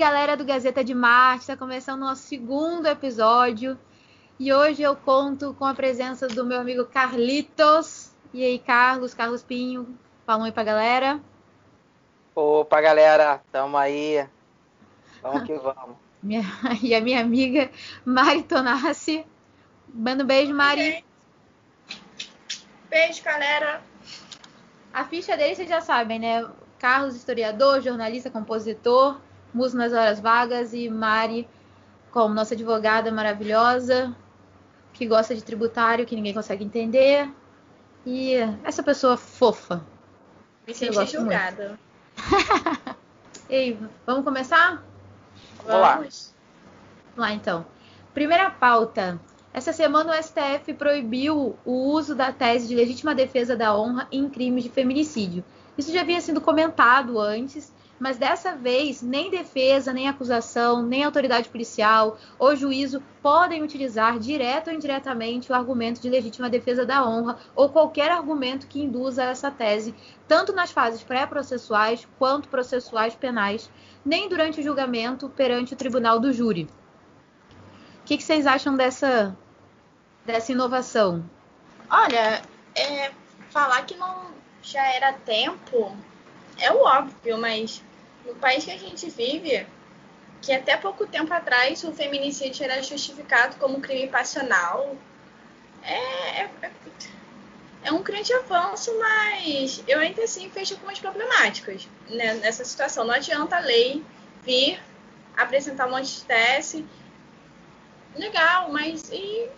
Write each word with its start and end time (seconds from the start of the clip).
galera 0.00 0.34
do 0.34 0.46
Gazeta 0.46 0.82
de 0.82 0.94
Marte, 0.94 1.42
está 1.42 1.54
começando 1.58 2.00
o 2.00 2.06
nosso 2.06 2.22
segundo 2.22 2.86
episódio. 2.86 3.78
E 4.38 4.50
hoje 4.50 4.80
eu 4.80 4.96
conto 4.96 5.52
com 5.52 5.66
a 5.66 5.74
presença 5.74 6.26
do 6.26 6.42
meu 6.42 6.58
amigo 6.58 6.86
Carlitos. 6.86 8.10
E 8.32 8.42
aí, 8.42 8.58
Carlos, 8.58 9.12
Carlos 9.12 9.42
Pinho, 9.42 9.98
fala 10.24 10.40
um 10.40 10.44
oi 10.44 10.52
pra 10.52 10.64
galera. 10.64 11.20
Opa, 12.34 12.80
galera, 12.80 13.42
tamo 13.52 13.76
aí. 13.76 14.26
Vamos 15.20 15.42
que 15.42 15.52
vamos. 15.58 15.96
Minha, 16.22 16.44
e 16.82 16.94
a 16.94 17.00
minha 17.02 17.20
amiga 17.20 17.70
Mari 18.02 18.42
Tonassi. 18.44 19.26
Manda 19.92 20.24
um 20.24 20.26
beijo, 20.26 20.54
Mari. 20.54 21.04
Beijo, 22.88 23.22
galera. 23.22 23.82
A 24.94 25.04
ficha 25.04 25.36
dele 25.36 25.54
vocês 25.54 25.68
já 25.68 25.82
sabem, 25.82 26.18
né? 26.18 26.48
Carlos, 26.78 27.14
historiador, 27.14 27.82
jornalista, 27.82 28.30
compositor, 28.30 29.20
músico 29.52 29.78
nas 29.78 29.92
horas 29.92 30.20
vagas 30.20 30.72
e 30.72 30.88
Mari, 30.88 31.48
como 32.10 32.34
nossa 32.34 32.54
advogada 32.54 33.10
maravilhosa, 33.10 34.14
que 34.92 35.06
gosta 35.06 35.34
de 35.34 35.42
tributário, 35.42 36.06
que 36.06 36.16
ninguém 36.16 36.34
consegue 36.34 36.64
entender. 36.64 37.30
E 38.04 38.34
essa 38.64 38.82
pessoa 38.82 39.16
fofa. 39.16 39.84
Me 40.66 40.74
senti 40.74 41.06
julgada. 41.06 41.78
Ei, 43.48 43.78
vamos 44.06 44.24
começar? 44.24 44.82
Vamos 45.64 45.80
lá. 45.80 45.96
Vamos 45.96 46.32
lá, 47.16 47.32
então. 47.32 47.66
Primeira 48.14 48.50
pauta. 48.50 49.20
Essa 49.52 49.72
semana 49.72 50.12
o 50.12 50.22
STF 50.22 50.74
proibiu 50.74 51.58
o 51.64 51.72
uso 51.92 52.14
da 52.14 52.32
tese 52.32 52.68
de 52.68 52.74
legítima 52.74 53.14
defesa 53.14 53.56
da 53.56 53.76
honra 53.76 54.06
em 54.12 54.28
crimes 54.28 54.62
de 54.62 54.70
feminicídio. 54.70 55.44
Isso 55.76 55.92
já 55.92 56.02
havia 56.02 56.20
sido 56.20 56.40
comentado 56.40 57.18
antes, 57.18 57.72
mas 58.00 58.16
dessa 58.16 58.56
vez 58.56 59.02
nem 59.02 59.30
defesa, 59.30 59.92
nem 59.92 60.08
acusação, 60.08 60.82
nem 60.82 61.04
autoridade 61.04 61.50
policial 61.50 62.16
ou 62.38 62.56
juízo 62.56 63.02
podem 63.22 63.62
utilizar 63.62 64.18
direto 64.18 64.68
ou 64.68 64.74
indiretamente 64.74 65.52
o 65.52 65.54
argumento 65.54 66.00
de 66.00 66.08
legítima 66.08 66.48
defesa 66.48 66.86
da 66.86 67.06
honra 67.06 67.38
ou 67.54 67.68
qualquer 67.68 68.10
argumento 68.10 68.66
que 68.66 68.80
induza 68.80 69.24
essa 69.24 69.50
tese, 69.50 69.94
tanto 70.26 70.54
nas 70.54 70.72
fases 70.72 71.02
pré-processuais 71.02 72.08
quanto 72.18 72.48
processuais 72.48 73.14
penais, 73.14 73.70
nem 74.02 74.30
durante 74.30 74.60
o 74.60 74.62
julgamento 74.62 75.28
perante 75.28 75.74
o 75.74 75.76
tribunal 75.76 76.18
do 76.18 76.32
júri. 76.32 76.66
O 78.00 78.04
que, 78.06 78.16
que 78.16 78.22
vocês 78.22 78.46
acham 78.46 78.74
dessa, 78.74 79.36
dessa 80.24 80.50
inovação? 80.50 81.22
Olha, 81.90 82.40
é, 82.74 83.12
falar 83.50 83.82
que 83.82 83.94
não 83.94 84.30
já 84.62 84.86
era 84.94 85.12
tempo, 85.12 85.94
é 86.58 86.72
o 86.72 86.82
óbvio, 86.82 87.38
mas 87.38 87.82
no 88.24 88.34
país 88.34 88.64
que 88.64 88.70
a 88.70 88.78
gente 88.78 89.08
vive, 89.10 89.66
que 90.40 90.52
até 90.52 90.76
pouco 90.76 91.06
tempo 91.06 91.32
atrás 91.32 91.84
o 91.84 91.92
feminicídio 91.92 92.64
era 92.64 92.82
justificado 92.82 93.56
como 93.56 93.80
crime 93.80 94.08
passional, 94.08 94.96
é, 95.82 96.42
é, 96.42 96.50
é 97.84 97.92
um 97.92 98.02
grande 98.02 98.32
avanço, 98.32 98.96
mas 98.98 99.82
eu 99.88 99.98
ainda 99.98 100.22
assim 100.22 100.48
vejo 100.48 100.74
algumas 100.74 100.98
problemáticas 100.98 101.88
né, 102.08 102.34
nessa 102.34 102.64
situação. 102.64 103.04
Não 103.04 103.14
adianta 103.14 103.56
a 103.56 103.60
lei 103.60 104.04
vir 104.42 104.80
apresentar 105.36 105.86
um 105.86 105.90
monte 105.90 106.16
de 106.16 106.24
tese. 106.24 106.86
Legal, 108.14 108.70
mas 108.70 109.10
e 109.10 109.48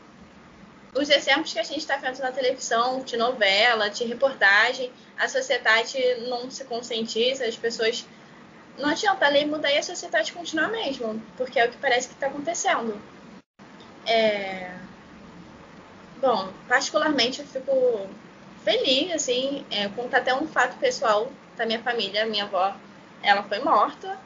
os 0.94 1.08
exemplos 1.08 1.52
que 1.52 1.58
a 1.58 1.62
gente 1.62 1.78
está 1.78 1.96
vendo 1.96 2.18
na 2.18 2.30
televisão, 2.30 3.02
de 3.02 3.16
novela, 3.16 3.88
de 3.88 4.04
reportagem, 4.04 4.92
a 5.18 5.26
sociedade 5.26 5.96
não 6.28 6.50
se 6.50 6.64
conscientiza, 6.64 7.46
as 7.46 7.56
pessoas. 7.56 8.06
Não 8.78 8.88
adianta 8.88 9.26
a 9.26 9.28
lei 9.28 9.44
mudar 9.44 9.70
e 9.70 9.78
a 9.78 9.82
sociedade 9.82 10.32
continuar 10.32 10.68
mesmo, 10.68 11.22
porque 11.36 11.60
é 11.60 11.66
o 11.66 11.70
que 11.70 11.76
parece 11.76 12.08
que 12.08 12.14
está 12.14 12.26
acontecendo. 12.26 13.00
É... 14.06 14.70
Bom, 16.20 16.52
particularmente 16.68 17.40
eu 17.40 17.46
fico 17.46 18.08
feliz, 18.64 19.12
assim, 19.12 19.66
é, 19.70 19.88
contar 19.88 20.18
até 20.18 20.34
um 20.34 20.46
fato 20.46 20.78
pessoal 20.78 21.30
da 21.56 21.66
minha 21.66 21.82
família. 21.82 22.26
Minha 22.26 22.44
avó, 22.44 22.74
ela 23.22 23.42
foi 23.42 23.58
morta 23.60 24.18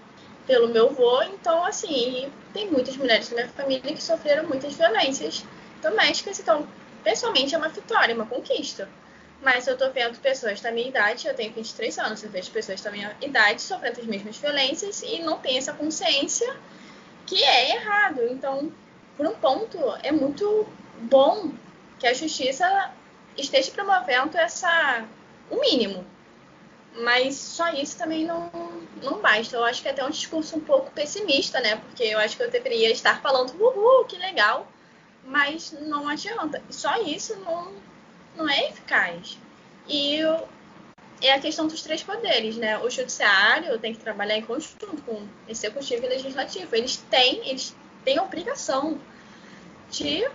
pelo 0.46 0.68
meu 0.68 0.90
avô, 0.90 1.22
então, 1.22 1.64
assim, 1.64 2.30
tem 2.52 2.70
muitas 2.70 2.96
mulheres 2.96 3.28
da 3.28 3.34
minha 3.34 3.48
família 3.48 3.94
que 3.94 4.02
sofreram 4.02 4.48
muitas 4.48 4.74
violências 4.74 5.44
domésticas, 5.82 6.38
então, 6.38 6.66
pessoalmente, 7.02 7.54
é 7.54 7.58
uma 7.58 7.68
vitória, 7.68 8.14
uma 8.14 8.26
conquista. 8.26 8.88
Mas 9.42 9.66
eu 9.66 9.76
tô 9.76 9.90
vendo 9.90 10.18
pessoas 10.18 10.60
da 10.60 10.70
minha 10.70 10.88
idade, 10.88 11.28
eu 11.28 11.34
tenho 11.34 11.52
23 11.52 11.98
anos, 11.98 12.22
eu 12.22 12.30
vejo 12.30 12.50
pessoas 12.50 12.80
da 12.80 12.90
minha 12.90 13.16
idade 13.20 13.62
sofrendo 13.62 14.00
as 14.00 14.06
mesmas 14.06 14.36
violências 14.38 15.02
e 15.02 15.20
não 15.20 15.38
tem 15.38 15.58
essa 15.58 15.72
consciência 15.72 16.56
que 17.26 17.42
é 17.42 17.76
errado. 17.76 18.22
Então, 18.28 18.72
por 19.16 19.26
um 19.26 19.34
ponto, 19.34 19.78
é 20.02 20.10
muito 20.10 20.66
bom 21.02 21.52
que 21.98 22.06
a 22.06 22.14
justiça 22.14 22.90
esteja 23.36 23.70
promovendo 23.70 24.36
essa 24.38 25.04
o 25.50 25.60
mínimo. 25.60 26.04
Mas 26.98 27.36
só 27.36 27.68
isso 27.74 27.98
também 27.98 28.24
não, 28.24 28.50
não 29.02 29.20
basta. 29.20 29.54
Eu 29.54 29.64
acho 29.64 29.82
que 29.82 29.88
é 29.88 29.90
até 29.90 30.02
um 30.04 30.10
discurso 30.10 30.56
um 30.56 30.60
pouco 30.60 30.90
pessimista, 30.92 31.60
né? 31.60 31.76
Porque 31.76 32.04
eu 32.04 32.18
acho 32.18 32.36
que 32.36 32.42
eu 32.42 32.50
deveria 32.50 32.90
estar 32.90 33.20
falando, 33.20 33.50
uhul, 33.60 34.06
que 34.06 34.16
legal 34.16 34.66
mas 35.26 35.72
não 35.72 36.08
adianta. 36.08 36.62
Só 36.70 37.02
isso 37.02 37.36
não, 37.40 37.72
não 38.36 38.48
é 38.48 38.68
eficaz. 38.68 39.38
E 39.88 40.20
é 41.20 41.32
a 41.32 41.40
questão 41.40 41.66
dos 41.66 41.82
três 41.82 42.02
poderes, 42.02 42.56
né? 42.56 42.78
O 42.78 42.90
judiciário 42.90 43.78
tem 43.78 43.94
que 43.94 44.00
trabalhar 44.00 44.36
em 44.36 44.42
conjunto 44.42 45.02
com 45.02 45.14
o 45.14 45.28
executivo 45.48 46.04
e 46.04 46.06
o 46.06 46.10
legislativo. 46.10 46.74
Eles 46.74 46.96
têm, 47.10 47.48
eles 47.48 47.74
têm 48.04 48.18
a 48.18 48.22
obrigação 48.22 49.00
de 49.90 50.28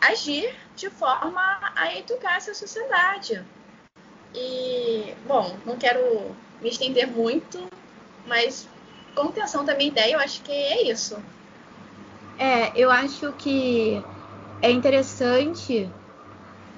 agir 0.00 0.54
de 0.76 0.90
forma 0.90 1.72
a 1.74 1.96
educar 1.96 2.36
essa 2.36 2.54
sociedade. 2.54 3.42
E, 4.34 5.14
bom, 5.26 5.56
não 5.66 5.76
quero 5.76 6.34
me 6.60 6.68
estender 6.68 7.06
muito, 7.06 7.68
mas 8.26 8.68
contenção 9.14 9.64
da 9.64 9.74
minha 9.74 9.90
ideia, 9.90 10.14
eu 10.14 10.20
acho 10.20 10.42
que 10.42 10.52
é 10.52 10.90
isso. 10.90 11.22
É, 12.38 12.72
eu 12.74 12.90
acho 12.90 13.32
que 13.34 14.02
é 14.62 14.70
interessante 14.70 15.90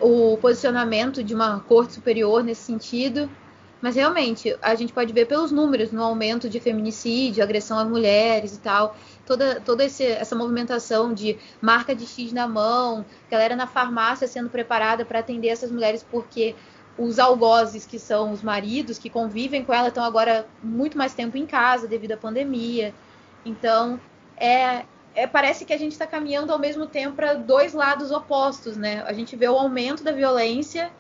o 0.00 0.37
posicionamento 0.38 1.22
de 1.22 1.34
uma 1.34 1.60
corte 1.60 1.94
superior 1.94 2.43
nesse 2.43 2.62
sentido, 2.62 3.31
mas 3.81 3.97
realmente 3.97 4.56
a 4.62 4.75
gente 4.75 4.93
pode 4.93 5.12
ver 5.12 5.27
pelos 5.27 5.53
números 5.53 5.93
no 5.93 6.03
aumento 6.03 6.49
de 6.49 6.59
feminicídio, 6.59 7.43
agressão 7.43 7.78
às 7.78 7.87
mulheres 7.87 8.56
e 8.56 8.59
tal, 8.59 8.97
toda, 9.27 9.60
toda 9.60 9.84
esse, 9.84 10.04
essa 10.04 10.34
movimentação 10.34 11.12
de 11.12 11.38
marca 11.60 11.94
de 11.94 12.06
X 12.06 12.33
na 12.33 12.49
mão, 12.49 13.04
galera 13.31 13.54
na 13.54 13.66
farmácia 13.66 14.27
sendo 14.27 14.49
preparada 14.49 15.04
para 15.04 15.19
atender 15.19 15.49
essas 15.49 15.71
mulheres 15.71 16.04
porque 16.10 16.54
os 16.97 17.19
algozes, 17.19 17.84
que 17.84 17.99
são 17.99 18.33
os 18.33 18.43
maridos 18.43 18.99
que 18.99 19.10
convivem 19.10 19.65
com 19.65 19.75
ela, 19.75 19.88
estão 19.88 20.04
agora 20.04 20.47
muito 20.62 20.97
mais 20.97 21.12
tempo 21.12 21.37
em 21.37 21.44
casa 21.44 21.88
devido 21.88 22.12
à 22.12 22.16
pandemia. 22.16 22.94
Então, 23.44 24.00
é, 24.37 24.84
é, 25.14 25.26
parece 25.26 25.64
que 25.64 25.72
a 25.72 25.78
gente 25.78 25.92
está 25.92 26.06
caminhando 26.06 26.52
ao 26.52 26.58
mesmo 26.58 26.86
tempo 26.86 27.14
para 27.14 27.34
dois 27.34 27.72
lados 27.72 28.10
opostos, 28.10 28.76
né? 28.76 29.02
A 29.06 29.12
gente 29.12 29.36
vê 29.36 29.48
o 29.48 29.56
aumento 29.56 30.02
da 30.02 30.10
violência 30.10 30.91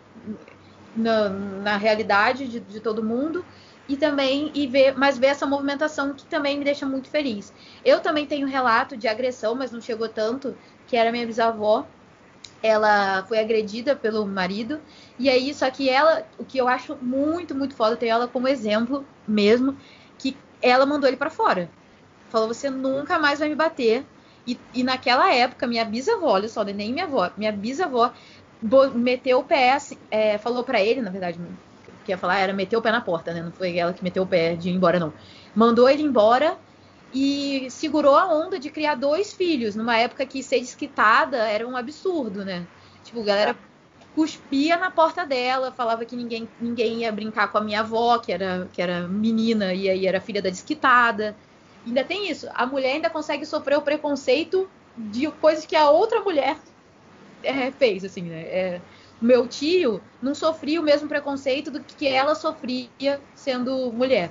na, 0.94 1.28
na 1.28 1.76
realidade 1.76 2.46
de, 2.46 2.60
de, 2.60 2.80
todo 2.80 3.02
mundo 3.02 3.44
e 3.88 3.96
também 3.96 4.52
e 4.54 4.66
vê, 4.66 4.92
mas 4.92 5.18
vê 5.18 5.26
essa 5.26 5.44
movimentação 5.44 6.14
que 6.14 6.24
também 6.26 6.56
me 6.56 6.64
deixa 6.64 6.86
muito 6.86 7.08
feliz. 7.08 7.52
Eu 7.84 8.00
também 8.00 8.24
tenho 8.26 8.46
relato 8.46 8.96
de 8.96 9.08
agressão, 9.08 9.54
mas 9.54 9.72
não 9.72 9.80
chegou 9.80 10.08
tanto, 10.08 10.56
que 10.86 10.96
era 10.96 11.10
minha 11.10 11.26
bisavó. 11.26 11.84
Ela 12.62 13.24
foi 13.24 13.38
agredida 13.38 13.94
pelo 13.96 14.24
marido 14.26 14.80
e 15.18 15.28
aí 15.28 15.52
só 15.52 15.70
que 15.70 15.90
ela, 15.90 16.26
o 16.38 16.44
que 16.44 16.56
eu 16.56 16.68
acho 16.68 16.96
muito 17.02 17.54
muito 17.54 17.74
foda, 17.74 17.96
tenho 17.96 18.12
ela 18.12 18.28
como 18.28 18.48
exemplo 18.48 19.04
mesmo, 19.26 19.76
que 20.18 20.36
ela 20.62 20.86
mandou 20.86 21.08
ele 21.08 21.16
para 21.16 21.28
fora 21.28 21.68
falou: 22.30 22.48
você 22.48 22.70
nunca 22.70 23.18
mais 23.18 23.38
vai 23.38 23.48
me 23.48 23.54
bater. 23.54 24.04
E, 24.46 24.58
e 24.74 24.82
naquela 24.82 25.32
época, 25.32 25.66
minha 25.66 25.84
bisavó, 25.84 26.32
olha 26.32 26.48
só, 26.48 26.62
nem 26.64 26.92
minha 26.92 27.04
avó, 27.04 27.30
minha 27.36 27.50
bisavó 27.50 28.12
meteu 28.94 29.40
o 29.40 29.44
pé, 29.44 29.72
assim, 29.72 29.96
é, 30.10 30.38
falou 30.38 30.64
para 30.64 30.80
ele, 30.80 31.02
na 31.02 31.10
verdade, 31.10 31.38
que 32.04 32.12
ia 32.12 32.18
falar 32.18 32.38
era 32.38 32.52
meter 32.52 32.76
o 32.76 32.82
pé 32.82 32.90
na 32.90 33.00
porta, 33.00 33.32
né? 33.32 33.42
Não 33.42 33.52
foi 33.52 33.76
ela 33.76 33.92
que 33.92 34.02
meteu 34.02 34.22
o 34.22 34.26
pé 34.26 34.54
de 34.54 34.70
ir 34.70 34.74
embora, 34.74 34.98
não. 34.98 35.12
Mandou 35.54 35.88
ele 35.88 36.02
embora 36.02 36.56
e 37.12 37.68
segurou 37.70 38.16
a 38.16 38.26
onda 38.26 38.58
de 38.58 38.70
criar 38.70 38.94
dois 38.94 39.32
filhos, 39.32 39.74
numa 39.76 39.96
época 39.96 40.26
que 40.26 40.42
ser 40.42 40.60
desquitada 40.60 41.36
era 41.36 41.66
um 41.66 41.76
absurdo, 41.76 42.44
né? 42.44 42.66
Tipo, 43.02 43.20
a 43.22 43.24
galera 43.24 43.56
cuspia 44.14 44.76
na 44.76 44.90
porta 44.90 45.26
dela, 45.26 45.72
falava 45.72 46.04
que 46.04 46.16
ninguém, 46.16 46.48
ninguém 46.60 47.00
ia 47.00 47.12
brincar 47.12 47.48
com 47.48 47.58
a 47.58 47.60
minha 47.60 47.80
avó, 47.80 48.18
que 48.18 48.32
era, 48.32 48.68
que 48.72 48.80
era 48.80 49.08
menina 49.08 49.74
e 49.74 49.88
aí 49.88 50.06
era 50.06 50.20
filha 50.20 50.40
da 50.40 50.50
desquitada 50.50 51.36
ainda 51.86 52.04
tem 52.04 52.30
isso. 52.30 52.48
A 52.54 52.66
mulher 52.66 52.94
ainda 52.94 53.10
consegue 53.10 53.44
sofrer 53.44 53.76
o 53.78 53.82
preconceito 53.82 54.68
de 54.96 55.30
coisas 55.30 55.66
que 55.66 55.76
a 55.76 55.90
outra 55.90 56.20
mulher 56.20 56.56
é, 57.42 57.70
fez, 57.70 58.04
assim, 58.04 58.22
né? 58.22 58.42
É, 58.42 58.80
meu 59.20 59.46
tio 59.46 60.00
não 60.20 60.34
sofria 60.34 60.80
o 60.80 60.84
mesmo 60.84 61.08
preconceito 61.08 61.70
do 61.70 61.80
que 61.80 62.06
ela 62.06 62.34
sofria 62.34 63.20
sendo 63.34 63.92
mulher. 63.92 64.30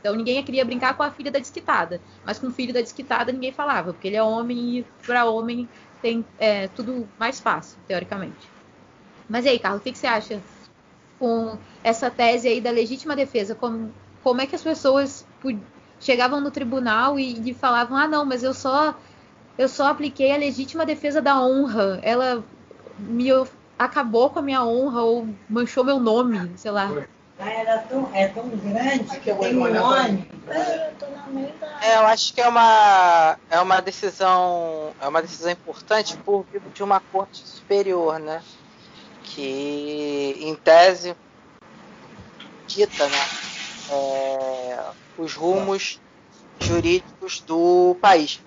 Então 0.00 0.14
ninguém 0.14 0.42
queria 0.42 0.64
brincar 0.64 0.94
com 0.96 1.02
a 1.02 1.10
filha 1.10 1.30
da 1.30 1.38
desquitada. 1.38 2.00
Mas 2.24 2.38
com 2.38 2.48
o 2.48 2.52
filho 2.52 2.74
da 2.74 2.80
desquitada 2.80 3.32
ninguém 3.32 3.52
falava, 3.52 3.92
porque 3.92 4.08
ele 4.08 4.16
é 4.16 4.22
homem 4.22 4.78
e 4.78 4.86
para 5.06 5.24
homem 5.24 5.68
tem 6.02 6.24
é, 6.38 6.68
tudo 6.68 7.08
mais 7.18 7.40
fácil, 7.40 7.78
teoricamente. 7.88 8.50
Mas 9.26 9.46
e 9.46 9.48
aí, 9.48 9.58
Carlos, 9.58 9.80
o 9.80 9.84
que, 9.84 9.92
que, 9.92 9.98
você 9.98 10.06
acha 10.06 10.42
com 11.18 11.56
essa 11.82 12.10
tese 12.10 12.46
aí 12.46 12.60
da 12.60 12.70
legítima 12.70 13.16
defesa? 13.16 13.54
Como, 13.54 13.90
como 14.22 14.42
é 14.42 14.46
que 14.46 14.54
as 14.54 14.62
pessoas 14.62 15.26
chegavam 16.00 16.40
no 16.40 16.50
tribunal 16.50 17.18
e, 17.18 17.50
e 17.50 17.54
falavam, 17.54 17.96
ah, 17.96 18.08
não, 18.08 18.24
mas 18.24 18.42
eu 18.42 18.54
só 18.54 18.94
eu 19.56 19.68
só 19.68 19.88
apliquei 19.88 20.32
a 20.32 20.36
legítima 20.36 20.84
defesa 20.84 21.22
da 21.22 21.40
honra. 21.40 22.00
Ela 22.02 22.42
me 22.98 23.28
acabou 23.78 24.30
com 24.30 24.40
a 24.40 24.42
minha 24.42 24.64
honra 24.64 25.02
ou 25.02 25.28
manchou 25.48 25.84
meu 25.84 26.00
nome, 26.00 26.50
sei 26.56 26.70
lá. 26.70 26.90
Ah, 27.38 27.50
era 27.50 27.78
tão, 27.78 28.10
é 28.14 28.28
tão 28.28 28.48
grande 28.48 29.18
que 29.20 29.34
tem 29.34 29.56
um 29.56 29.72
nome. 29.72 30.28
É, 31.80 31.96
eu 31.96 32.06
acho 32.06 32.34
que 32.34 32.40
é 32.40 32.48
uma, 32.48 33.36
é 33.50 33.60
uma 33.60 33.80
decisão 33.80 34.92
é 35.00 35.08
uma 35.08 35.22
decisão 35.22 35.50
importante 35.50 36.16
por 36.18 36.46
de 36.72 36.82
uma 36.82 37.00
corte 37.00 37.46
superior, 37.46 38.18
né? 38.18 38.42
Que 39.22 40.36
em 40.40 40.54
tese 40.56 41.16
dita, 42.66 43.08
né? 43.08 43.18
É, 43.90 44.92
os 45.16 45.34
rumos 45.34 46.00
jurídicos 46.60 47.40
do 47.40 47.96
país. 48.00 48.40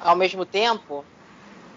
Ao 0.00 0.16
mesmo 0.16 0.44
tempo, 0.44 1.04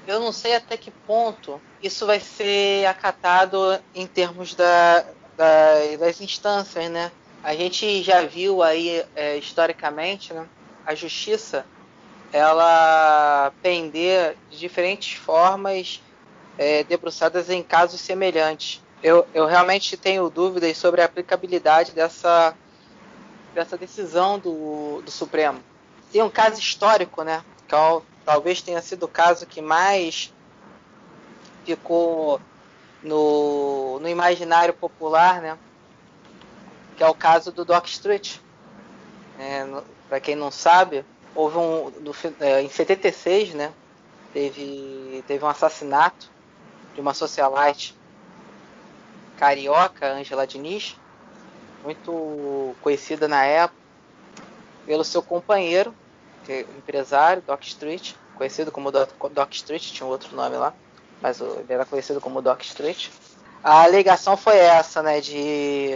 eu 0.07 0.19
não 0.19 0.31
sei 0.31 0.55
até 0.55 0.77
que 0.77 0.91
ponto 0.91 1.61
isso 1.81 2.05
vai 2.05 2.19
ser 2.19 2.85
acatado 2.85 3.57
em 3.93 4.05
termos 4.05 4.53
da, 4.55 5.01
da, 5.35 5.95
das 5.99 6.21
instâncias, 6.21 6.89
né? 6.89 7.11
A 7.43 7.55
gente 7.55 8.03
já 8.03 8.21
viu 8.21 8.61
aí 8.61 9.03
é, 9.15 9.37
historicamente, 9.37 10.33
né? 10.33 10.47
A 10.85 10.93
justiça 10.93 11.65
ela 12.31 13.51
pender 13.61 14.37
de 14.49 14.57
diferentes 14.57 15.17
formas 15.17 16.01
é, 16.57 16.83
debruçadas 16.83 17.49
em 17.49 17.61
casos 17.61 18.01
semelhantes. 18.01 18.81
Eu, 19.03 19.27
eu 19.33 19.47
realmente 19.47 19.97
tenho 19.97 20.29
dúvidas 20.29 20.77
sobre 20.77 21.01
a 21.01 21.05
aplicabilidade 21.05 21.91
dessa, 21.91 22.55
dessa 23.53 23.75
decisão 23.75 24.37
do, 24.37 25.01
do 25.01 25.09
Supremo. 25.09 25.59
Tem 26.11 26.21
um 26.21 26.29
caso 26.29 26.59
histórico, 26.59 27.23
né? 27.23 27.43
Talvez 28.23 28.61
tenha 28.61 28.81
sido 28.81 29.03
o 29.03 29.07
caso 29.07 29.47
que 29.47 29.61
mais 29.61 30.31
ficou 31.65 32.39
no, 33.01 33.99
no 33.99 34.07
imaginário 34.07 34.73
popular, 34.73 35.41
né? 35.41 35.57
Que 36.95 37.03
é 37.03 37.07
o 37.07 37.15
caso 37.15 37.51
do 37.51 37.65
Doc 37.65 37.87
Street. 37.87 38.37
É, 39.39 39.65
Para 40.07 40.19
quem 40.19 40.35
não 40.35 40.51
sabe, 40.51 41.03
houve 41.33 41.57
um 41.57 41.91
é, 42.39 42.61
em 42.61 42.69
76, 42.69 43.55
né? 43.55 43.73
Teve 44.31 45.23
teve 45.27 45.43
um 45.43 45.47
assassinato 45.47 46.29
de 46.93 47.01
uma 47.01 47.13
socialite 47.13 47.95
carioca, 49.41 50.13
Angela 50.13 50.45
Diniz, 50.45 50.95
muito 51.83 52.75
conhecida 52.81 53.27
na 53.27 53.43
época 53.43 53.81
pelo 54.85 55.03
seu 55.03 55.21
companheiro, 55.21 55.93
é 56.47 56.61
empresário, 56.61 57.43
Doc 57.45 57.63
Street, 57.63 58.13
conhecido 58.35 58.71
como 58.71 58.91
Doc, 58.91 59.09
Doc 59.31 59.53
Street, 59.53 59.91
tinha 59.91 60.05
um 60.05 60.09
outro 60.09 60.35
nome 60.35 60.57
lá 60.57 60.73
mas 61.21 61.39
ele 61.39 61.65
era 61.69 61.85
conhecido 61.85 62.19
como 62.19 62.41
Doc 62.41 62.61
Street. 62.63 63.09
A 63.63 63.83
alegação 63.83 64.35
foi 64.35 64.57
essa, 64.57 65.03
né, 65.03 65.21
de, 65.21 65.91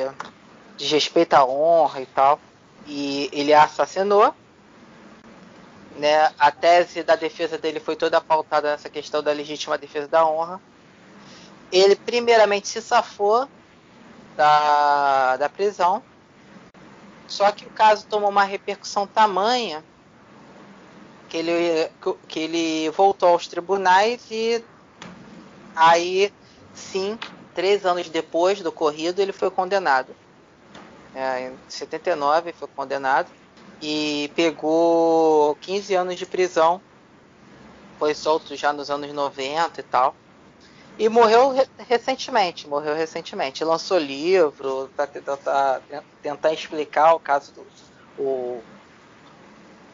de 0.78 0.86
respeito 0.86 1.34
à 1.34 1.44
honra 1.44 2.02
e 2.02 2.06
tal. 2.06 2.40
E 2.86 3.28
ele 3.34 3.52
a 3.52 3.64
assassinou. 3.64 4.34
Né, 5.98 6.32
a 6.38 6.52
tese 6.52 7.04
da 7.04 7.16
defesa 7.16 7.58
dele 7.58 7.80
foi 7.80 7.96
toda 7.96 8.20
pautada 8.20 8.72
nessa 8.72 8.90
questão 8.90 9.24
da 9.24 9.32
legítima 9.32 9.78
defesa 9.78 10.08
da 10.08 10.28
honra. 10.28 10.62
Ele 11.72 11.96
primeiramente 11.96 12.68
se 12.68 12.82
safou 12.82 13.50
da, 14.36 15.38
da 15.38 15.50
prisão. 15.50 16.06
Só 17.28 17.52
que 17.52 17.68
o 17.68 17.72
caso 17.72 18.08
tomou 18.08 18.32
uma 18.32 18.44
repercussão 18.44 19.06
tamanha 19.08 19.86
que 21.28 21.38
ele, 21.38 21.90
que 22.28 22.40
ele 22.40 22.90
voltou 22.92 23.30
aos 23.30 23.48
tribunais 23.48 24.30
e 24.32 24.68
Aí, 25.74 26.34
sim, 26.74 27.20
três 27.54 27.86
anos 27.86 28.10
depois 28.10 28.62
do 28.62 28.70
ocorrido, 28.70 29.22
ele 29.22 29.34
foi 29.34 29.52
condenado. 29.52 30.18
É, 31.14 31.50
em 31.50 31.62
79 31.68 32.54
foi 32.54 32.68
condenado 32.70 33.32
e 33.82 34.32
pegou 34.36 35.56
15 35.58 35.96
anos 35.96 36.18
de 36.18 36.26
prisão. 36.26 36.84
Foi 37.98 38.14
solto 38.16 38.56
já 38.56 38.72
nos 38.72 38.90
anos 38.90 39.12
90 39.12 39.82
e 39.82 39.84
tal. 39.84 40.18
E 40.98 41.10
morreu 41.10 41.50
re 41.50 41.68
recentemente, 41.78 42.68
morreu 42.68 42.96
recentemente. 42.96 43.64
Lançou 43.64 43.98
livro 43.98 44.90
para 44.96 45.08
tentar, 45.08 45.82
tentar 46.22 46.54
explicar 46.54 47.14
o 47.14 47.20
caso 47.20 47.52
do 47.52 47.66
o, 48.18 48.64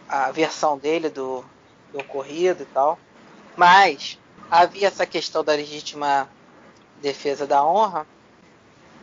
a 0.07 0.31
versão 0.31 0.77
dele 0.77 1.09
do, 1.09 1.43
do 1.91 1.99
ocorrido 1.99 2.63
e 2.63 2.65
tal. 2.67 2.99
Mas 3.55 4.19
havia 4.49 4.87
essa 4.87 5.05
questão 5.05 5.43
da 5.43 5.53
legítima 5.53 6.29
defesa 7.01 7.47
da 7.47 7.65
honra, 7.65 8.05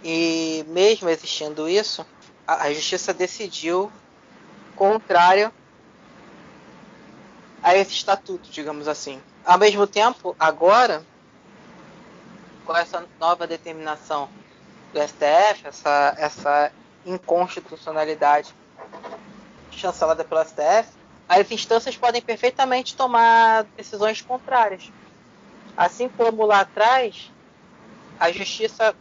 e 0.05 0.65
mesmo 0.69 1.09
existindo 1.09 1.69
isso, 1.69 2.06
a, 2.47 2.65
a 2.65 2.73
justiça 2.73 3.12
decidiu 3.12 3.91
contrário 4.77 5.53
a 7.62 7.75
esse 7.75 7.93
estatuto, 7.93 8.49
digamos 8.50 8.87
assim. 8.87 9.21
Ao 9.45 9.59
mesmo 9.59 9.87
tempo, 9.87 10.37
agora, 10.39 11.05
com 12.69 12.76
essa 12.76 13.03
nova 13.19 13.47
determinação 13.47 14.29
do 14.93 15.00
STF, 15.00 15.67
essa, 15.67 16.15
essa 16.19 16.73
inconstitucionalidade 17.06 18.55
chancelada 19.70 20.23
pelo 20.23 20.44
STF, 20.44 20.93
as 21.26 21.50
instâncias 21.50 21.97
podem 21.97 22.20
perfeitamente 22.20 22.94
tomar 22.94 23.65
decisões 23.75 24.20
contrárias. 24.20 24.93
Assim 25.75 26.11
como 26.11 26.44
lá 26.44 26.61
atrás, 26.61 27.32
a 28.20 28.31
justiça, 28.31 28.94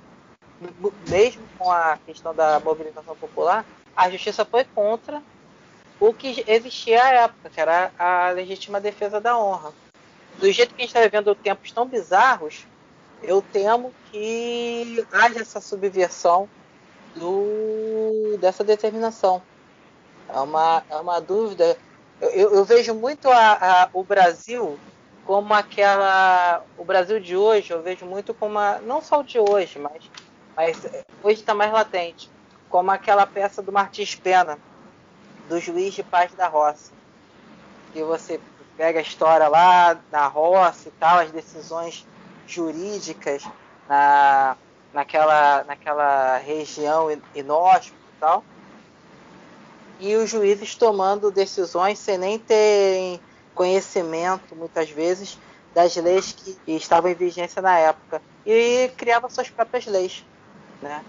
mesmo 1.10 1.44
com 1.60 1.70
a 1.70 2.00
questão 2.06 2.34
da 2.34 2.62
mobilização 2.62 3.18
popular, 3.18 3.66
a 3.94 4.10
justiça 4.10 4.46
foi 4.46 4.64
contra 4.64 5.22
o 6.00 6.14
que 6.14 6.42
existia 6.48 7.04
à 7.04 7.10
época, 7.10 7.50
que 7.50 7.60
era 7.60 7.92
a 8.00 8.30
legítima 8.30 8.80
defesa 8.80 9.20
da 9.20 9.38
honra. 9.38 9.74
Do 10.38 10.50
jeito 10.50 10.74
que 10.74 10.84
a 10.84 10.86
gente 10.86 10.96
está 10.96 11.02
vivendo 11.02 11.36
tempos 11.36 11.72
tão 11.74 11.86
bizarros, 11.86 12.66
eu 13.24 13.42
temo 13.42 13.94
que 14.12 15.06
haja 15.12 15.42
essa 15.42 15.60
subversão 15.60 16.48
do, 17.16 18.38
dessa 18.40 18.64
determinação. 18.64 19.42
É 20.30 20.40
uma, 20.40 20.84
é 20.90 20.96
uma 20.98 21.20
dúvida. 21.20 21.78
Eu, 22.22 22.56
eu, 22.56 22.66
vejo 22.66 22.94
muito 22.94 23.30
a, 23.30 23.84
a, 23.84 23.90
o 23.94 24.04
Brasil 24.04 24.78
como 25.26 25.54
aquela. 25.54 26.64
O 26.78 26.84
Brasil 26.84 27.20
de 27.20 27.36
hoje, 27.36 27.72
eu 27.72 27.82
vejo 27.82 28.06
muito 28.06 28.34
como. 28.34 28.58
A, 28.60 28.80
não 28.80 29.02
só 29.02 29.20
o 29.20 29.24
de 29.24 29.40
hoje, 29.40 29.80
mas, 29.80 30.10
mas 30.56 30.86
hoje 31.24 31.40
está 31.40 31.54
mais 31.54 31.72
latente. 31.72 32.30
Como 32.70 32.92
aquela 32.92 33.26
peça 33.26 33.62
do 33.62 33.72
Martins 33.72 34.16
Pena, 34.16 34.58
do 35.48 35.60
juiz 35.60 35.94
de 35.94 36.04
paz 36.04 36.34
da 36.34 36.48
roça. 36.48 36.92
Que 37.94 38.04
você 38.04 38.40
pega 38.76 39.00
a 39.00 39.02
história 39.02 39.48
lá 39.48 39.94
da 40.12 40.28
roça 40.28 40.90
e 40.90 40.92
tal, 40.92 41.20
as 41.20 41.32
decisões 41.32 42.06
jurídicas 42.48 43.44
na, 43.88 44.56
naquela, 44.94 45.64
naquela 45.66 46.38
região 46.38 47.10
inóspita 47.36 47.96
e 47.96 48.20
tal. 48.20 48.44
E 50.00 50.16
os 50.16 50.30
juízes 50.30 50.76
tomando 50.76 51.32
decisões 51.32 52.00
sem 52.00 52.18
nem 52.18 52.38
terem 52.38 53.20
conhecimento, 53.54 54.56
muitas 54.56 54.90
vezes, 54.90 55.40
das 55.74 55.96
leis 55.96 56.32
que 56.34 56.58
estavam 56.68 57.12
em 57.12 57.16
vigência 57.16 57.62
na 57.62 57.78
época 57.78 58.22
e 58.46 58.90
criava 58.96 59.30
suas 59.30 59.50
próprias 59.50 59.86
leis, 59.86 60.26
né? 60.82 61.04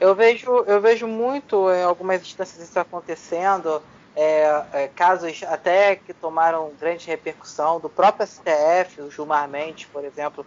Eu 0.00 0.14
vejo, 0.14 0.64
eu 0.66 0.80
vejo 0.80 1.06
muito 1.06 1.70
em 1.70 1.82
algumas 1.82 2.22
instâncias 2.22 2.66
isso 2.66 2.78
acontecendo, 2.78 3.82
é, 4.16 4.64
é, 4.72 4.88
casos 4.88 5.42
até 5.46 5.96
que 5.96 6.12
tomaram 6.12 6.72
grande 6.80 7.06
repercussão 7.06 7.78
do 7.78 7.88
próprio 7.88 8.26
STF, 8.26 9.02
o 9.02 9.10
Gilmar 9.10 9.48
Mendes, 9.48 9.86
por 9.86 10.04
exemplo, 10.04 10.44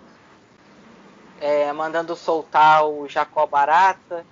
é, 1.43 1.73
mandando 1.73 2.15
soltar 2.15 2.87
o 2.87 3.05
Jacó 3.09 3.45
Barata 3.45 4.25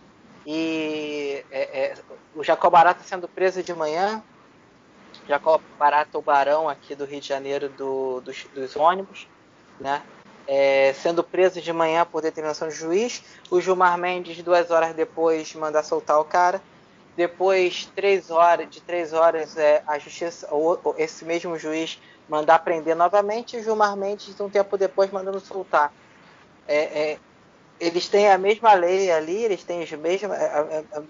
e 0.46 1.44
é, 1.52 1.62
é, 1.62 1.96
o 2.34 2.42
Jacó 2.42 2.70
Barata 2.70 3.04
sendo 3.04 3.28
preso 3.28 3.62
de 3.62 3.74
manhã 3.74 4.24
Jacob 5.28 5.62
Barata, 5.78 6.18
o 6.18 6.22
barão 6.22 6.70
aqui 6.70 6.96
do 6.96 7.04
Rio 7.04 7.20
de 7.20 7.28
Janeiro 7.28 7.68
do, 7.68 8.22
dos, 8.22 8.46
dos, 8.56 8.78
ônibus, 8.78 9.28
né? 9.78 10.02
É, 10.48 10.94
sendo 10.94 11.22
preso 11.22 11.62
de 11.62 11.72
manhã 11.72 12.06
por 12.06 12.22
determinação 12.22 12.70
do 12.70 12.74
juiz, 12.74 13.22
o 13.50 13.60
Gilmar 13.60 13.98
Mendes, 13.98 14.42
duas 14.42 14.72
horas 14.72 14.94
depois, 14.96 15.54
manda 15.54 15.84
soltar 15.84 16.18
o 16.18 16.24
cara. 16.24 16.62
depois 17.16 17.92
três 17.94 18.32
horas, 18.32 18.70
de 18.70 18.80
três 18.80 19.12
horas, 19.12 19.58
é, 19.58 19.84
a 19.86 20.00
justiça, 20.00 20.48
ou, 20.50 20.96
esse 20.98 21.26
mesmo 21.26 21.58
juiz 21.58 22.00
mandar 22.30 22.60
prender 22.60 22.96
novamente 22.96 23.58
e 23.58 23.64
Gilmar 23.64 23.98
Mendes, 23.98 24.40
um 24.40 24.50
tempo 24.50 24.78
depois, 24.78 25.12
mandando 25.12 25.42
soltar. 25.42 25.92
É, 26.68 27.12
é, 27.12 27.20
eles 27.80 28.08
têm 28.08 28.30
a 28.30 28.38
mesma 28.38 28.74
lei 28.74 29.12
ali, 29.12 29.44
eles 29.44 29.64
têm 29.64 29.84
os 29.84 29.92
mesmos. 29.92 30.36
É, 30.36 30.86
é, 30.94 31.04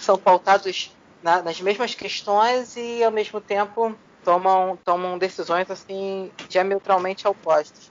são 0.00 0.16
pautados 0.16 0.96
na, 1.22 1.42
nas 1.42 1.60
mesmas 1.60 1.94
questões 1.94 2.76
e, 2.76 3.04
ao 3.04 3.10
mesmo 3.10 3.40
tempo, 3.40 3.94
tomam, 4.24 4.76
tomam 4.84 5.18
decisões 5.18 5.70
assim 5.70 6.30
diametralmente 6.48 7.26
opostas. 7.26 7.90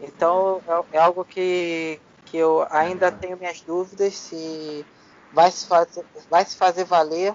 Então, 0.00 0.60
é, 0.92 0.98
algo 0.98 1.24
que, 1.24 2.00
que 2.26 2.36
eu 2.36 2.66
ainda 2.70 3.10
tenho 3.12 3.36
minhas 3.36 3.60
dúvidas 3.60 4.14
se 4.14 4.84
vai 5.32 5.50
se 5.50 5.66
fazer, 5.66 6.04
vai 6.30 6.44
se 6.44 6.56
fazer 6.56 6.84
valer 6.84 7.34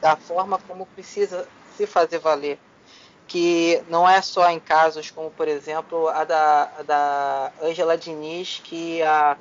da 0.00 0.16
forma 0.16 0.58
como 0.68 0.86
precisa 0.86 1.48
se 1.76 1.86
fazer 1.86 2.18
valer. 2.18 2.58
Que 3.26 3.82
não 3.88 4.08
é 4.08 4.20
só 4.20 4.50
em 4.50 4.60
casos 4.60 5.10
como, 5.10 5.30
por 5.30 5.48
exemplo, 5.48 6.08
a 6.08 6.24
da, 6.24 6.70
a 6.78 6.82
da 6.82 7.52
Angela 7.62 7.96
Diniz, 7.96 8.60
que 8.62 9.02
há, 9.02 9.36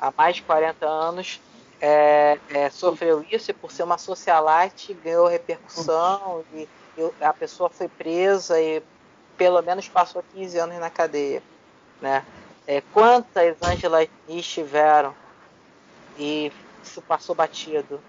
há 0.00 0.12
mais 0.16 0.36
de 0.36 0.42
40 0.42 0.86
anos 0.86 1.40
é, 1.82 2.38
é, 2.50 2.70
sofreu 2.70 3.26
isso 3.28 3.50
e 3.50 3.54
por 3.54 3.72
ser 3.72 3.82
uma 3.82 3.98
socialite 3.98 4.94
ganhou 4.94 5.26
repercussão 5.26 6.44
e, 6.54 6.68
e, 6.96 7.12
a 7.20 7.32
pessoa 7.32 7.68
foi 7.68 7.88
presa 7.88 8.60
e 8.60 8.80
pelo 9.36 9.60
menos 9.62 9.88
passou 9.88 10.22
15 10.32 10.58
anos 10.58 10.78
na 10.78 10.88
cadeia. 10.88 11.42
Né? 12.00 12.24
É, 12.68 12.80
quantas 12.92 13.56
Angela 13.60 14.06
Diniz 14.28 14.46
tiveram 14.46 15.12
e 16.16 16.52
isso 16.84 17.02
passou 17.02 17.34
batido, 17.34 18.00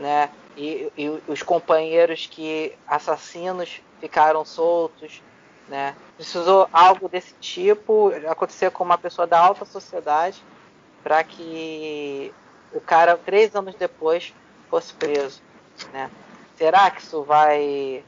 né? 0.00 0.30
E, 0.56 0.90
e, 0.96 1.08
os 1.28 1.42
companheiros 1.42 2.26
que 2.26 2.72
assassinos 2.86 3.80
ficaram 4.00 4.44
soltos, 4.44 5.22
né? 5.68 5.94
Precisou 6.16 6.68
algo 6.72 7.08
desse 7.08 7.34
tipo 7.40 8.12
acontecer 8.28 8.70
com 8.70 8.82
uma 8.82 8.98
pessoa 8.98 9.26
da 9.26 9.38
alta 9.38 9.64
sociedade 9.64 10.42
para 11.02 11.22
que 11.22 12.32
o 12.72 12.80
cara 12.80 13.16
três 13.16 13.54
anos 13.54 13.74
depois 13.74 14.34
fosse 14.68 14.92
preso, 14.94 15.40
né? 15.92 16.10
Será 16.56 16.90
que 16.90 17.00
isso 17.00 17.22
vai 17.22 18.04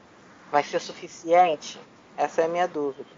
vai 0.51 0.63
ser 0.63 0.81
suficiente? 0.81 1.79
Essa 2.17 2.43
é 2.43 2.45
a 2.45 2.49
minha 2.49 2.69
dúvida. 2.69 3.09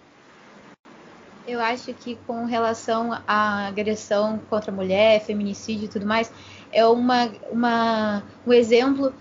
Eu 1.47 1.61
acho 1.61 1.93
que 1.93 2.16
com 2.26 2.47
relação 2.47 3.12
à 3.26 3.66
agressão 3.66 4.40
contra 4.49 4.71
a 4.71 4.75
mulher, 4.75 5.21
feminicídio 5.21 5.85
e 5.87 5.88
tudo 5.88 6.07
mais, 6.07 6.33
é 6.75 6.87
uma, 6.87 7.31
uma, 7.50 8.23
um 8.47 8.52
exemplo 8.52 9.14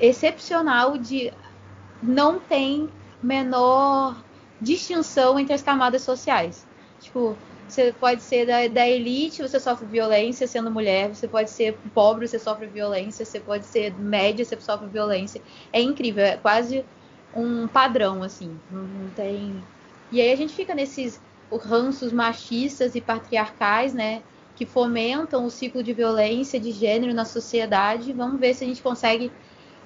excepcional 0.00 0.96
de 0.96 1.32
não 2.02 2.40
tem 2.40 2.88
menor 3.22 4.24
distinção 4.60 5.38
entre 5.38 5.54
as 5.54 5.62
camadas 5.62 6.02
sociais. 6.02 6.66
Tipo, 7.00 7.36
você 7.68 7.92
pode 7.92 8.22
ser 8.22 8.46
da, 8.46 8.66
da, 8.66 8.88
elite, 8.88 9.42
você 9.42 9.60
sofre 9.60 9.86
violência 9.86 10.46
sendo 10.46 10.70
mulher, 10.70 11.14
você 11.14 11.28
pode 11.28 11.50
ser 11.50 11.78
pobre, 11.94 12.26
você 12.26 12.38
sofre 12.38 12.66
violência, 12.66 13.24
você 13.24 13.38
pode 13.38 13.66
ser 13.66 13.94
média, 13.94 14.44
você 14.44 14.58
sofre 14.58 14.88
violência. 14.88 15.42
É 15.72 15.80
incrível, 15.80 16.24
é 16.24 16.36
quase 16.36 16.84
um 17.36 17.68
padrão, 17.68 18.22
assim. 18.22 18.58
Não 18.70 19.10
tem. 19.14 19.62
E 20.10 20.20
aí 20.20 20.32
a 20.32 20.36
gente 20.36 20.54
fica 20.54 20.74
nesses 20.74 21.20
ranços 21.52 22.12
machistas 22.12 22.94
e 22.94 23.00
patriarcais, 23.00 23.92
né? 23.92 24.22
Que 24.58 24.66
fomentam 24.66 25.46
o 25.46 25.50
ciclo 25.50 25.84
de 25.84 25.92
violência 25.92 26.58
de 26.58 26.72
gênero 26.72 27.14
na 27.14 27.24
sociedade. 27.24 28.12
Vamos 28.12 28.40
ver 28.40 28.54
se 28.54 28.64
a 28.64 28.66
gente 28.66 28.82
consegue 28.82 29.30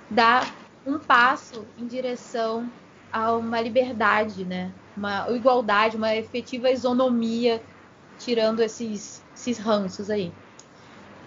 dar 0.09 0.51
um 0.87 0.99
passo 0.99 1.67
em 1.79 1.87
direção 1.87 2.73
a 3.13 3.35
uma 3.35 3.61
liberdade, 3.61 4.47
né? 4.47 4.73
Uma 4.97 5.29
igualdade, 5.29 5.95
uma 5.99 6.17
efetiva 6.17 6.71
isonomia, 6.71 7.63
tirando 8.19 8.61
esses, 8.61 9.23
esses 9.35 9.59
ranços 9.59 10.09
aí. 10.09 10.33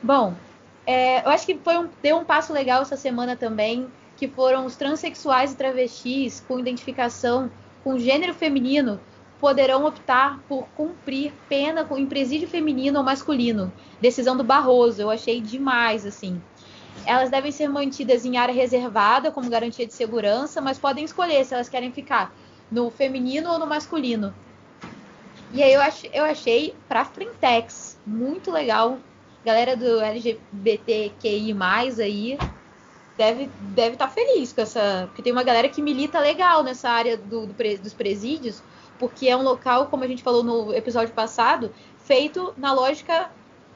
Bom, 0.01 0.33
é, 0.87 1.23
eu 1.23 1.29
acho 1.29 1.45
que 1.45 1.55
foi 1.63 1.77
um, 1.77 1.87
deu 2.01 2.17
um 2.17 2.25
passo 2.25 2.51
legal 2.51 2.81
essa 2.81 2.97
semana 2.97 3.35
também, 3.35 3.87
que 4.17 4.27
foram 4.27 4.65
os 4.65 4.75
transexuais 4.75 5.53
e 5.53 5.55
travestis 5.55 6.43
com 6.47 6.59
identificação 6.59 7.51
com 7.83 7.99
gênero 7.99 8.33
feminino 8.33 8.99
poderão 9.39 9.85
optar 9.85 10.39
por 10.47 10.67
cumprir 10.75 11.33
pena 11.49 11.87
em 11.97 12.05
presídio 12.05 12.47
feminino 12.47 12.99
ou 12.99 13.05
masculino. 13.05 13.71
Decisão 13.99 14.35
do 14.35 14.43
Barroso, 14.43 15.01
eu 15.01 15.09
achei 15.09 15.41
demais, 15.41 16.05
assim. 16.05 16.41
Elas 17.05 17.29
devem 17.29 17.51
ser 17.51 17.67
mantidas 17.67 18.25
em 18.25 18.37
área 18.37 18.53
reservada 18.53 19.31
como 19.31 19.49
garantia 19.49 19.85
de 19.85 19.93
segurança, 19.93 20.61
mas 20.61 20.79
podem 20.79 21.03
escolher 21.03 21.43
se 21.45 21.53
elas 21.53 21.69
querem 21.69 21.91
ficar 21.91 22.33
no 22.71 22.89
feminino 22.89 23.51
ou 23.51 23.59
no 23.59 23.67
masculino. 23.67 24.33
E 25.53 25.61
aí 25.61 25.73
eu, 25.73 25.81
ach, 25.81 26.03
eu 26.13 26.23
achei 26.25 26.73
pra 26.87 27.05
Frentex 27.05 27.97
muito 28.05 28.51
legal. 28.51 28.97
Galera 29.45 29.77
do 29.77 29.99
LGBTQI+, 30.01 31.55
aí, 32.01 32.37
deve 33.15 33.49
deve 33.59 33.93
estar 33.93 34.07
tá 34.07 34.11
feliz 34.11 34.51
com 34.51 34.61
essa... 34.61 35.03
Porque 35.07 35.21
tem 35.21 35.31
uma 35.31 35.43
galera 35.43 35.69
que 35.69 35.81
milita 35.81 36.19
legal 36.19 36.63
nessa 36.63 36.89
área 36.89 37.15
do, 37.15 37.45
do, 37.45 37.53
dos 37.53 37.93
presídios, 37.93 38.63
porque 38.99 39.27
é 39.27 39.35
um 39.35 39.41
local, 39.41 39.87
como 39.87 40.03
a 40.03 40.07
gente 40.07 40.23
falou 40.23 40.43
no 40.43 40.73
episódio 40.73 41.13
passado, 41.13 41.73
feito 42.05 42.53
na 42.57 42.73
lógica 42.73 43.29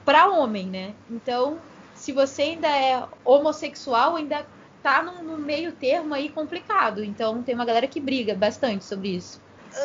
para 0.05 0.29
homem, 0.29 0.67
né? 0.67 0.93
Então, 1.09 1.59
se 1.93 2.11
você 2.11 2.43
ainda 2.43 2.67
é 2.67 3.03
homossexual, 3.25 4.15
ainda 4.15 4.45
tá 4.81 5.03
no, 5.03 5.37
meio 5.37 5.71
termo 5.73 6.13
aí 6.13 6.29
complicado. 6.29 7.03
Então, 7.03 7.43
tem 7.43 7.53
uma 7.53 7.65
galera 7.65 7.87
que 7.87 7.99
briga 7.99 8.33
bastante 8.33 8.85
sobre 8.85 9.09
isso. 9.09 9.41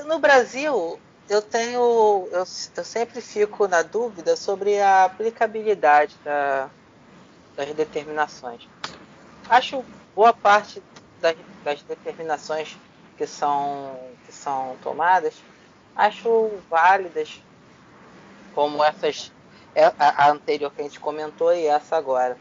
No 0.06 0.18
Brasil, 0.18 0.98
eu 1.28 1.42
tenho, 1.42 2.28
eu, 2.30 2.44
eu 2.76 2.84
sempre 2.84 3.20
fico 3.20 3.66
na 3.66 3.82
dúvida 3.82 4.36
sobre 4.36 4.80
a 4.80 5.04
aplicabilidade 5.04 6.14
da, 6.24 6.70
das 7.56 7.72
determinações. 7.74 8.66
Acho 9.48 9.84
boa 10.14 10.32
parte 10.32 10.82
das, 11.20 11.36
das 11.64 11.82
determinações 11.82 12.76
que 13.16 13.26
são, 13.26 13.96
que 14.26 14.32
são 14.32 14.76
tomadas, 14.82 15.34
acho 15.96 16.50
válidas, 16.68 17.40
como 18.54 18.82
essas, 18.82 19.32
é, 19.74 19.84
a, 19.98 20.30
anterior 20.30 20.70
que 20.70 20.80
a 20.80 20.84
gente 20.84 21.00
comentou 21.00 21.52
e 21.52 21.66
essa 21.66 21.96
agora. 21.96 22.36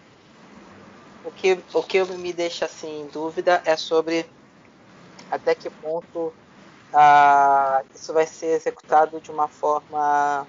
O 1.26 1.32
que, 1.32 1.58
o 1.74 1.84
que 1.84 2.04
me 2.04 2.34
deixa 2.34 2.66
assim 2.66 3.02
em 3.02 3.08
dúvida 3.08 3.62
é 3.66 3.78
sobre 3.78 4.26
até 5.32 5.56
que 5.56 5.70
ponto 5.70 6.34
ah, 6.94 7.82
isso 7.96 8.14
vai 8.14 8.28
ser 8.28 8.48
executado 8.48 9.20
de 9.20 9.32
uma 9.32 9.48
forma 9.48 10.46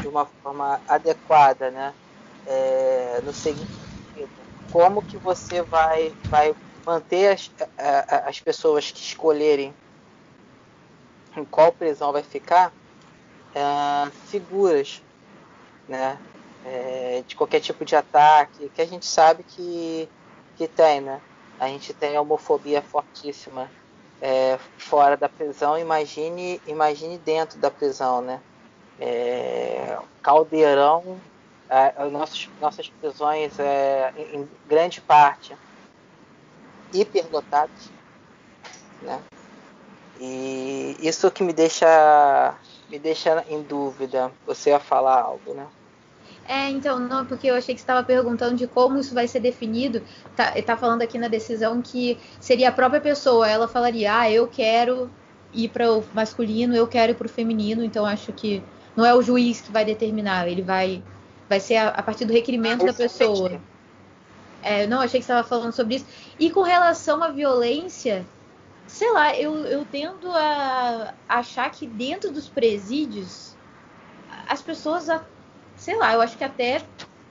de 0.00 0.08
uma 0.08 0.26
forma 0.26 0.80
adequada, 0.88 1.70
né? 1.70 1.94
É, 2.46 3.20
no 3.24 3.32
seguinte 3.32 3.70
como 4.72 5.02
que 5.02 5.16
você 5.18 5.62
vai 5.62 6.12
vai 6.28 6.54
manter 6.84 7.28
as, 7.28 7.50
as 8.26 8.40
pessoas 8.40 8.90
que 8.90 9.00
escolherem 9.00 9.74
em 11.36 11.44
qual 11.44 11.72
prisão 11.72 12.12
vai 12.12 12.22
ficar 12.22 12.72
é, 13.54 14.10
seguras, 14.28 15.02
né? 15.88 16.18
É, 16.64 17.24
de 17.26 17.34
qualquer 17.34 17.60
tipo 17.60 17.84
de 17.84 17.96
ataque, 17.96 18.68
que 18.68 18.80
a 18.80 18.86
gente 18.86 19.04
sabe 19.04 19.42
que, 19.42 20.08
que 20.56 20.68
tem, 20.68 21.00
né? 21.00 21.20
A 21.58 21.66
gente 21.68 21.92
tem 21.92 22.16
a 22.16 22.20
homofobia 22.20 22.80
fortíssima 22.80 23.68
é, 24.20 24.58
fora 24.78 25.16
da 25.16 25.28
prisão, 25.28 25.76
imagine, 25.76 26.60
imagine 26.66 27.18
dentro 27.18 27.58
da 27.58 27.70
prisão, 27.70 28.22
né? 28.22 28.40
É, 29.00 29.98
caldeirão, 30.22 31.20
é, 31.68 32.04
nossas, 32.60 32.88
prisões, 33.00 33.58
é, 33.58 34.12
em 34.32 34.48
grande 34.68 35.00
parte, 35.00 35.56
hiperlotados, 36.92 37.90
né? 39.02 39.20
E 40.20 40.96
isso 41.00 41.30
que 41.30 41.42
me 41.42 41.52
deixa 41.52 42.54
me 42.88 42.98
deixa 42.98 43.44
em 43.48 43.62
dúvida. 43.62 44.30
Você 44.46 44.70
ia 44.70 44.78
falar 44.78 45.22
algo, 45.22 45.54
né? 45.54 45.66
É, 46.46 46.68
então, 46.68 46.98
não, 46.98 47.24
porque 47.24 47.46
eu 47.46 47.54
achei 47.54 47.74
que 47.74 47.80
você 47.80 47.84
estava 47.84 48.04
perguntando 48.04 48.56
de 48.56 48.66
como 48.66 48.98
isso 48.98 49.14
vai 49.14 49.26
ser 49.26 49.40
definido. 49.40 50.02
Tá, 50.36 50.52
tá 50.62 50.76
falando 50.76 51.02
aqui 51.02 51.16
na 51.16 51.28
decisão 51.28 51.80
que 51.80 52.18
seria 52.40 52.68
a 52.68 52.72
própria 52.72 53.00
pessoa. 53.00 53.48
Ela 53.48 53.66
falaria, 53.66 54.18
ah, 54.18 54.30
eu 54.30 54.46
quero 54.46 55.10
ir 55.52 55.68
para 55.68 55.90
o 55.90 56.04
masculino, 56.12 56.74
eu 56.74 56.86
quero 56.86 57.12
ir 57.12 57.14
para 57.14 57.26
o 57.26 57.30
feminino. 57.30 57.82
Então, 57.82 58.04
acho 58.04 58.32
que 58.32 58.62
não 58.94 59.06
é 59.06 59.14
o 59.14 59.22
juiz 59.22 59.60
que 59.60 59.72
vai 59.72 59.84
determinar. 59.84 60.46
Ele 60.48 60.62
vai, 60.62 61.02
vai 61.48 61.60
ser 61.60 61.76
a, 61.76 61.88
a 61.88 62.02
partir 62.02 62.24
do 62.24 62.32
requerimento 62.32 62.82
ah, 62.82 62.86
da 62.86 62.94
pessoa. 62.94 63.60
É, 64.62 64.86
não, 64.86 65.00
achei 65.00 65.20
que 65.20 65.26
você 65.26 65.32
estava 65.32 65.46
falando 65.46 65.72
sobre 65.72 65.96
isso. 65.96 66.06
E 66.42 66.50
com 66.50 66.62
relação 66.62 67.22
à 67.22 67.28
violência, 67.28 68.26
sei 68.88 69.12
lá, 69.12 69.32
eu, 69.38 69.64
eu 69.64 69.84
tendo 69.84 70.28
a 70.32 71.14
achar 71.28 71.70
que 71.70 71.86
dentro 71.86 72.32
dos 72.32 72.48
presídios 72.48 73.56
as 74.48 74.60
pessoas, 74.60 75.06
sei 75.76 75.96
lá, 75.96 76.14
eu 76.14 76.20
acho 76.20 76.36
que 76.36 76.42
até 76.42 76.84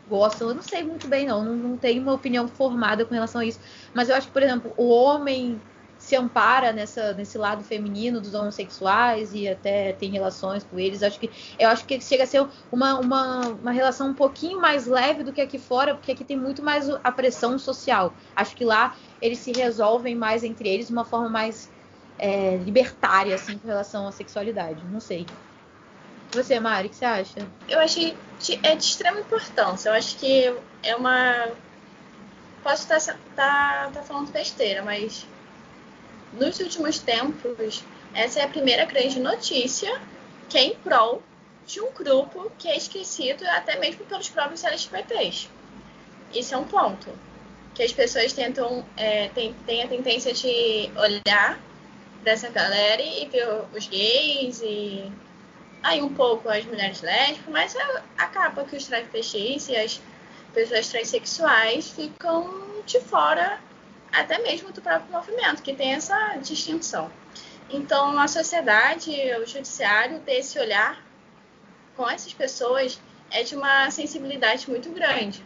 gostam. 0.08 0.48
Eu 0.48 0.56
não 0.56 0.62
sei 0.62 0.82
muito 0.84 1.10
bem, 1.10 1.26
não. 1.28 1.44
não. 1.44 1.58
Não 1.58 1.78
tenho 1.78 2.02
uma 2.02 2.14
opinião 2.14 2.48
formada 2.48 3.06
com 3.06 3.14
relação 3.14 3.42
a 3.42 3.46
isso. 3.46 3.60
Mas 3.94 4.08
eu 4.08 4.16
acho 4.16 4.28
que, 4.28 4.34
por 4.34 4.44
exemplo, 4.44 4.74
o 4.78 4.88
homem 4.88 5.62
se 6.02 6.16
ampara 6.16 6.74
nessa, 6.74 7.14
nesse 7.14 7.38
lado 7.38 7.64
feminino 7.64 8.20
dos 8.20 8.34
homossexuais 8.34 9.36
e 9.36 9.48
até 9.48 9.94
tem 9.94 10.10
relações 10.10 10.64
com 10.64 10.80
eles. 10.80 11.04
Acho 11.04 11.20
que, 11.20 11.30
eu 11.60 11.70
acho 11.70 11.86
que 11.86 12.02
chega 12.02 12.24
a 12.24 12.28
ser 12.28 12.46
uma, 12.72 13.00
uma, 13.00 13.48
uma 13.50 13.72
relação 13.72 14.10
um 14.10 14.14
pouquinho 14.14 14.60
mais 14.60 14.88
leve 14.88 15.24
do 15.24 15.32
que 15.32 15.40
aqui 15.40 15.60
fora, 15.60 15.94
porque 15.94 16.12
aqui 16.12 16.24
tem 16.24 16.36
muito 16.36 16.64
mais 16.64 16.90
a 16.90 17.12
pressão 17.12 17.58
social. 17.60 18.16
Acho 18.36 18.56
que 18.56 18.66
lá 18.66 18.96
eles 19.22 19.38
se 19.38 19.52
resolvem 19.52 20.16
mais 20.16 20.44
entre 20.44 20.68
eles 20.68 20.88
de 20.88 20.92
uma 20.92 21.06
forma 21.06 21.30
mais 21.30 21.72
é, 22.18 22.58
libertária, 22.58 23.36
assim, 23.36 23.60
com 23.60 23.68
relação 23.68 24.08
à 24.08 24.12
sexualidade. 24.12 24.84
Não 24.92 25.00
sei. 25.00 25.28
Você, 26.32 26.60
Mari, 26.60 26.88
o 26.88 26.90
que 26.90 26.96
você 26.96 27.06
acha? 27.06 27.48
Eu 27.70 27.80
achei 27.80 28.18
de, 28.40 28.60
é 28.64 28.76
de 28.76 28.84
extrema 28.84 29.20
importância. 29.20 29.90
Eu 29.90 29.94
acho 29.94 30.18
que 30.18 30.52
é 30.82 30.96
uma. 30.96 31.48
Posso 32.64 32.92
estar 32.92 33.00
tá, 33.00 33.20
tá, 33.36 33.92
tá 33.94 34.02
falando 34.02 34.32
besteira, 34.32 34.82
mas 34.82 35.28
nos 36.34 36.60
últimos 36.60 37.00
tempos, 37.00 37.84
essa 38.14 38.40
é 38.40 38.44
a 38.44 38.48
primeira 38.48 38.86
grande 38.86 39.20
notícia 39.20 40.02
que 40.50 40.58
é 40.58 40.64
em 40.66 40.76
prol 40.76 41.22
de 41.66 41.80
um 41.80 41.92
grupo 41.92 42.52
que 42.58 42.68
é 42.68 42.76
esquecido 42.76 43.46
até 43.48 43.78
mesmo 43.80 44.06
pelos 44.06 44.30
próprios 44.30 44.64
LGBTs. 44.64 45.48
Isso 46.34 46.54
é 46.54 46.58
um 46.58 46.66
ponto. 46.66 47.10
Que 47.74 47.84
as 47.84 47.94
pessoas 47.94 48.34
tentam, 48.34 48.86
é, 48.98 49.30
tem, 49.30 49.54
tem 49.66 49.84
a 49.84 49.88
tendência 49.88 50.34
de 50.34 50.92
olhar 50.98 51.60
dessa 52.22 52.50
galera 52.50 53.02
e 53.02 53.28
ver 53.28 53.48
os 53.74 53.88
gays 53.88 54.62
e 54.62 55.12
aí 55.82 56.02
um 56.02 56.14
pouco 56.14 56.50
as 56.50 56.66
mulheres 56.66 57.02
lésbicas, 57.02 57.48
mas 57.48 57.76
acaba 58.18 58.66
que 58.66 58.76
os 58.76 58.86
travestis 58.86 59.70
e 59.70 59.76
as 59.76 60.02
pessoas 60.54 60.88
transexuais 60.90 61.90
ficam 61.90 62.84
de 62.86 63.00
fora 63.00 63.60
até 64.12 64.40
mesmo 64.40 64.72
do 64.72 64.82
próprio 64.82 65.12
movimento, 65.12 65.62
que 65.62 65.74
tem 65.74 65.94
essa 65.94 66.36
distinção. 66.38 67.12
Então, 67.70 68.20
a 68.20 68.28
sociedade, 68.28 69.12
o 69.42 69.46
judiciário, 69.46 70.20
ter 70.20 70.40
esse 70.40 70.60
olhar 70.60 71.02
com 71.96 72.10
essas 72.10 72.34
pessoas 72.34 73.00
é 73.30 73.44
de 73.44 73.56
uma 73.56 73.90
sensibilidade 73.90 74.70
muito 74.70 74.90
grande. 74.90 75.44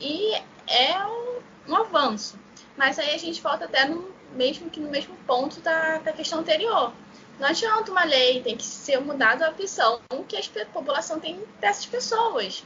E 0.00 0.34
é 0.66 1.04
um, 1.06 1.72
um 1.72 1.76
avanço. 1.76 2.38
Mas 2.76 2.98
aí 2.98 3.14
a 3.14 3.18
gente 3.18 3.42
volta 3.42 3.66
até 3.66 3.84
no, 3.84 4.14
mesmo 4.32 4.70
que 4.70 4.80
no 4.80 4.88
mesmo 4.88 5.14
ponto 5.26 5.60
da, 5.60 5.98
da 5.98 6.12
questão 6.12 6.40
anterior. 6.40 6.92
Não 7.38 7.48
adianta 7.48 7.90
uma 7.90 8.04
lei, 8.04 8.42
tem 8.42 8.56
que 8.56 8.64
ser 8.64 8.98
mudada 9.00 9.46
a 9.46 9.50
visão 9.50 10.00
que 10.26 10.36
a 10.36 10.66
população 10.66 11.20
tem 11.20 11.40
dessas 11.60 11.86
pessoas. 11.86 12.64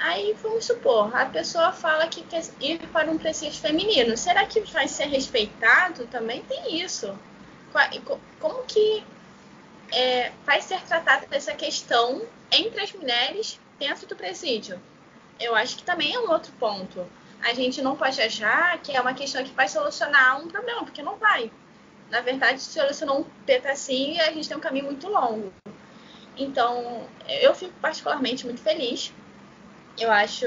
Aí, 0.00 0.34
vamos 0.42 0.64
supor, 0.64 1.14
a 1.14 1.26
pessoa 1.26 1.72
fala 1.72 2.08
que 2.08 2.22
quer 2.22 2.42
ir 2.60 2.78
para 2.88 3.10
um 3.10 3.18
presídio 3.18 3.60
feminino. 3.60 4.16
Será 4.16 4.46
que 4.46 4.60
vai 4.60 4.88
ser 4.88 5.06
respeitado? 5.06 6.06
Também 6.06 6.42
tem 6.42 6.82
isso. 6.82 7.16
Como 8.40 8.64
que 8.64 9.04
é, 9.92 10.32
vai 10.44 10.60
ser 10.62 10.80
tratada 10.82 11.26
essa 11.30 11.52
questão 11.52 12.22
entre 12.50 12.80
as 12.80 12.92
mulheres 12.92 13.60
dentro 13.78 14.06
do 14.06 14.16
presídio? 14.16 14.80
Eu 15.38 15.54
acho 15.54 15.76
que 15.76 15.84
também 15.84 16.14
é 16.14 16.18
um 16.18 16.30
outro 16.30 16.52
ponto. 16.58 17.06
A 17.42 17.52
gente 17.52 17.82
não 17.82 17.94
pode 17.94 18.20
achar 18.20 18.78
que 18.78 18.96
é 18.96 19.00
uma 19.00 19.14
questão 19.14 19.44
que 19.44 19.52
vai 19.52 19.68
solucionar 19.68 20.42
um 20.42 20.48
problema, 20.48 20.82
porque 20.82 21.02
não 21.02 21.16
vai 21.16 21.50
na 22.10 22.20
verdade, 22.20 22.60
solucionou 22.60 23.20
um 23.20 23.24
pedacinho 23.46 24.14
e 24.14 24.20
a 24.20 24.32
gente 24.32 24.48
tem 24.48 24.56
um 24.56 24.60
caminho 24.60 24.86
muito 24.86 25.08
longo. 25.08 25.52
Então, 26.36 27.06
eu 27.40 27.54
fico 27.54 27.72
particularmente 27.80 28.44
muito 28.44 28.60
feliz. 28.60 29.12
Eu 30.00 30.10
acho 30.10 30.46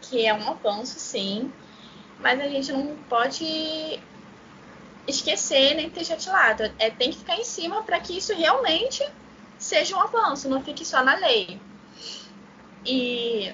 que 0.00 0.26
é 0.26 0.32
um 0.32 0.50
avanço, 0.50 0.98
sim, 0.98 1.52
mas 2.18 2.40
a 2.40 2.48
gente 2.48 2.72
não 2.72 2.96
pode 3.08 4.00
esquecer 5.06 5.74
nem 5.74 5.90
deixar 5.90 6.16
de 6.16 6.28
lado. 6.30 6.62
É, 6.78 6.90
tem 6.90 7.10
que 7.10 7.18
ficar 7.18 7.36
em 7.36 7.44
cima 7.44 7.82
para 7.82 8.00
que 8.00 8.16
isso 8.16 8.34
realmente 8.34 9.06
seja 9.58 9.94
um 9.94 10.00
avanço, 10.00 10.48
não 10.48 10.62
fique 10.62 10.82
só 10.82 11.04
na 11.04 11.14
lei. 11.14 11.60
E 12.86 13.52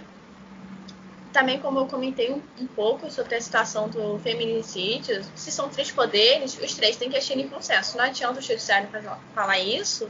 também, 1.33 1.59
como 1.59 1.81
eu 1.81 1.87
comentei 1.87 2.31
um, 2.31 2.41
um, 2.61 2.67
pouco 2.69 3.11
sobre 3.11 3.35
a 3.35 3.41
situação 3.41 3.89
do 3.89 4.21
feminicídio, 4.21 5.25
se 5.35 5.51
são 5.51 5.69
três 5.69 5.91
poderes, 5.91 6.57
os 6.57 6.75
três 6.75 6.97
têm 6.97 7.11
que 7.11 7.17
agir 7.17 7.37
em 7.37 7.49
consenso. 7.49 7.97
Não 7.97 8.05
adianta 8.05 8.39
o 8.39 8.43
judiciário 8.43 8.89
falar 9.35 9.59
isso 9.59 10.09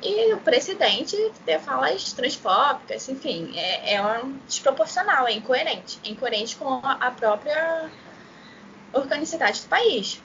e 0.00 0.32
o 0.32 0.38
presidente 0.38 1.16
ter 1.44 1.58
falas 1.58 2.12
transfóbicas, 2.12 3.08
enfim, 3.08 3.52
é, 3.56 3.94
é 3.94 4.02
um 4.02 4.38
desproporcional, 4.46 5.26
é 5.26 5.32
incoerente. 5.32 5.98
É 6.04 6.10
incoerente 6.10 6.56
com 6.56 6.80
a 6.84 7.10
própria 7.10 7.90
organicidade 8.92 9.62
do 9.62 9.68
país. 9.68 10.22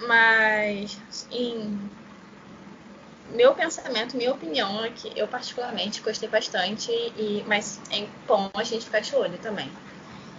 Mas, 0.00 0.98
em 1.30 1.78
meu 3.34 3.54
pensamento, 3.54 4.16
minha 4.16 4.32
opinião 4.32 4.82
é 4.84 4.90
que 4.90 5.12
eu 5.14 5.28
particularmente 5.28 6.00
gostei 6.00 6.28
bastante, 6.28 6.90
e, 6.90 7.44
mas 7.46 7.80
é 7.90 8.06
bom 8.26 8.48
a 8.54 8.64
gente 8.64 8.86
ficar 8.86 9.00
de 9.00 9.14
olho 9.14 9.36
também. 9.38 9.70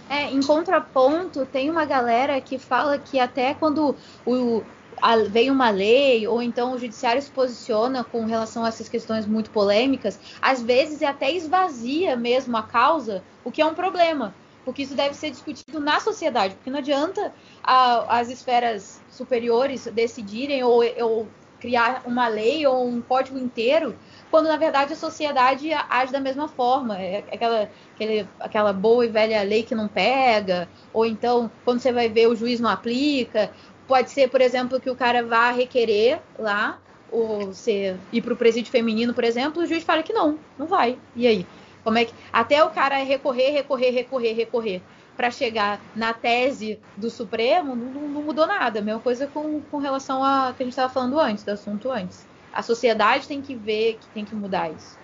É, 0.08 0.24
em 0.24 0.42
contraponto, 0.42 1.46
tem 1.46 1.70
uma 1.70 1.84
galera 1.84 2.40
que 2.40 2.58
fala 2.58 2.98
que 2.98 3.20
até 3.20 3.54
quando 3.54 3.96
o, 4.26 4.64
a, 5.00 5.16
vem 5.16 5.50
uma 5.50 5.70
lei, 5.70 6.26
ou 6.26 6.42
então 6.42 6.72
o 6.72 6.78
judiciário 6.78 7.20
se 7.20 7.30
posiciona 7.30 8.04
com 8.04 8.24
relação 8.24 8.64
a 8.64 8.68
essas 8.68 8.88
questões 8.88 9.26
muito 9.26 9.50
polêmicas, 9.50 10.18
às 10.40 10.62
vezes 10.62 11.02
é 11.02 11.06
até 11.06 11.32
esvazia 11.32 12.16
mesmo 12.16 12.56
a 12.56 12.62
causa, 12.62 13.22
o 13.44 13.50
que 13.50 13.62
é 13.62 13.66
um 13.66 13.74
problema. 13.74 14.34
Porque 14.64 14.82
isso 14.82 14.94
deve 14.94 15.14
ser 15.14 15.30
discutido 15.30 15.80
na 15.80 16.00
sociedade, 16.00 16.54
porque 16.54 16.70
não 16.70 16.78
adianta 16.78 17.32
a, 17.62 18.18
as 18.18 18.28
esferas 18.28 19.00
superiores 19.10 19.86
decidirem 19.86 20.62
ou, 20.62 20.82
ou 21.00 21.26
criar 21.60 22.02
uma 22.06 22.26
lei 22.26 22.66
ou 22.66 22.86
um 22.86 23.02
código 23.02 23.38
inteiro, 23.38 23.94
quando 24.30 24.46
na 24.46 24.56
verdade 24.56 24.92
a 24.92 24.96
sociedade 24.96 25.70
age 25.72 26.10
da 26.10 26.18
mesma 26.18 26.48
forma. 26.48 26.98
É 26.98 27.18
aquela, 27.32 27.70
aquele, 27.94 28.26
aquela 28.40 28.72
boa 28.72 29.04
e 29.04 29.08
velha 29.08 29.42
lei 29.42 29.62
que 29.62 29.74
não 29.74 29.86
pega, 29.86 30.68
ou 30.92 31.04
então 31.04 31.50
quando 31.64 31.80
você 31.80 31.92
vai 31.92 32.08
ver 32.08 32.28
o 32.28 32.34
juiz 32.34 32.58
não 32.58 32.70
aplica. 32.70 33.50
Pode 33.90 34.12
ser, 34.12 34.30
por 34.30 34.40
exemplo, 34.40 34.78
que 34.78 34.88
o 34.88 34.94
cara 34.94 35.20
vá 35.26 35.50
requerer 35.50 36.20
lá, 36.38 36.78
ou 37.10 37.46
você 37.46 37.96
ir 38.12 38.22
para 38.22 38.32
o 38.32 38.36
presídio 38.36 38.70
feminino, 38.70 39.12
por 39.12 39.24
exemplo, 39.24 39.60
o 39.60 39.66
juiz 39.66 39.82
fala 39.82 40.00
que 40.00 40.12
não, 40.12 40.38
não 40.56 40.68
vai. 40.68 40.96
E 41.16 41.26
aí? 41.26 41.44
Como 41.82 41.98
é 41.98 42.04
que. 42.04 42.14
Até 42.32 42.62
o 42.62 42.70
cara 42.70 43.02
recorrer, 43.02 43.50
recorrer, 43.50 43.90
recorrer, 43.90 44.32
recorrer 44.32 44.80
para 45.16 45.28
chegar 45.32 45.80
na 45.96 46.12
tese 46.12 46.78
do 46.96 47.10
Supremo, 47.10 47.74
não, 47.74 48.08
não, 48.08 48.22
mudou 48.22 48.46
nada. 48.46 48.80
Mesma 48.80 49.00
coisa 49.00 49.26
com, 49.26 49.60
com 49.62 49.78
relação 49.78 50.22
a 50.22 50.54
que 50.56 50.62
a 50.62 50.66
gente 50.66 50.72
estava 50.72 50.92
falando 50.92 51.18
antes, 51.18 51.42
do 51.42 51.50
assunto 51.50 51.90
antes. 51.90 52.24
A 52.52 52.62
sociedade 52.62 53.26
tem 53.26 53.42
que 53.42 53.56
ver 53.56 53.98
que 54.00 54.06
tem 54.14 54.24
que 54.24 54.36
mudar 54.36 54.70
isso. 54.70 54.96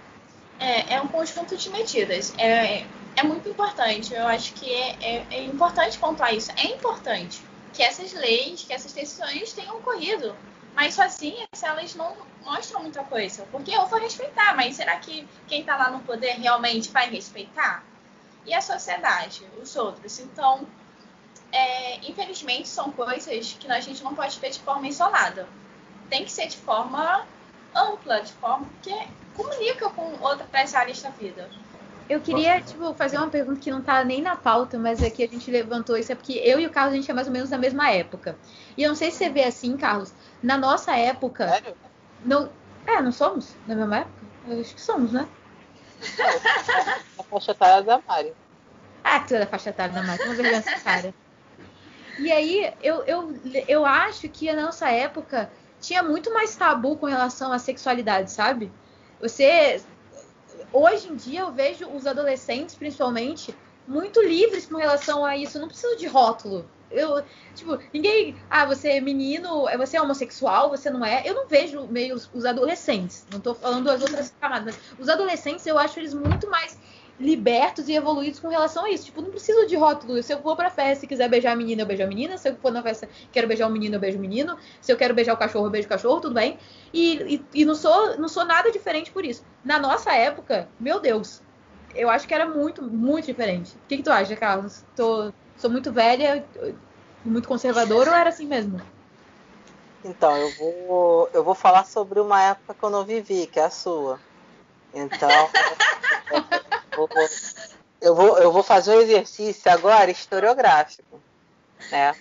É, 0.60 0.94
é 0.94 1.00
um 1.00 1.08
conjunto 1.08 1.56
de 1.56 1.70
medidas. 1.70 2.32
É, 2.38 2.84
é 3.16 3.24
muito 3.24 3.48
importante. 3.48 4.14
Eu 4.14 4.28
acho 4.28 4.52
que 4.52 4.72
é, 4.72 4.96
é, 5.00 5.26
é 5.28 5.44
importante 5.44 5.98
pontuar 5.98 6.32
isso. 6.32 6.52
É 6.56 6.66
importante 6.68 7.42
que 7.76 7.82
essas 7.82 8.12
leis, 8.12 8.64
que 8.64 8.72
essas 8.72 8.92
decisões 8.92 9.52
tenham 9.52 9.76
ocorrido. 9.76 10.34
Mas 10.74 10.94
sozinhas 10.94 11.48
elas 11.62 11.94
não 11.94 12.16
mostram 12.42 12.82
muita 12.82 13.04
coisa. 13.04 13.46
Porque 13.52 13.70
eu 13.70 13.86
vou 13.86 14.00
respeitar, 14.00 14.54
mas 14.56 14.76
será 14.76 14.96
que 14.96 15.26
quem 15.46 15.60
está 15.60 15.76
lá 15.76 15.90
no 15.90 16.00
poder 16.00 16.32
realmente 16.32 16.90
vai 16.90 17.08
respeitar? 17.08 17.84
e 18.46 18.54
a 18.54 18.62
sociedade, 18.62 19.44
os 19.60 19.74
outros. 19.76 20.18
Então, 20.20 20.66
é, 21.52 21.96
infelizmente, 22.08 22.68
são 22.68 22.90
coisas 22.92 23.56
que 23.58 23.70
a 23.70 23.80
gente 23.80 24.02
não 24.02 24.14
pode 24.14 24.38
ver 24.38 24.50
de 24.50 24.60
forma 24.60 24.86
isolada. 24.86 25.48
Tem 26.08 26.24
que 26.24 26.30
ser 26.30 26.46
de 26.46 26.56
forma 26.56 27.26
ampla, 27.74 28.20
de 28.20 28.32
forma 28.34 28.66
que 28.82 28.94
comunica 29.34 29.90
com 29.90 30.16
outras 30.22 30.74
áreas 30.74 31.02
da 31.02 31.10
vida. 31.10 31.50
Eu 32.08 32.20
queria, 32.20 32.60
tipo, 32.60 32.94
fazer 32.94 33.18
uma 33.18 33.28
pergunta 33.28 33.60
que 33.60 33.70
não 33.70 33.82
tá 33.82 34.04
nem 34.04 34.22
na 34.22 34.36
pauta, 34.36 34.78
mas 34.78 35.02
aqui 35.02 35.24
a 35.24 35.26
gente 35.26 35.50
levantou 35.50 35.96
isso, 35.96 36.12
é 36.12 36.14
porque 36.14 36.34
eu 36.34 36.60
e 36.60 36.66
o 36.66 36.70
Carlos, 36.70 36.92
a 36.92 36.96
gente 36.96 37.10
é 37.10 37.14
mais 37.14 37.26
ou 37.26 37.32
menos 37.32 37.50
da 37.50 37.58
mesma 37.58 37.90
época. 37.90 38.38
E 38.76 38.82
eu 38.82 38.88
não 38.88 38.96
sei 38.96 39.10
se 39.10 39.18
você 39.18 39.28
vê 39.28 39.42
assim, 39.42 39.76
Carlos, 39.76 40.14
na 40.42 40.56
nossa 40.56 40.96
época... 40.96 41.48
Sério? 41.48 41.76
Não, 42.24 42.50
é, 42.86 43.02
não 43.02 43.10
somos 43.10 43.54
na 43.66 43.74
mesma 43.74 43.98
época? 43.98 44.26
Eu 44.46 44.60
acho 44.60 44.74
que 44.74 44.80
somos, 44.80 45.12
né? 45.12 45.26
a 47.18 47.22
faixa 47.24 47.50
etária 47.50 47.82
da 47.82 48.00
Mari. 48.06 48.32
Ah, 49.02 49.20
tu 49.20 49.34
é 49.34 49.40
da 49.40 49.46
faixa 49.46 49.70
etária 49.70 49.92
da 49.92 50.02
Mari, 50.02 50.22
uma 50.22 50.34
vergonha 50.34 50.58
essa 50.58 50.78
cara. 50.80 51.12
E 52.18 52.30
aí, 52.32 52.72
eu, 52.82 53.02
eu, 53.04 53.34
eu 53.68 53.84
acho 53.84 54.28
que 54.28 54.50
na 54.52 54.62
nossa 54.62 54.88
época 54.88 55.50
tinha 55.80 56.02
muito 56.02 56.32
mais 56.32 56.54
tabu 56.56 56.96
com 56.96 57.06
relação 57.06 57.52
à 57.52 57.58
sexualidade, 57.58 58.30
sabe? 58.30 58.72
Você. 59.20 59.82
Hoje 60.72 61.08
em 61.08 61.16
dia 61.16 61.40
eu 61.40 61.52
vejo 61.52 61.88
os 61.88 62.06
adolescentes, 62.06 62.74
principalmente, 62.74 63.54
muito 63.86 64.22
livres 64.22 64.66
com 64.66 64.76
relação 64.76 65.24
a 65.24 65.36
isso. 65.36 65.56
Eu 65.56 65.62
não 65.62 65.68
preciso 65.68 65.96
de 65.96 66.06
rótulo. 66.06 66.68
Eu, 66.90 67.22
tipo, 67.54 67.78
ninguém. 67.92 68.36
Ah, 68.48 68.64
você 68.64 68.90
é 68.90 69.00
menino, 69.00 69.66
você 69.76 69.96
é 69.96 70.02
homossexual, 70.02 70.70
você 70.70 70.88
não 70.90 71.04
é. 71.04 71.22
Eu 71.24 71.34
não 71.34 71.48
vejo 71.48 71.86
meio 71.88 72.14
os, 72.14 72.30
os 72.32 72.44
adolescentes. 72.44 73.26
Não 73.32 73.40
tô 73.40 73.54
falando 73.54 73.90
as 73.90 74.00
outras 74.00 74.32
camadas, 74.40 74.76
mas 74.76 74.98
os 74.98 75.08
adolescentes 75.08 75.66
eu 75.66 75.78
acho 75.78 75.98
eles 75.98 76.14
muito 76.14 76.48
mais 76.48 76.78
libertos 77.18 77.88
e 77.88 77.94
evoluídos 77.94 78.38
com 78.38 78.48
relação 78.48 78.84
a 78.84 78.90
isso. 78.90 79.06
Tipo, 79.06 79.22
não 79.22 79.30
preciso 79.30 79.66
de 79.66 79.76
rótulo. 79.76 80.22
Se 80.22 80.32
eu 80.32 80.40
for 80.40 80.56
pra 80.56 80.70
festa 80.70 81.04
e 81.04 81.08
quiser 81.08 81.28
beijar 81.28 81.52
a 81.52 81.56
menina, 81.56 81.82
eu 81.82 81.86
beijo 81.86 82.02
a 82.02 82.06
menina. 82.06 82.36
Se 82.38 82.48
eu 82.48 82.56
for 82.56 82.70
na 82.70 82.82
festa 82.82 83.08
quero 83.32 83.48
beijar 83.48 83.66
o 83.66 83.70
menino, 83.70 83.96
eu 83.96 84.00
beijo 84.00 84.18
o 84.18 84.20
menino. 84.20 84.56
Se 84.80 84.92
eu 84.92 84.96
quero 84.96 85.14
beijar 85.14 85.34
o 85.34 85.36
cachorro, 85.36 85.66
eu 85.66 85.70
beijo 85.70 85.86
o 85.86 85.90
cachorro, 85.90 86.20
tudo 86.20 86.34
bem. 86.34 86.58
E, 86.92 87.36
e, 87.54 87.60
e 87.62 87.64
não, 87.64 87.74
sou, 87.74 88.18
não 88.18 88.28
sou 88.28 88.44
nada 88.44 88.70
diferente 88.70 89.10
por 89.10 89.24
isso. 89.24 89.44
Na 89.64 89.78
nossa 89.78 90.12
época, 90.14 90.68
meu 90.78 91.00
Deus, 91.00 91.42
eu 91.94 92.10
acho 92.10 92.28
que 92.28 92.34
era 92.34 92.46
muito, 92.46 92.82
muito 92.82 93.26
diferente. 93.26 93.74
O 93.74 93.88
que, 93.88 93.96
que 93.96 94.02
tu 94.02 94.10
acha, 94.10 94.36
Carlos? 94.36 94.84
Tô, 94.94 95.32
sou 95.56 95.70
muito 95.70 95.92
velha, 95.92 96.44
muito 97.24 97.48
conservadora 97.48 98.10
ou 98.10 98.16
era 98.16 98.28
assim 98.28 98.46
mesmo? 98.46 98.80
Então, 100.04 100.36
eu 100.36 100.50
vou, 100.56 101.30
eu 101.32 101.42
vou 101.42 101.54
falar 101.54 101.84
sobre 101.84 102.20
uma 102.20 102.40
época 102.40 102.74
que 102.74 102.84
eu 102.84 102.90
não 102.90 103.04
vivi, 103.04 103.46
que 103.46 103.58
é 103.58 103.64
a 103.64 103.70
sua. 103.70 104.20
Então, 104.94 105.28
vou, 106.96 107.08
eu, 108.00 108.14
vou, 108.14 108.38
eu 108.38 108.52
vou 108.52 108.62
fazer 108.62 108.96
um 108.96 109.00
exercício 109.00 109.70
agora 109.70 110.10
historiográfico. 110.10 111.20
Né? 111.90 112.14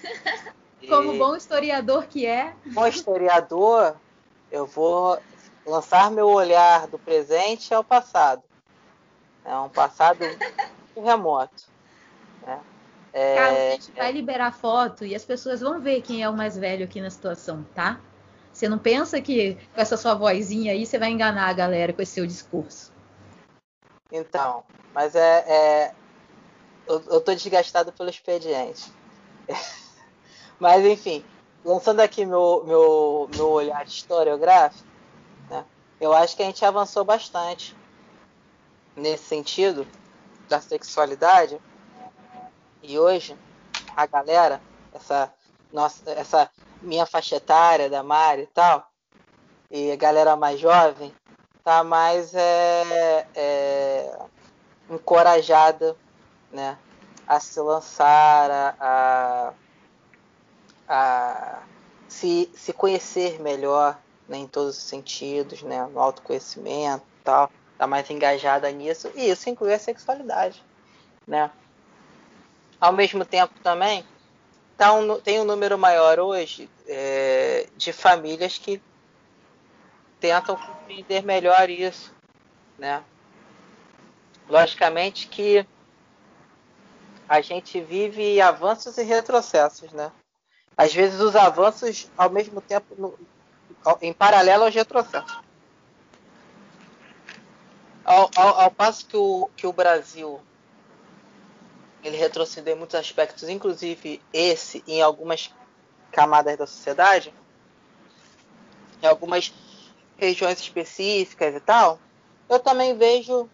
Como 0.87 1.17
bom 1.17 1.35
historiador 1.35 2.05
que 2.05 2.25
é. 2.25 2.53
Bom 2.65 2.85
historiador, 2.85 3.95
eu 4.51 4.65
vou 4.65 5.17
lançar 5.65 6.11
meu 6.11 6.27
olhar 6.27 6.87
do 6.87 6.99
presente 6.99 7.73
ao 7.73 7.83
passado. 7.83 8.43
É 9.43 9.55
um 9.57 9.69
passado 9.69 10.19
remoto. 10.95 11.63
Né? 12.45 12.59
É, 13.13 13.35
Cara, 13.35 13.51
a 13.51 13.71
gente 13.71 13.91
vai 13.93 14.11
liberar 14.11 14.51
foto 14.51 15.05
e 15.05 15.15
as 15.15 15.23
pessoas 15.23 15.61
vão 15.61 15.79
ver 15.79 16.01
quem 16.01 16.21
é 16.21 16.29
o 16.29 16.35
mais 16.35 16.57
velho 16.57 16.83
aqui 16.83 16.99
na 16.99 17.09
situação, 17.09 17.65
tá? 17.73 17.99
Você 18.51 18.69
não 18.69 18.77
pensa 18.77 19.19
que 19.21 19.57
com 19.73 19.81
essa 19.81 19.97
sua 19.97 20.13
vozinha 20.15 20.71
aí 20.71 20.85
você 20.85 20.97
vai 20.97 21.09
enganar 21.09 21.47
a 21.47 21.53
galera 21.53 21.93
com 21.93 22.01
esse 22.01 22.13
seu 22.13 22.25
discurso. 22.25 22.93
Então, 24.15 24.63
mas 24.93 25.13
é. 25.13 25.45
é 25.47 25.95
eu, 26.87 27.01
eu 27.07 27.21
tô 27.21 27.33
desgastado 27.33 27.91
pelo 27.91 28.09
expediente. 28.09 28.89
mas 30.59 30.85
enfim, 30.85 31.23
lançando 31.63 31.99
aqui 31.99 32.25
meu, 32.25 32.63
meu, 32.65 33.29
meu 33.35 33.49
olhar 33.49 33.85
historiográfico, 33.85 34.87
né, 35.49 35.65
eu 35.99 36.13
acho 36.13 36.35
que 36.35 36.43
a 36.43 36.45
gente 36.45 36.63
avançou 36.63 37.03
bastante 37.03 37.75
nesse 38.95 39.25
sentido 39.25 39.85
da 40.47 40.61
sexualidade 40.61 41.59
e 42.81 42.99
hoje, 42.99 43.35
a 43.95 44.05
galera, 44.05 44.61
essa, 44.93 45.33
nossa, 45.73 46.09
essa 46.11 46.49
minha 46.81 47.05
faixa 47.05 47.37
etária 47.37 47.89
da 47.89 48.03
Mari 48.03 48.43
e 48.43 48.47
tal, 48.47 48.87
e 49.71 49.91
a 49.91 49.95
galera 49.95 50.35
mais 50.35 50.59
jovem, 50.59 51.11
tá 51.65 51.83
mais 51.83 52.35
é, 52.35 53.27
é, 53.35 54.19
encorajada 54.87 55.97
né, 56.51 56.77
a 57.27 57.39
se 57.39 57.59
lançar, 57.59 58.51
a, 58.51 58.75
a, 58.79 59.53
a 60.87 61.63
se, 62.07 62.51
se 62.53 62.71
conhecer 62.71 63.41
melhor 63.41 63.97
né, 64.29 64.37
em 64.37 64.47
todos 64.47 64.77
os 64.77 64.83
sentidos, 64.83 65.63
né, 65.63 65.83
no 65.87 65.99
autoconhecimento 65.99 67.03
tal, 67.23 67.51
tá 67.79 67.87
mais 67.87 68.07
engajada 68.11 68.69
nisso, 68.69 69.11
e 69.15 69.31
isso 69.31 69.49
inclui 69.49 69.73
a 69.73 69.79
sexualidade, 69.79 70.63
né? 71.25 71.49
Ao 72.79 72.93
mesmo 72.93 73.25
tempo 73.25 73.55
também, 73.63 74.05
tá 74.77 74.93
um, 74.93 75.19
tem 75.19 75.41
um 75.41 75.43
número 75.43 75.75
maior 75.79 76.19
hoje 76.19 76.69
é, 76.87 77.67
de 77.75 77.91
famílias 77.91 78.59
que 78.59 78.79
tentam 80.25 80.55
compreender 80.55 81.23
melhor 81.23 81.69
isso, 81.69 82.11
né? 82.79 83.03
Logicamente 84.49 85.27
que 85.27 85.67
a 87.29 87.41
gente 87.41 87.79
vive 87.79 88.41
avanços 88.41 88.97
e 88.97 89.03
retrocessos, 89.03 89.91
né? 89.91 90.11
Às 90.75 90.93
vezes 90.93 91.19
os 91.19 91.35
avanços 91.35 92.09
ao 92.17 92.29
mesmo 92.31 92.59
tempo 92.59 92.95
no, 92.97 93.17
em 94.01 94.11
paralelo 94.11 94.63
aos 94.63 94.73
retrocessos. 94.73 95.39
Ao, 98.03 98.29
ao, 98.35 98.61
ao 98.61 98.71
passo 98.71 99.05
que 99.05 99.17
o, 99.17 99.49
que 99.55 99.67
o 99.67 99.73
Brasil 99.73 100.41
ele 102.03 102.17
retrocedeu 102.17 102.75
em 102.75 102.77
muitos 102.77 102.95
aspectos, 102.95 103.47
inclusive 103.47 104.21
esse 104.33 104.83
em 104.87 105.01
algumas 105.01 105.53
camadas 106.11 106.57
da 106.57 106.67
sociedade, 106.67 107.33
em 109.01 109.07
algumas 109.07 109.53
regiões 110.17 110.59
específicas 110.59 111.55
e 111.55 111.59
tal, 111.59 111.99
eu 112.49 112.59
também 112.59 112.97
vejo 112.97 113.49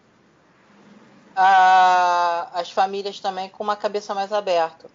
a, 1.34 2.50
as 2.54 2.70
famílias 2.70 3.20
também 3.20 3.48
com 3.48 3.62
uma 3.62 3.76
cabeça 3.76 4.14
mais 4.14 4.32
aberta, 4.32 4.88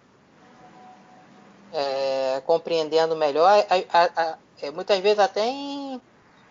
é, 1.72 2.42
compreendendo 2.46 3.16
melhor, 3.16 3.64
a, 3.68 4.22
a, 4.22 4.38
é, 4.62 4.70
muitas 4.70 4.98
vezes 5.00 5.18
até 5.18 5.46
em, 5.46 6.00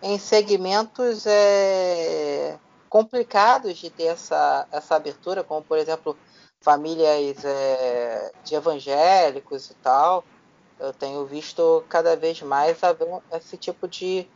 em 0.02 0.18
segmentos 0.18 1.26
é, 1.26 2.58
complicados 2.88 3.76
de 3.76 3.90
ter 3.90 4.04
essa, 4.04 4.66
essa 4.70 4.96
abertura, 4.96 5.42
como 5.42 5.62
por 5.62 5.78
exemplo 5.78 6.16
famílias 6.60 7.44
é, 7.44 8.32
de 8.44 8.54
evangélicos 8.54 9.70
e 9.70 9.74
tal, 9.74 10.24
eu 10.78 10.92
tenho 10.92 11.24
visto 11.26 11.84
cada 11.88 12.16
vez 12.16 12.40
mais 12.42 12.78
esse 13.32 13.56
tipo 13.56 13.88
de, 13.88 14.28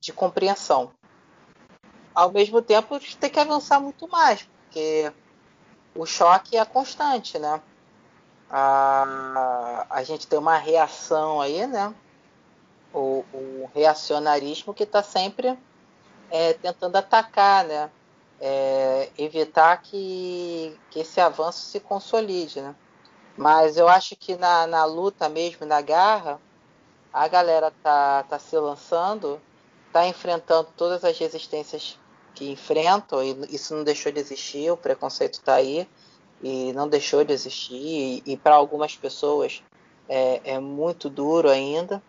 de 0.00 0.12
compreensão. 0.12 0.92
Ao 2.14 2.30
mesmo 2.32 2.60
tempo, 2.60 2.94
a 2.94 2.98
gente 2.98 3.16
tem 3.16 3.30
que 3.30 3.38
avançar 3.38 3.80
muito 3.80 4.08
mais, 4.08 4.42
porque 4.42 5.12
o 5.94 6.04
choque 6.06 6.56
é 6.56 6.64
constante, 6.64 7.38
né? 7.38 7.60
A, 8.50 9.86
a 9.88 10.02
gente 10.02 10.26
tem 10.26 10.38
uma 10.38 10.56
reação 10.56 11.40
aí, 11.40 11.66
né? 11.66 11.94
O, 12.92 13.24
o 13.32 13.70
reacionarismo 13.74 14.74
que 14.74 14.82
está 14.82 15.02
sempre 15.02 15.56
é, 16.30 16.54
tentando 16.54 16.96
atacar, 16.96 17.64
né? 17.64 17.90
é, 18.40 19.10
evitar 19.18 19.76
que, 19.82 20.76
que 20.90 21.00
esse 21.00 21.20
avanço 21.20 21.66
se 21.66 21.78
consolide, 21.78 22.60
né? 22.62 22.74
Mas 23.36 23.76
eu 23.76 23.88
acho 23.88 24.16
que 24.16 24.36
na, 24.36 24.66
na 24.66 24.84
luta 24.84 25.28
mesmo, 25.28 25.66
na 25.66 25.80
garra, 25.80 26.40
a 27.12 27.28
galera 27.28 27.72
tá, 27.82 28.24
tá 28.24 28.38
se 28.38 28.56
lançando, 28.56 29.40
tá 29.92 30.06
enfrentando 30.06 30.68
todas 30.76 31.04
as 31.04 31.18
resistências 31.18 31.98
que 32.34 32.50
enfrentam, 32.50 33.22
e 33.22 33.54
isso 33.54 33.74
não 33.74 33.84
deixou 33.84 34.10
de 34.12 34.20
existir, 34.20 34.70
o 34.70 34.76
preconceito 34.76 35.34
está 35.34 35.54
aí, 35.54 35.88
e 36.42 36.72
não 36.72 36.88
deixou 36.88 37.24
de 37.24 37.32
existir, 37.32 37.74
e, 37.74 38.22
e 38.24 38.36
para 38.36 38.54
algumas 38.54 38.96
pessoas 38.96 39.62
é, 40.08 40.40
é, 40.44 40.58
muito 40.58 41.10
duro 41.10 41.50
ainda, 41.50 42.02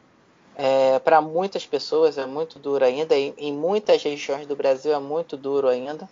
é, 0.56 1.00
para 1.00 1.22
muitas 1.22 1.66
pessoas 1.66 2.18
é 2.18 2.26
muito 2.26 2.60
duro 2.60 2.86
ainda, 2.86 3.16
em, 3.16 3.34
em 3.38 3.54
muitas 3.54 4.04
regiões 4.04 4.46
do 4.46 4.56
Brasil 4.56 4.94
é 4.94 5.00
muito 5.00 5.36
duro 5.36 5.68
ainda. 5.68 6.10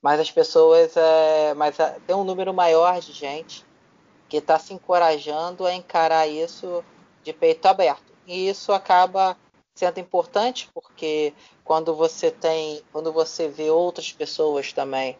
Mas 0.00 0.20
as 0.20 0.30
pessoas 0.30 0.96
é, 0.96 1.54
mas 1.54 1.78
é, 1.80 1.98
tem 2.06 2.14
um 2.14 2.24
número 2.24 2.54
maior 2.54 3.00
de 3.00 3.12
gente 3.12 3.64
que 4.28 4.36
está 4.36 4.58
se 4.58 4.72
encorajando 4.72 5.66
a 5.66 5.74
encarar 5.74 6.28
isso 6.28 6.84
de 7.24 7.32
peito 7.32 7.66
aberto. 7.66 8.12
E 8.26 8.48
isso 8.48 8.72
acaba 8.72 9.36
sendo 9.78 10.00
importante 10.00 10.68
porque 10.74 11.32
quando 11.64 11.94
você 11.94 12.30
tem 12.30 12.82
quando 12.92 13.12
você 13.12 13.48
vê 13.48 13.70
outras 13.70 14.12
pessoas 14.12 14.72
também 14.72 15.16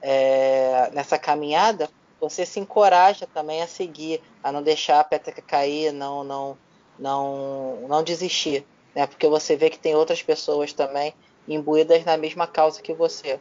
é, 0.00 0.90
nessa 0.92 1.18
caminhada 1.18 1.88
você 2.20 2.46
se 2.46 2.60
encoraja 2.60 3.26
também 3.26 3.62
a 3.62 3.66
seguir 3.66 4.22
a 4.42 4.52
não 4.52 4.62
deixar 4.62 5.00
a 5.00 5.04
peteca 5.04 5.42
cair 5.42 5.92
não 5.92 6.22
não 6.24 6.58
não 6.98 7.86
não 7.88 8.02
desistir 8.02 8.66
né 8.94 9.06
porque 9.06 9.26
você 9.28 9.56
vê 9.56 9.70
que 9.70 9.78
tem 9.78 9.94
outras 9.94 10.22
pessoas 10.22 10.72
também 10.72 11.14
imbuídas 11.48 12.04
na 12.04 12.16
mesma 12.16 12.46
causa 12.46 12.82
que 12.82 12.92
você 12.92 13.40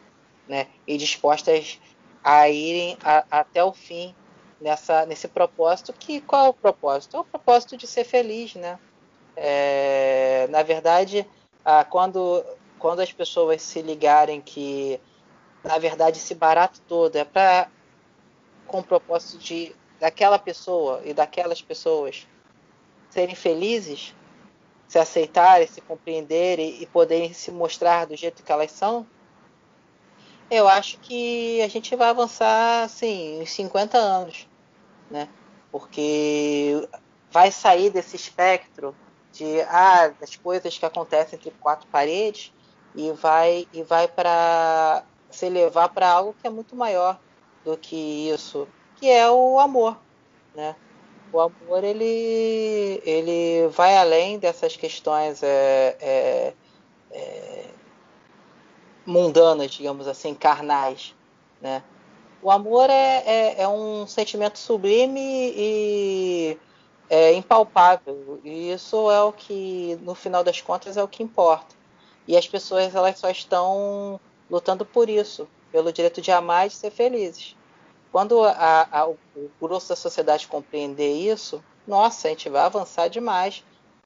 né? 0.52 0.68
E 0.86 0.98
dispostas 0.98 1.80
a 2.24 2.50
irem 2.50 2.98
a, 3.04 3.26
até 3.32 3.64
o 3.64 3.72
fim 3.72 4.14
nessa, 4.60 5.06
nesse 5.06 5.28
propósito. 5.28 5.94
Que 5.94 6.22
qual 6.22 6.48
é 6.48 6.50
o 6.50 6.54
propósito? 6.54 7.18
É 7.18 7.20
o 7.20 7.24
propósito 7.24 7.78
de 7.78 7.88
ser 7.88 8.04
feliz, 8.04 8.56
né? 8.56 8.78
É, 9.36 10.48
na 10.50 10.64
verdade, 10.64 11.28
a, 11.64 11.84
quando 11.84 12.44
quando 12.78 13.00
as 13.00 13.12
pessoas 13.12 13.62
se 13.62 13.82
ligarem 13.82 14.42
que 14.42 15.00
na 15.64 15.78
verdade 15.78 16.18
esse 16.18 16.34
barato 16.34 16.82
todo 16.88 17.16
é 17.16 17.24
para 17.24 17.70
com 18.66 18.80
o 18.80 18.84
propósito 18.84 19.38
de 19.38 19.76
daquela 20.00 20.40
pessoa 20.40 21.00
e 21.06 21.14
daquelas 21.14 21.62
pessoas 21.62 22.28
serem 23.12 23.36
felizes, 23.36 24.16
se 24.88 24.98
aceitarem, 24.98 25.68
se 25.68 25.80
compreenderem 25.80 26.82
e 26.82 26.88
poderem 26.88 27.34
se 27.34 27.52
mostrar 27.52 28.06
do 28.06 28.16
jeito 28.16 28.42
que 28.42 28.52
elas 28.52 28.72
são, 28.72 29.06
eu 30.50 30.68
acho 30.68 30.98
que 31.00 31.62
a 31.62 31.68
gente 31.68 31.96
vai 31.96 32.10
avançar 32.10 32.84
assim, 32.84 33.42
uns 33.42 33.52
50 33.52 33.98
anos, 33.98 34.48
né? 35.10 35.30
Porque 35.72 36.88
vai 37.30 37.52
sair 37.52 37.90
desse 37.90 38.16
espectro 38.16 38.96
de 39.32 39.62
ah, 39.62 40.14
das 40.20 40.36
coisas 40.36 40.78
que 40.78 40.86
acontecem 40.86 41.38
entre 41.38 41.52
quatro 41.52 41.88
paredes 41.88 42.54
e 42.96 43.12
vai 43.12 43.68
e 43.72 43.84
vai 43.84 44.08
para 44.08 45.04
se 45.30 45.50
levar 45.50 45.90
para 45.90 46.10
algo 46.10 46.36
que 46.40 46.48
é 46.48 46.50
muito 46.50 46.76
maior 46.76 47.20
do 47.64 47.78
que 47.78 48.30
isso, 48.30 48.68
que 48.98 49.10
é 49.10 49.30
o 49.30 49.60
amor, 49.60 49.98
né? 50.54 50.76
O 51.32 51.40
amor 51.40 51.84
ele 51.84 53.02
ele 53.06 53.68
vai 53.70 53.98
além 53.98 54.38
dessas 54.38 54.76
questões 54.76 55.42
é, 55.42 55.96
é, 56.02 56.54
é, 57.12 57.66
mundanas, 59.06 59.72
digamos 59.72 60.08
assim, 60.08 60.34
carnais, 60.34 61.16
né? 61.62 61.84
O 62.42 62.50
amor 62.50 62.90
é, 62.90 63.24
é, 63.26 63.62
é 63.62 63.68
um 63.68 64.08
sentimento 64.08 64.58
sublime 64.58 65.54
e 65.56 66.58
é 67.12 67.34
impalpável. 67.34 68.40
E 68.42 68.72
isso 68.72 69.12
é 69.12 69.22
o 69.22 69.34
que, 69.34 70.00
no 70.02 70.16
final 70.16 70.46
das 70.46 70.62
contas, 70.62 70.96
é 70.96 71.04
o 71.04 71.10
que 71.10 71.22
importa. 71.22 71.76
E 72.26 72.38
as 72.38 72.48
pessoas 72.48 72.96
elas 72.96 73.20
só 73.20 73.30
estão 73.30 74.18
lutando 74.50 74.86
por 74.86 75.10
isso, 75.10 75.46
pelo 75.74 75.92
direito 75.92 76.22
de 76.22 76.32
amar 76.32 76.66
e 76.66 76.70
de 76.70 76.76
ser 76.76 76.90
felizes. 76.90 77.58
Quando 78.14 78.42
a, 78.42 78.88
a, 78.90 79.10
o 79.10 79.18
grosso 79.62 79.90
da 79.90 79.96
sociedade 79.98 80.48
compreender 80.48 81.14
isso, 81.14 81.62
nossa, 81.86 82.30
a 82.30 82.32
gente 82.32 82.48
vai 82.48 82.62
avançar 82.62 83.10
demais, 83.10 83.62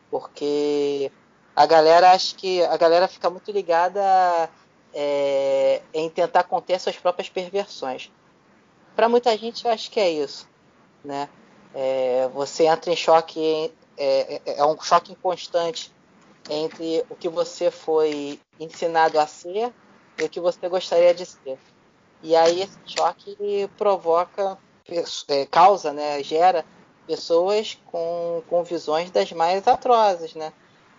porque 0.10 1.12
a 1.56 1.65
galera 1.68 2.12
acho 2.12 2.36
que 2.36 2.63
a 2.63 2.76
galera 2.76 3.08
fica 3.08 3.30
muito 3.30 3.52
ligada 3.52 4.50
é, 4.91 5.84
em 5.94 6.10
tentar 6.10 6.44
conter 6.46 6.80
suas 6.80 6.98
próprias 6.98 7.30
perversões. 7.30 8.12
Para 8.96 9.08
muita 9.08 9.38
gente, 9.38 9.63
eu 9.63 9.72
acho 9.72 9.91
que 9.91 10.00
é 10.00 10.10
isso, 10.10 10.48
né? 11.04 11.30
É, 11.78 12.30
você 12.30 12.68
entra 12.68 12.90
em 12.90 12.96
choque, 12.96 13.70
é, 13.98 14.36
é, 14.36 14.42
é, 14.60 14.66
um 14.66 14.80
choque 14.80 15.14
constante 15.18 15.92
entre 16.50 17.04
o 17.10 17.16
que 17.16 17.28
você 17.28 17.70
foi 17.70 18.40
ensinado 18.58 19.20
a 19.20 19.28
ser 19.28 19.74
e 20.18 20.24
o 20.24 20.30
que 20.30 20.40
você 20.40 20.70
gostaria 20.70 21.14
de 21.14 21.26
ser. 21.26 21.60
E 22.24 22.34
aí 22.34 22.62
esse 22.62 22.80
choque 22.86 23.70
provoca, 23.78 24.58
é, 25.28 25.46
causa, 25.48 25.92
né, 25.92 26.24
gera 26.24 26.64
pessoas 27.06 27.78
com, 27.88 28.42
com 28.48 28.64
visões 28.64 29.12
das 29.12 29.32
mais 29.34 29.68
atrozes, 29.68 30.34
né? 30.34 30.54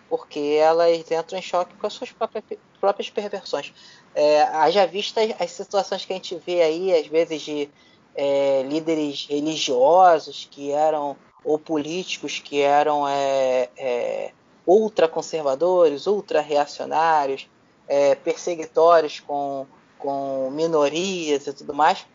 Porque 0.07 0.57
elas 0.61 1.11
entram 1.11 1.39
em 1.39 1.41
choque 1.41 1.75
com 1.75 1.87
as 1.87 1.93
suas 1.93 2.11
próprias, 2.11 2.45
próprias 2.79 3.09
perversões. 3.09 3.73
É, 4.13 4.43
haja 4.43 4.85
vista 4.85 5.21
as 5.39 5.51
situações 5.51 6.05
que 6.05 6.13
a 6.13 6.15
gente 6.15 6.35
vê 6.37 6.61
aí, 6.61 6.93
às 6.93 7.07
vezes, 7.07 7.41
de 7.41 7.69
é, 8.17 8.63
líderes 8.63 9.27
religiosos 9.29 10.47
que 10.49 10.71
eram 10.71 11.15
ou 11.43 11.59
políticos 11.59 12.39
que 12.39 12.59
eram 12.59 13.07
é, 13.07 13.69
é, 13.77 14.31
ultraconservadores, 14.65 16.07
ultra-reacionários, 16.07 17.47
é, 17.87 18.15
perseguitórios 18.15 19.21
com, 19.21 19.65
com 19.97 20.49
minorias 20.51 21.47
e 21.47 21.53
tudo 21.53 21.73
mais, 21.73 22.05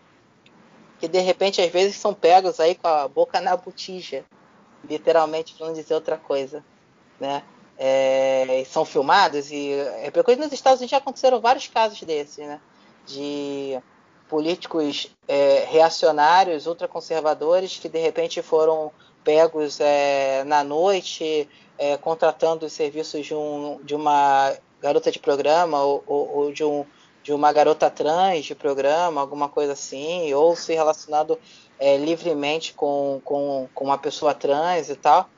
que 0.98 1.08
de 1.08 1.20
repente 1.20 1.62
às 1.62 1.70
vezes 1.70 1.96
são 1.96 2.12
pegos 2.12 2.60
aí 2.60 2.74
com 2.74 2.88
a 2.88 3.08
boca 3.08 3.40
na 3.40 3.56
botija, 3.56 4.24
literalmente, 4.84 5.54
para 5.54 5.66
não 5.66 5.72
dizer 5.72 5.94
outra 5.94 6.18
coisa, 6.18 6.64
né? 7.18 7.42
É, 7.78 8.64
são 8.70 8.84
filmados 8.84 9.50
e 9.50 9.72
é 9.72 10.36
nos 10.36 10.52
Estados 10.52 10.80
Unidos 10.80 10.90
já 10.90 10.98
aconteceram 10.98 11.40
vários 11.40 11.66
casos 11.68 12.00
desses, 12.02 12.46
né? 12.46 12.60
De 13.06 13.80
políticos 14.32 15.10
é, 15.28 15.66
reacionários, 15.68 16.66
ultraconservadores, 16.66 17.76
que 17.76 17.86
de 17.86 17.98
repente 17.98 18.40
foram 18.40 18.90
pegos 19.22 19.78
é, 19.78 20.42
na 20.44 20.64
noite, 20.64 21.46
é, 21.76 21.98
contratando 21.98 22.64
os 22.64 22.72
serviços 22.72 23.26
de, 23.26 23.34
um, 23.34 23.78
de, 23.84 23.94
uma 23.94 24.54
garota 24.80 25.12
de 25.12 25.18
programa 25.18 25.82
ou, 25.82 26.02
ou, 26.06 26.36
ou, 26.36 26.52
de, 26.52 26.64
um, 26.64 26.82
de 27.22 27.30
uma 27.34 27.52
garota 27.52 27.90
trans 27.90 28.46
de 28.46 28.54
programa, 28.54 29.20
alguma 29.20 29.50
coisa 29.50 29.74
assim, 29.74 30.32
ou 30.32 30.56
se 30.56 30.72
relacionando 30.72 31.38
é, 31.78 31.98
livremente 31.98 32.72
com, 32.72 33.20
com, 33.26 33.68
com 33.74 33.84
uma 33.84 33.98
pessoa 33.98 34.32
trans 34.32 34.88
e 34.88 34.96
tal. 34.96 35.28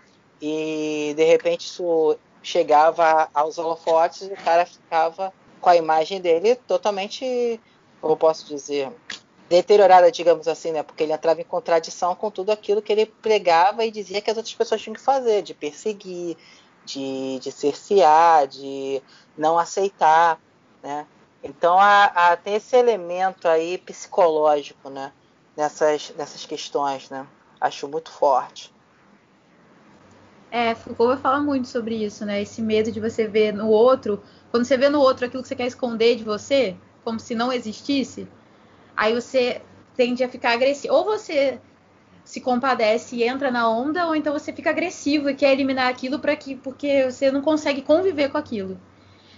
E 0.41 1.15
de 1.17 1.25
repente 1.25 1.67
isso 1.67 2.17
chegava 2.45 3.29
aos 3.35 3.59
holofotes 3.59 4.23
e 4.23 4.33
o 4.33 4.37
cara 4.37 4.65
ficava 4.65 5.33
com 5.61 5.69
a 5.69 5.75
imagem 5.75 6.21
dele 6.21 6.55
totalmente 6.55 7.59
como 8.05 8.19
posso 8.19 8.47
dizer, 8.47 8.93
deteriorada, 9.49 10.13
digamos 10.13 10.47
assim, 10.47 10.73
né? 10.73 10.83
Porque 10.83 11.03
ele 11.03 11.15
entrava 11.15 11.41
em 11.41 11.45
contradição 11.45 12.15
com 12.15 12.31
tudo 12.31 12.53
aquilo 12.53 12.83
que 12.83 12.93
ele 12.93 13.07
pregava 13.07 13.83
e 13.83 13.91
dizia 13.91 14.21
que 14.21 14.31
as 14.31 14.37
outras 14.37 14.55
pessoas 14.55 14.83
tinham 14.83 14.93
que 14.93 15.01
fazer, 15.01 15.41
de 15.41 15.55
perseguir, 15.55 16.37
de, 16.85 17.39
de 17.39 17.51
cercear, 17.51 18.47
de 18.47 19.03
não 19.39 19.59
aceitar, 19.59 20.39
né? 20.83 21.07
Então 21.43 21.79
a, 21.79 22.05
a, 22.05 22.37
tem 22.37 22.57
esse 22.57 22.77
elemento 22.77 23.49
aí 23.49 23.79
psicológico, 23.79 24.91
né? 24.91 25.11
Nessas, 25.57 26.13
nessas 26.15 26.45
questões, 26.45 27.09
né? 27.09 27.27
Acho 27.59 27.89
muito 27.89 28.11
forte. 28.11 28.71
É, 30.51 30.75
Foucault 30.75 31.23
fala 31.23 31.41
muito 31.41 31.69
sobre 31.69 32.05
isso, 32.05 32.27
né? 32.27 32.43
Esse 32.43 32.61
medo 32.61 32.93
de 32.93 33.01
você 33.01 33.27
ver 33.27 33.55
no 33.55 33.69
outro, 33.69 34.23
quando 34.51 34.67
você 34.67 34.77
vê 34.77 34.91
no 34.91 35.01
outro 35.01 35.25
aquilo 35.25 35.43
que 35.43 35.49
você 35.49 35.57
quer 35.57 35.67
esconder 35.67 36.17
de 36.17 36.23
você, 36.23 36.77
como 37.05 37.21
se 37.21 37.35
não 37.35 37.53
existisse, 37.53 38.27
aí 38.97 39.15
você 39.15 39.61
tende 39.97 40.25
a 40.25 40.29
ficar 40.29 40.53
agressivo. 40.53 40.95
Ou 40.95 41.05
você 41.05 41.61
se 42.25 42.41
compadece 42.41 43.17
e 43.17 43.23
entra 43.23 43.51
na 43.51 43.69
onda, 43.69 44.07
ou 44.07 44.17
então 44.17 44.33
você 44.33 44.53
fica 44.53 44.71
agressivo 44.71 45.29
e 45.29 45.35
quer 45.35 45.53
eliminar 45.53 45.89
aquilo 45.89 46.19
para 46.19 46.35
que 46.35 46.57
porque 46.57 47.11
você 47.11 47.31
não 47.31 47.43
consegue 47.43 47.83
conviver 47.83 48.31
com 48.31 48.39
aquilo. 48.39 48.81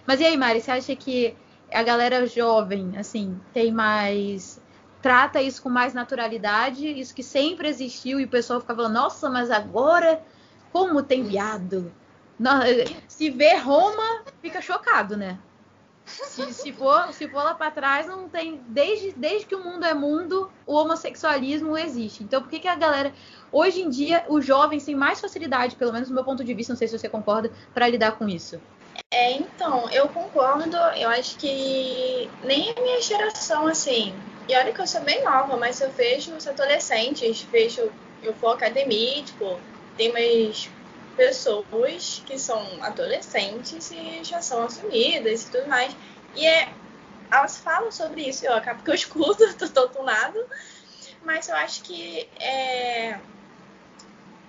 Mas 0.07 0.21
e 0.21 0.25
aí, 0.25 0.37
Mari, 0.37 0.61
você 0.61 0.71
acha 0.71 0.95
que 0.95 1.37
a 1.73 1.83
galera 1.83 2.27
jovem, 2.27 2.93
assim, 2.97 3.39
tem 3.53 3.73
mais 3.73 4.61
trata 5.03 5.41
isso 5.41 5.63
com 5.63 5.69
mais 5.69 5.95
naturalidade, 5.95 6.89
isso 6.89 7.15
que 7.15 7.23
sempre 7.23 7.69
existiu 7.69 8.19
e 8.19 8.25
o 8.25 8.29
pessoal 8.29 8.61
fica 8.61 8.75
falando, 8.75 8.95
nossa, 8.95 9.31
mas 9.31 9.51
agora 9.51 10.21
como 10.73 11.03
tem 11.03 11.23
viado? 11.23 11.93
Se 13.07 13.31
vê 13.31 13.57
Roma, 13.57 14.25
fica 14.43 14.61
chocado, 14.61 15.17
né? 15.17 15.39
Se, 16.07 16.53
se, 16.53 16.73
for, 16.73 17.13
se 17.13 17.29
for 17.29 17.43
lá 17.43 17.55
para 17.55 17.71
trás, 17.71 18.07
não 18.07 18.29
tem. 18.29 18.61
Desde, 18.69 19.13
desde 19.13 19.47
que 19.47 19.55
o 19.55 19.65
mundo 19.65 19.85
é 19.85 19.93
mundo, 19.93 20.51
o 20.65 20.75
homossexualismo 20.75 21.77
existe. 21.77 22.23
Então, 22.23 22.41
por 22.41 22.49
que, 22.49 22.61
que 22.61 22.69
a 22.69 22.77
galera. 22.77 23.13
Hoje 23.51 23.83
em 23.83 23.89
dia, 23.89 24.25
os 24.29 24.45
jovens 24.45 24.85
têm 24.85 24.95
mais 24.95 25.21
facilidade, 25.21 25.77
pelo 25.77 25.93
menos 25.93 26.09
do 26.09 26.15
meu 26.15 26.25
ponto 26.25 26.45
de 26.45 26.55
vista, 26.55 26.73
não 26.73 26.79
sei 26.79 26.87
se 26.89 26.99
você 26.99 27.09
concorda, 27.09 27.51
para 27.75 27.89
lidar 27.89 28.13
com 28.13 28.29
isso? 28.29 28.61
É, 29.11 29.33
então, 29.33 29.91
eu 29.91 30.09
concordo. 30.09 30.77
Eu 30.97 31.09
acho 31.09 31.37
que 31.37 32.29
nem 32.45 32.71
a 32.71 32.81
minha 32.81 33.03
geração, 33.03 33.67
assim. 33.67 34.15
E 34.49 34.57
olha 34.57 34.73
que 34.73 34.81
eu 34.81 34.87
sou 34.87 35.01
bem 35.01 35.25
nova, 35.25 35.57
mas 35.57 35.81
eu 35.81 35.91
vejo 35.91 36.33
os 36.35 36.47
adolescentes, 36.47 37.43
vejo. 37.43 37.91
Eu 38.23 38.35
à 38.49 38.55
academia, 38.55 39.23
tipo, 39.23 39.59
tem 39.97 40.11
umas 40.11 40.69
pessoas 41.17 42.23
que 42.27 42.39
são 42.39 42.83
adolescentes 42.83 43.91
e 43.91 44.23
já 44.23 44.41
são 44.43 44.65
assumidas 44.65 45.43
e 45.45 45.51
tudo 45.51 45.69
mais. 45.69 45.97
E 46.35 46.47
é, 46.47 46.69
elas 47.31 47.57
falam 47.57 47.91
sobre 47.91 48.23
isso, 48.23 48.45
eu 48.45 48.55
acabo 48.55 48.83
que 48.83 48.91
eu 48.91 48.95
escuto, 48.95 49.55
tô 49.55 49.69
todo 49.69 50.03
lado, 50.03 50.39
mas 51.23 51.49
eu 51.49 51.57
acho 51.57 51.83
que 51.83 52.29
é, 52.39 53.19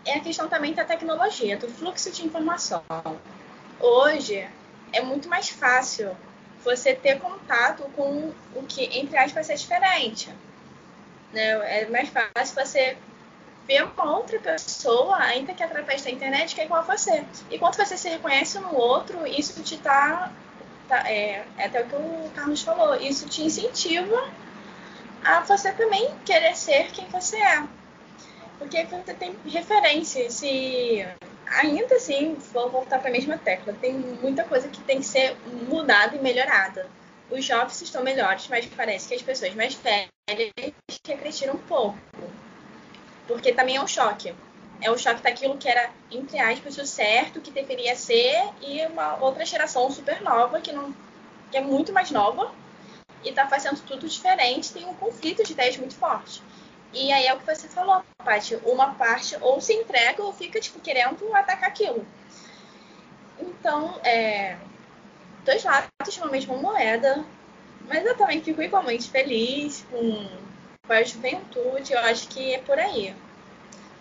é 0.06 0.16
a 0.16 0.20
questão 0.20 0.48
também 0.48 0.74
da 0.74 0.84
tecnologia, 0.84 1.58
do 1.58 1.68
fluxo 1.68 2.12
de 2.12 2.26
informação. 2.26 2.84
Hoje 3.80 4.48
é 4.92 5.02
muito 5.02 5.30
mais 5.30 5.50
fácil 5.50 6.16
você 6.64 6.94
ter 6.94 7.20
contato 7.20 7.84
com 7.96 8.34
o 8.56 8.64
que, 8.64 8.84
entre 9.00 9.18
aspas, 9.18 9.50
é 9.50 9.56
diferente. 9.56 10.30
Né? 11.32 11.82
É 11.82 11.86
mais 11.86 12.10
fácil 12.10 12.56
você 12.56 12.98
ver 13.68 13.84
uma 13.84 14.18
outra 14.18 14.40
pessoa, 14.40 15.18
ainda 15.18 15.54
que 15.54 15.62
através 15.62 16.02
da 16.02 16.10
internet, 16.10 16.56
que 16.56 16.62
é 16.62 16.66
igual 16.66 16.82
a 16.82 16.96
você. 16.96 17.26
E 17.52 17.60
quando 17.60 17.76
você 17.76 17.98
se 17.98 18.10
reconhece 18.10 18.58
no 18.60 18.74
outro, 18.74 19.28
isso 19.28 19.62
te 19.62 19.78
tá, 19.78 20.32
tá 20.88 21.10
é, 21.10 21.46
é 21.58 21.66
até 21.66 21.82
o 21.82 21.88
que 21.88 21.96
o 21.96 22.32
Carlos 22.34 22.62
falou, 22.62 22.96
isso 22.96 23.28
te 23.28 23.44
incentiva 23.44 24.32
a 25.24 25.42
você 25.42 25.72
também 25.74 26.10
querer 26.26 26.56
ser 26.56 26.92
quem 26.92 27.06
você 27.08 27.38
é. 27.38 27.64
Porque 28.58 28.86
você 28.86 29.14
tem 29.14 29.36
referência, 29.46 30.32
se 30.32 31.06
ainda 31.46 31.96
assim, 31.96 32.36
vou 32.54 32.70
voltar 32.70 33.00
para 33.00 33.10
a 33.10 33.12
mesma 33.12 33.38
tecla, 33.38 33.74
tem 33.74 33.94
muita 33.94 34.44
coisa 34.44 34.68
que 34.68 34.82
tem 34.82 35.00
que 35.00 35.06
ser 35.06 35.36
mudada 35.68 36.16
e 36.16 36.20
melhorada. 36.20 36.90
Os 37.30 37.44
jovens 37.44 37.82
estão 37.82 38.02
melhores, 38.04 38.48
mas 38.48 38.66
parece 38.68 39.10
que 39.10 39.16
as 39.16 39.22
pessoas 39.22 39.54
mais 39.54 39.74
velhas 39.76 40.10
regrediram 41.06 41.56
um 41.56 41.60
pouco. 41.60 41.98
Porque 43.28 43.54
também 43.54 43.76
é 43.76 43.82
um 43.82 43.88
choque. 43.88 44.34
É 44.80 44.92
o 44.92 44.98
choque 44.98 45.22
daquilo 45.22 45.58
que 45.58 45.68
era, 45.68 45.90
entre 46.12 46.40
aspas, 46.40 46.78
o 46.78 46.86
certo, 46.86 47.42
que 47.42 47.52
deveria 47.52 47.96
ser, 47.96 48.38
e 48.62 48.86
uma 48.86 49.18
outra 49.18 49.46
geração 49.46 49.90
super 49.92 50.22
nova, 50.22 50.62
que, 50.62 50.72
não, 50.72 50.94
que 51.52 51.58
é 51.58 51.62
muito 51.62 51.92
mais 51.92 52.12
nova, 52.12 52.54
e 53.24 53.30
está 53.30 53.48
fazendo 53.48 53.82
tudo 53.86 54.08
diferente, 54.08 54.72
tem 54.72 54.86
um 54.86 54.94
conflito 54.94 55.44
de 55.44 55.54
ideias 55.54 55.78
muito 55.78 55.96
forte. 55.96 56.42
E 56.94 57.12
aí 57.12 57.26
é 57.26 57.34
o 57.34 57.40
que 57.40 57.46
você 57.46 57.68
falou, 57.68 58.04
Paty, 58.24 58.56
uma 58.64 58.94
parte 58.94 59.36
ou 59.42 59.60
se 59.60 59.74
entrega 59.74 60.24
ou 60.24 60.32
fica, 60.32 60.60
tipo, 60.60 60.80
querendo 60.80 61.36
atacar 61.36 61.70
aquilo. 61.70 62.06
Então, 63.40 64.00
é, 64.04 64.58
dois 65.44 65.64
lados 65.64 65.90
de 66.10 66.20
uma 66.20 66.32
mesma 66.32 66.56
moeda, 66.56 67.26
Mas 67.88 68.06
eu 68.06 68.16
também 68.18 68.42
fico 68.42 68.62
igualmente 68.62 69.10
feliz 69.10 69.86
com, 69.90 70.28
com 70.88 70.94
a 70.94 71.04
juventude, 71.04 71.92
eu 71.94 72.00
acho 72.00 72.30
que 72.30 72.56
é 72.56 72.60
por 72.60 72.80
aí. 72.80 73.14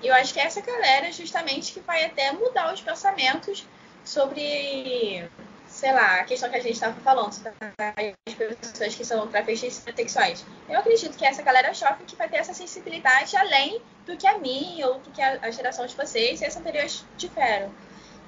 E 0.01 0.07
eu 0.07 0.15
acho 0.15 0.33
que 0.33 0.41
é 0.41 0.45
essa 0.45 0.61
galera 0.61 1.11
justamente 1.11 1.73
que 1.73 1.81
vai 1.81 2.05
até 2.05 2.31
mudar 2.31 2.73
os 2.73 2.81
pensamentos 2.81 3.67
sobre, 4.05 5.29
sei 5.67 5.93
lá, 5.93 6.21
a 6.21 6.25
questão 6.25 6.49
que 6.49 6.57
a 6.57 6.61
gente 6.61 6.75
estava 6.75 6.99
falando, 7.01 7.31
as 8.27 8.35
pessoas 8.35 8.95
que 8.95 9.05
são 9.05 9.27
travestis 9.27 9.83
sexuais. 9.97 10.45
Eu 10.69 10.79
acredito 10.79 11.17
que 11.17 11.27
essa 11.27 11.43
galera 11.43 11.75
jovem 11.75 12.07
que 12.07 12.15
vai 12.15 12.29
ter 12.29 12.37
essa 12.37 12.55
sensibilidade 12.55 13.37
além 13.37 13.83
do 14.07 14.17
que 14.17 14.27
a 14.27 14.39
minha 14.39 14.87
ou 14.87 15.01
do 15.01 15.11
que 15.11 15.21
a, 15.21 15.39
a 15.43 15.51
geração 15.51 15.87
de 15.87 15.97
vocês 15.97 16.41
e 16.41 16.45
as 16.45 16.57
anteriores 16.57 17.05
tiveram. 17.17 17.75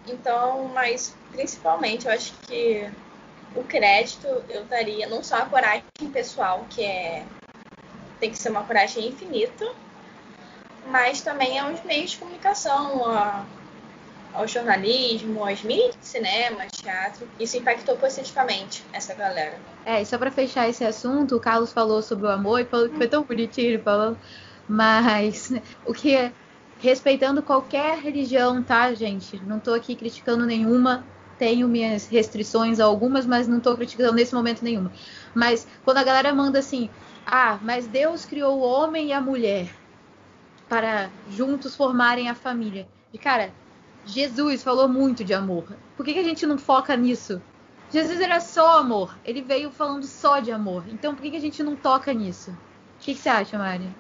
Então, 0.07 0.65
mas 0.69 1.15
principalmente 1.31 2.07
eu 2.07 2.13
acho 2.13 2.33
que 2.47 2.91
o 3.55 3.63
crédito 3.65 4.27
eu 4.49 4.65
daria 4.65 5.07
não 5.07 5.23
só 5.23 5.37
a 5.37 5.47
coragem 5.47 5.85
pessoal, 6.13 6.67
que 6.71 6.83
é 6.83 7.25
tem 8.21 8.31
que 8.31 8.39
ser 8.39 8.51
uma 8.51 8.63
coragem 8.63 9.09
infinita, 9.09 9.65
mas 10.91 11.21
também 11.21 11.59
aos 11.59 11.83
meios 11.85 12.13
de 12.13 12.19
comunicação, 12.19 13.05
a, 13.07 13.45
ao 14.35 14.47
jornalismo, 14.47 15.45
às 15.45 15.63
mídias, 15.63 15.97
cinema, 16.01 16.67
teatro. 16.67 17.29
Isso 17.39 17.57
impactou 17.57 17.97
positivamente 17.97 18.83
essa 18.93 19.15
galera. 19.15 19.59
É, 19.85 20.03
e 20.03 20.07
só 20.07 20.19
para 20.19 20.31
fechar 20.31 20.69
esse 20.69 20.85
assunto, 20.85 21.37
o 21.37 21.41
Carlos 21.41 21.73
falou 21.73 22.03
sobre 22.03 22.27
o 22.27 22.31
amor 22.31 22.61
e 22.61 22.65
falou 22.65 22.89
que 22.89 22.97
foi 22.97 23.09
tão 23.09 23.25
bonitinho 23.25 23.69
ele 23.69 23.83
falando, 23.83 24.19
mas 24.69 25.53
o 25.85 25.93
que 25.93 26.15
é 26.15 26.33
respeitando 26.79 27.43
qualquer 27.43 27.99
religião, 27.99 28.63
tá, 28.63 28.93
gente? 28.95 29.43
Não 29.45 29.59
tô 29.59 29.75
aqui 29.75 29.97
criticando 29.97 30.47
nenhuma, 30.47 31.05
tenho 31.39 31.69
minhas 31.69 32.07
restrições 32.07 32.79
algumas, 32.81 33.27
mas 33.27 33.49
não 33.49 33.61
tô 33.61 33.75
criticando 33.77 34.13
nesse 34.13 34.35
momento 34.35 34.63
nenhuma. 34.63 34.93
Mas 35.35 35.67
quando 35.85 35.99
a 35.99 36.05
galera 36.05 36.33
manda 36.35 36.59
assim, 36.59 36.91
ah, 37.31 37.59
mas 37.61 37.87
Deus 37.87 38.25
criou 38.25 38.59
o 38.59 38.63
homem 38.63 39.09
e 39.09 39.13
a 39.13 39.21
mulher 39.21 39.69
para 40.67 41.11
juntos 41.29 41.77
formarem 41.77 42.31
a 42.31 42.35
família. 42.35 42.89
E 43.13 43.19
cara, 43.19 43.53
Jesus 44.07 44.63
falou 44.63 44.89
muito 44.89 45.23
de 45.23 45.35
amor. 45.35 45.77
Por 45.95 46.07
que, 46.07 46.15
que 46.15 46.21
a 46.21 46.25
gente 46.25 46.47
não 46.47 46.57
foca 46.57 46.97
nisso? 46.97 47.43
Jesus 47.91 48.19
era 48.19 48.41
só 48.41 48.79
amor. 48.79 49.15
Ele 49.27 49.43
veio 49.43 49.71
falando 49.71 50.05
só 50.05 50.41
de 50.41 50.51
amor. 50.51 50.85
Então 50.89 51.15
por 51.15 51.21
que, 51.21 51.33
que 51.33 51.37
a 51.37 51.41
gente 51.41 51.63
não 51.63 51.77
toca 51.77 52.15
nisso? 52.15 52.51
O 52.51 53.01
que, 53.01 53.15
que 53.15 53.21
você 53.21 53.29
acha, 53.29 53.59
Mari? 53.59 53.95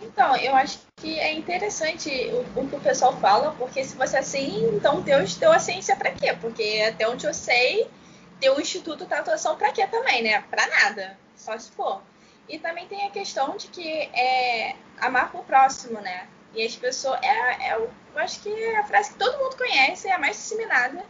Então, 0.00 0.34
eu 0.36 0.56
acho 0.56 0.78
que 0.96 1.18
é 1.18 1.34
interessante 1.34 2.10
o, 2.32 2.60
o, 2.60 2.68
que 2.68 2.76
o 2.76 2.80
pessoal 2.80 3.14
fala, 3.18 3.54
porque 3.58 3.84
se 3.84 3.96
você 3.96 4.16
é 4.16 4.20
assim, 4.20 4.66
então 4.74 5.02
Deus 5.02 5.34
deu 5.36 5.52
a 5.52 5.58
ciência 5.58 5.94
para 5.94 6.10
quê? 6.10 6.34
Porque 6.40 6.86
até 6.88 7.06
onde 7.06 7.26
eu 7.26 7.34
sei, 7.34 7.86
deu 8.40 8.56
o 8.56 8.60
Instituto 8.60 9.04
da 9.04 9.18
Atuação 9.18 9.56
para 9.56 9.72
quê 9.72 9.86
também, 9.86 10.22
né? 10.22 10.42
Para 10.50 10.66
nada, 10.68 11.18
só 11.34 11.58
se 11.58 11.70
for. 11.70 12.02
E 12.48 12.58
também 12.58 12.86
tem 12.86 13.06
a 13.06 13.10
questão 13.10 13.56
de 13.56 13.68
que 13.68 13.88
é 13.88 14.76
amar 15.00 15.30
o 15.34 15.42
próximo, 15.42 16.00
né? 16.00 16.28
E 16.54 16.64
as 16.64 16.76
pessoas. 16.76 17.18
É, 17.22 17.68
é, 17.68 17.74
eu 17.74 17.90
acho 18.16 18.40
que 18.40 18.48
é 18.48 18.78
a 18.78 18.84
frase 18.84 19.12
que 19.12 19.18
todo 19.18 19.38
mundo 19.38 19.56
conhece, 19.56 20.08
é 20.08 20.12
a 20.12 20.18
mais 20.18 20.36
disseminada. 20.36 21.04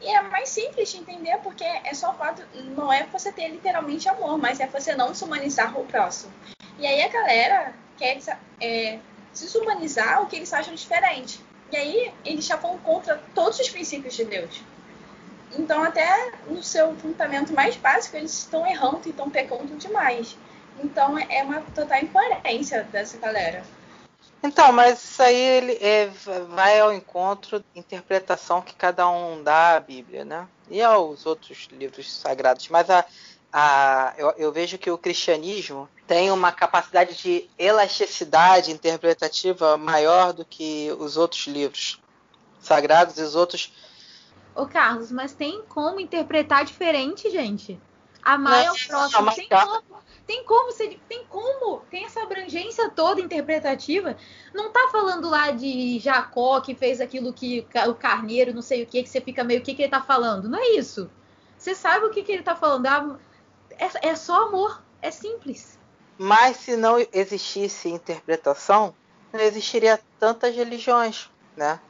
E 0.00 0.08
é 0.08 0.20
mais 0.20 0.48
simples 0.48 0.90
de 0.90 0.98
entender, 0.98 1.38
porque 1.42 1.64
é 1.64 1.94
só 1.94 2.10
o 2.10 2.14
fato. 2.14 2.42
Não 2.76 2.92
é 2.92 3.04
você 3.04 3.32
ter 3.32 3.48
literalmente 3.48 4.08
amor, 4.08 4.36
mas 4.36 4.60
é 4.60 4.66
você 4.66 4.94
não 4.94 5.12
desumanizar 5.12 5.78
o 5.78 5.84
próximo. 5.86 6.32
E 6.78 6.86
aí 6.86 7.02
a 7.02 7.08
galera 7.08 7.74
quer 7.96 8.18
é, 8.60 8.98
desumanizar 9.32 10.22
o 10.22 10.26
que 10.26 10.36
eles 10.36 10.52
acham 10.52 10.74
diferente. 10.74 11.40
E 11.70 11.76
aí 11.76 12.14
eles 12.24 12.44
já 12.44 12.56
vão 12.56 12.76
contra 12.78 13.22
todos 13.34 13.58
os 13.58 13.68
princípios 13.70 14.14
de 14.14 14.24
Deus. 14.24 14.62
Então, 15.56 15.82
até 15.82 16.32
no 16.46 16.62
seu 16.62 16.94
fundamento 16.96 17.52
mais 17.52 17.76
básico, 17.76 18.16
eles 18.16 18.32
estão 18.32 18.66
errando 18.66 19.02
e 19.06 19.10
estão 19.10 19.30
pecando 19.30 19.76
demais. 19.76 20.36
Então, 20.82 21.18
é 21.18 21.42
uma 21.42 21.60
total 21.74 21.98
incoerência 21.98 22.84
dessa 22.84 23.18
galera. 23.18 23.62
Então, 24.42 24.72
mas 24.72 25.02
isso 25.04 25.22
aí 25.22 25.36
ele 25.36 25.78
é, 25.80 26.10
vai 26.48 26.80
ao 26.80 26.92
encontro 26.92 27.60
da 27.60 27.66
interpretação 27.76 28.60
que 28.60 28.74
cada 28.74 29.08
um 29.08 29.42
dá 29.42 29.76
à 29.76 29.80
Bíblia, 29.80 30.24
né? 30.24 30.48
E 30.68 30.82
aos 30.82 31.26
outros 31.26 31.68
livros 31.70 32.12
sagrados. 32.12 32.68
Mas 32.68 32.90
a, 32.90 33.04
a, 33.52 34.12
eu, 34.16 34.30
eu, 34.36 34.52
vejo 34.52 34.78
que 34.78 34.90
o 34.90 34.98
cristianismo 34.98 35.88
tem 36.08 36.32
uma 36.32 36.50
capacidade 36.50 37.14
de 37.14 37.48
elasticidade 37.56 38.72
interpretativa 38.72 39.76
maior 39.76 40.32
do 40.32 40.44
que 40.44 40.90
os 40.98 41.16
outros 41.16 41.46
livros 41.46 42.00
sagrados 42.60 43.18
e 43.18 43.22
os 43.22 43.36
outros. 43.36 43.72
Ô 44.56 44.66
Carlos, 44.66 45.12
mas 45.12 45.32
tem 45.32 45.62
como 45.68 46.00
interpretar 46.00 46.64
diferente, 46.64 47.30
gente? 47.30 47.78
Amar 48.22 48.64
é 48.64 48.70
o 48.70 48.74
próximo. 48.86 49.26
Não, 49.26 49.34
tem 49.34 49.48
como. 49.48 50.02
Tem 50.24 50.44
como, 50.44 50.72
tem 50.72 51.26
como, 51.28 51.80
tem 51.90 52.04
essa 52.04 52.22
abrangência 52.22 52.88
toda 52.88 53.20
interpretativa. 53.20 54.16
Não 54.54 54.70
tá 54.70 54.88
falando 54.90 55.28
lá 55.28 55.50
de 55.50 55.98
Jacó 55.98 56.60
que 56.60 56.74
fez 56.74 57.00
aquilo 57.00 57.32
que 57.32 57.66
o 57.88 57.94
carneiro, 57.94 58.54
não 58.54 58.62
sei 58.62 58.84
o 58.84 58.86
que, 58.86 59.02
que 59.02 59.08
você 59.08 59.20
fica 59.20 59.42
meio 59.42 59.60
o 59.60 59.62
que, 59.62 59.74
que 59.74 59.82
ele 59.82 59.90
tá 59.90 60.00
falando. 60.00 60.48
Não 60.48 60.58
é 60.58 60.76
isso. 60.76 61.10
Você 61.58 61.74
sabe 61.74 62.06
o 62.06 62.10
que, 62.10 62.22
que 62.22 62.32
ele 62.32 62.42
tá 62.42 62.54
falando. 62.54 62.86
Ah, 62.86 63.18
é, 63.72 64.10
é 64.10 64.16
só 64.16 64.46
amor. 64.46 64.80
É 65.02 65.10
simples. 65.10 65.78
Mas 66.16 66.58
se 66.58 66.76
não 66.76 67.04
existisse 67.12 67.88
interpretação, 67.88 68.94
não 69.32 69.40
existiria 69.40 70.00
tantas 70.20 70.54
religiões, 70.54 71.28
né? 71.56 71.80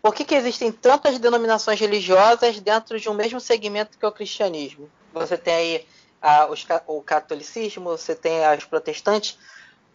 Por 0.00 0.14
que, 0.14 0.24
que 0.24 0.34
existem 0.34 0.70
tantas 0.70 1.18
denominações 1.18 1.78
religiosas 1.80 2.60
dentro 2.60 2.98
de 2.98 3.08
um 3.08 3.14
mesmo 3.14 3.40
segmento 3.40 3.98
que 3.98 4.04
é 4.04 4.08
o 4.08 4.12
cristianismo? 4.12 4.88
Você 5.12 5.36
tem 5.36 5.54
aí 5.54 5.86
a, 6.20 6.46
os, 6.46 6.66
o 6.86 7.02
catolicismo, 7.02 7.84
você 7.84 8.14
tem 8.14 8.44
as 8.44 8.64
protestantes. 8.64 9.38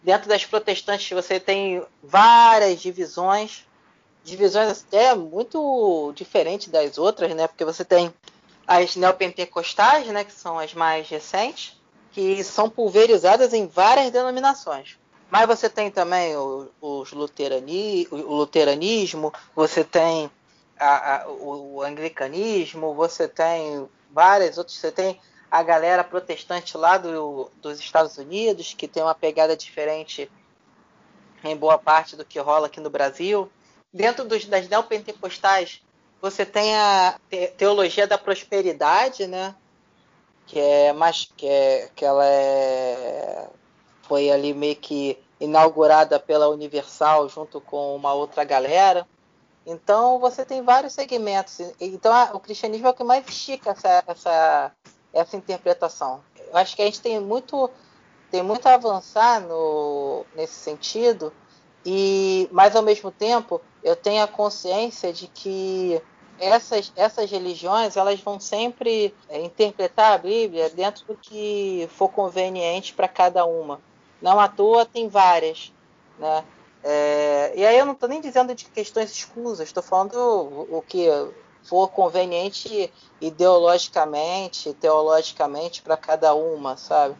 Dentro 0.02 0.28
das 0.28 0.44
protestantes 0.44 1.10
você 1.10 1.40
tem 1.40 1.82
várias 2.02 2.80
divisões, 2.80 3.66
divisões 4.22 4.82
até 4.82 5.14
muito 5.14 6.12
diferentes 6.14 6.68
das 6.68 6.98
outras, 6.98 7.34
né? 7.34 7.48
Porque 7.48 7.64
você 7.64 7.84
tem 7.84 8.12
as 8.66 8.94
neopentecostais, 8.96 10.06
né, 10.08 10.24
que 10.24 10.32
são 10.32 10.58
as 10.58 10.74
mais 10.74 11.08
recentes, 11.08 11.80
que 12.12 12.44
são 12.44 12.68
pulverizadas 12.68 13.54
em 13.54 13.66
várias 13.66 14.10
denominações. 14.10 14.98
Mas 15.30 15.46
você 15.46 15.70
tem 15.70 15.90
também 15.90 16.36
o, 16.36 16.68
os 16.80 17.12
luterani, 17.12 18.06
o 18.10 18.16
luteranismo, 18.16 19.32
você 19.54 19.82
tem 19.82 20.30
a, 20.78 21.22
a, 21.22 21.28
o, 21.28 21.76
o 21.76 21.82
anglicanismo, 21.82 22.94
você 22.94 23.26
tem 23.26 23.88
várias 24.10 24.58
outras, 24.58 24.76
você 24.76 24.90
tem 24.90 25.20
a 25.50 25.62
galera 25.62 26.04
protestante 26.04 26.76
lá 26.76 26.98
do, 26.98 27.50
dos 27.60 27.78
Estados 27.78 28.18
Unidos, 28.18 28.74
que 28.74 28.86
tem 28.86 29.02
uma 29.02 29.14
pegada 29.14 29.56
diferente 29.56 30.30
em 31.42 31.56
boa 31.56 31.78
parte 31.78 32.16
do 32.16 32.24
que 32.24 32.38
rola 32.38 32.66
aqui 32.66 32.80
no 32.80 32.90
Brasil. 32.90 33.50
Dentro 33.92 34.24
dos, 34.24 34.44
das 34.44 34.68
neopentecostais, 34.68 35.80
você 36.20 36.44
tem 36.44 36.76
a 36.76 37.18
teologia 37.56 38.06
da 38.06 38.18
prosperidade, 38.18 39.26
né? 39.26 39.54
Que 40.46 40.58
é 40.58 40.92
mais 40.92 41.30
que, 41.36 41.46
é, 41.46 41.90
que 41.94 42.04
ela 42.04 42.26
é, 42.26 43.48
foi 44.02 44.30
ali 44.30 44.52
meio 44.52 44.76
que 44.76 45.18
inaugurada 45.40 46.18
pela 46.18 46.48
Universal 46.48 47.28
junto 47.28 47.60
com 47.60 47.94
uma 47.94 48.12
outra 48.12 48.44
galera. 48.44 49.06
Então 49.68 50.18
você 50.18 50.46
tem 50.46 50.62
vários 50.62 50.94
segmentos. 50.94 51.60
Então 51.78 52.10
a, 52.10 52.30
o 52.32 52.40
cristianismo 52.40 52.86
é 52.86 52.90
o 52.90 52.94
que 52.94 53.04
mais 53.04 53.28
estica 53.28 53.70
essa, 53.70 54.02
essa 54.06 54.72
essa 55.12 55.36
interpretação. 55.36 56.22
Eu 56.50 56.56
acho 56.56 56.74
que 56.74 56.80
a 56.80 56.86
gente 56.86 57.02
tem 57.02 57.20
muito 57.20 57.70
tem 58.30 58.42
muito 58.42 58.66
a 58.66 58.74
avançar 58.74 59.42
no, 59.42 60.24
nesse 60.34 60.54
sentido 60.54 61.32
e 61.84 62.48
mas 62.50 62.74
ao 62.74 62.82
mesmo 62.82 63.10
tempo 63.10 63.60
eu 63.84 63.94
tenho 63.94 64.22
a 64.22 64.26
consciência 64.26 65.12
de 65.12 65.26
que 65.28 66.00
essas, 66.40 66.90
essas 66.96 67.30
religiões 67.30 67.96
elas 67.96 68.20
vão 68.20 68.40
sempre 68.40 69.14
é, 69.28 69.38
interpretar 69.42 70.14
a 70.14 70.18
Bíblia 70.18 70.70
dentro 70.70 71.04
do 71.04 71.14
que 71.14 71.86
for 71.92 72.08
conveniente 72.08 72.94
para 72.94 73.08
cada 73.08 73.44
uma. 73.44 73.80
Não 74.22 74.40
à 74.40 74.48
toa 74.48 74.86
tem 74.86 75.08
várias, 75.08 75.72
né? 76.18 76.42
É, 76.82 77.52
e 77.56 77.66
aí 77.66 77.78
eu 77.78 77.84
não 77.84 77.92
estou 77.92 78.08
nem 78.08 78.20
dizendo 78.20 78.54
de 78.54 78.64
questões 78.66 79.10
escusas, 79.10 79.66
estou 79.66 79.82
falando 79.82 80.14
o, 80.14 80.78
o 80.78 80.82
que 80.82 81.06
for 81.62 81.88
conveniente 81.88 82.92
ideologicamente, 83.20 84.72
teologicamente 84.74 85.82
para 85.82 85.96
cada 85.96 86.34
uma, 86.34 86.76
sabe? 86.76 87.16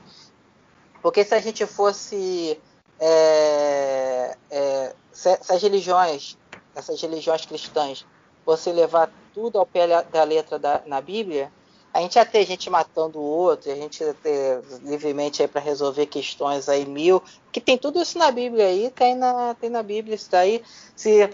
Porque 1.02 1.24
se 1.24 1.34
a 1.34 1.40
gente 1.40 1.66
fosse 1.66 2.60
é, 2.98 4.36
é, 4.50 4.94
se, 5.12 5.36
se, 5.42 5.52
as 5.52 5.62
religiões, 5.62 6.36
essas 6.74 7.00
religiões 7.00 7.44
cristãs, 7.46 8.06
fosse 8.44 8.72
levar 8.72 9.10
tudo 9.34 9.58
ao 9.58 9.66
pé 9.66 9.86
da 10.04 10.24
letra 10.24 10.58
da, 10.58 10.82
na 10.86 11.00
Bíblia, 11.00 11.52
a 11.92 12.00
gente 12.00 12.16
ia 12.16 12.24
ter 12.24 12.46
gente 12.46 12.68
matando 12.68 13.18
o 13.18 13.24
outro, 13.24 13.70
a 13.72 13.74
gente 13.74 14.02
ia 14.02 14.14
ter 14.14 14.62
livremente 14.82 15.42
aí 15.42 15.48
para 15.48 15.60
resolver 15.60 16.06
questões 16.06 16.68
aí 16.68 16.86
mil, 16.86 17.22
que 17.50 17.60
tem 17.60 17.78
tudo 17.78 18.00
isso 18.00 18.18
na 18.18 18.30
Bíblia 18.30 18.66
aí, 18.66 18.90
tem 18.90 19.14
na, 19.14 19.54
tem 19.54 19.70
na 19.70 19.82
Bíblia 19.82 20.14
isso 20.14 20.30
daí. 20.30 20.62
Se 20.94 21.30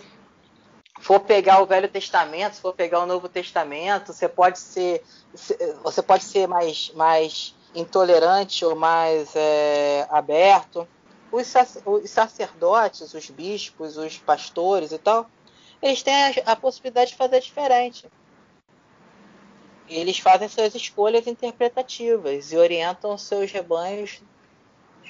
for 1.01 1.21
pegar 1.21 1.61
o 1.61 1.67
Velho 1.67 1.89
Testamento, 1.89 2.55
se 2.55 2.61
for 2.61 2.73
pegar 2.73 3.01
o 3.01 3.07
Novo 3.07 3.29
Testamento, 3.29 4.13
você 4.13 4.29
pode 4.29 4.59
ser, 4.59 5.03
você 5.83 6.01
pode 6.01 6.25
ser 6.25 6.47
mais, 6.47 6.91
mais 6.95 7.55
intolerante 7.75 8.65
ou 8.65 8.77
mais 8.77 9.35
é, 9.35 10.07
aberto. 10.11 10.87
Os, 11.33 11.53
os, 11.85 12.11
sacerdotes, 12.11 13.13
os 13.13 13.29
bispos, 13.29 13.97
os 13.97 14.19
pastores 14.19 14.93
e 14.93 14.99
tal, 14.99 15.29
eles 15.83 16.03
têm 16.03 16.15
a, 16.15 16.53
a 16.53 16.57
possibilidade 16.57 17.11
de 17.11 17.17
fazer 17.17 17.41
diferente. 17.41 18.07
Eles 19.89 20.19
fazem 20.19 20.49
suas 20.49 20.75
escolhas 20.75 21.27
interpretativas 21.27 22.53
e 22.53 22.57
orientam 22.57 23.17
seus 23.19 23.53
rebanhos 23.53 24.23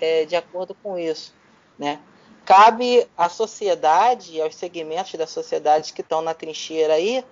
é, 0.01 0.25
de 0.25 0.35
acordo 0.35 0.75
com 0.75 0.99
isso, 0.99 1.33
né? 1.79 2.01
Cabe 2.45 3.09
à 3.17 3.29
sociedade, 3.29 4.41
aos 4.41 4.55
segmentos 4.57 5.15
da 5.15 5.27
sociedade 5.27 5.93
que 5.93 6.01
estão 6.03 6.21
na 6.21 6.35
trincheira 6.35 6.95
aí, 6.95 7.25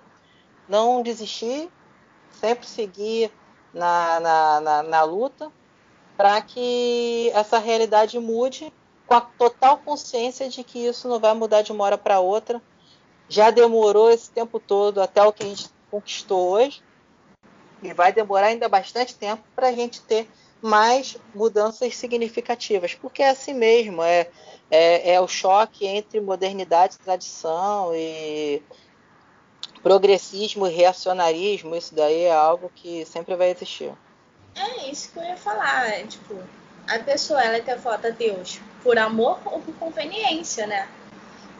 não 0.67 1.03
desistir, 1.03 1.69
sempre 2.31 2.65
seguir 2.65 3.31
na, 3.73 4.19
na, 4.19 4.61
na, 4.61 4.83
na 4.83 5.03
luta 5.03 5.51
para 6.15 6.41
que 6.41 7.29
essa 7.33 7.59
realidade 7.59 8.17
mude 8.19 8.73
com 9.05 9.15
a 9.15 9.21
total 9.21 9.77
consciência 9.79 10.47
de 10.49 10.63
que 10.63 10.79
isso 10.79 11.07
não 11.07 11.19
vai 11.19 11.33
mudar 11.33 11.61
de 11.61 11.71
uma 11.71 11.83
hora 11.83 11.97
para 11.97 12.19
outra. 12.19 12.61
Já 13.27 13.51
demorou 13.51 14.09
esse 14.09 14.31
tempo 14.31 14.59
todo 14.59 15.01
até 15.01 15.21
o 15.23 15.33
que 15.33 15.43
a 15.43 15.47
gente 15.47 15.69
conquistou 15.91 16.51
hoje 16.51 16.81
e 17.83 17.93
vai 17.93 18.11
demorar 18.11 18.47
ainda 18.47 18.67
bastante 18.69 19.15
tempo 19.15 19.43
para 19.55 19.67
a 19.67 19.71
gente 19.71 20.01
ter 20.01 20.29
mais 20.61 21.17
mudanças 21.35 21.95
significativas, 21.97 22.95
porque 22.95 23.21
é 23.21 23.29
assim 23.29 23.53
mesmo, 23.53 24.01
é, 24.01 24.29
é, 24.71 25.13
é 25.15 25.21
o 25.21 25.27
choque 25.27 25.85
entre 25.85 26.21
modernidade 26.21 26.95
e 26.95 27.03
tradição 27.03 27.93
e 27.93 28.63
progressismo 29.81 30.65
e 30.65 30.71
reacionarismo, 30.71 31.75
isso 31.75 31.93
daí 31.93 32.21
é 32.21 32.33
algo 32.33 32.71
que 32.73 33.05
sempre 33.05 33.35
vai 33.35 33.51
existir. 33.51 33.91
É 34.55 34.89
isso 34.89 35.11
que 35.11 35.19
eu 35.19 35.23
ia 35.23 35.35
falar, 35.35 35.89
é, 35.89 36.05
tipo, 36.05 36.41
a 36.87 36.99
pessoa 36.99 37.43
ela 37.43 37.59
quer 37.59 37.77
a 37.85 38.09
Deus 38.09 38.61
por 38.81 38.97
amor 38.97 39.39
ou 39.45 39.59
por 39.59 39.73
conveniência, 39.75 40.65
né? 40.65 40.87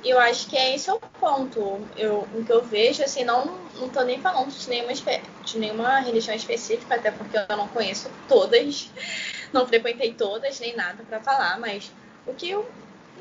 Eu 0.04 0.20
acho 0.20 0.48
que 0.48 0.58
é 0.58 0.76
esse 0.76 0.90
é 0.90 0.94
o 0.94 1.00
ponto. 1.00 1.80
Eu, 1.96 2.28
o 2.34 2.44
que 2.44 2.52
eu 2.52 2.62
vejo, 2.62 3.04
assim, 3.04 3.24
não, 3.24 3.46
não 3.76 3.90
tô 3.90 4.02
nem 4.02 4.20
falando 4.20 4.52
de 4.52 4.70
nenhuma, 4.70 4.94
de 4.94 5.60
nenhuma 5.60 6.00
religião 6.00 6.36
específica, 6.36 6.96
até 6.96 7.12
porque 7.12 7.38
eu 7.38 7.58
não 7.58 7.68
conheço 7.70 8.12
todas, 8.28 8.92
não 9.54 9.66
frequentei 9.66 10.14
todas, 10.14 10.60
nem 10.60 10.76
nada 10.76 11.04
para 11.08 11.22
falar, 11.22 11.60
mas 11.60 11.92
o 12.28 12.34
que 12.34 12.50
eu, 12.50 12.70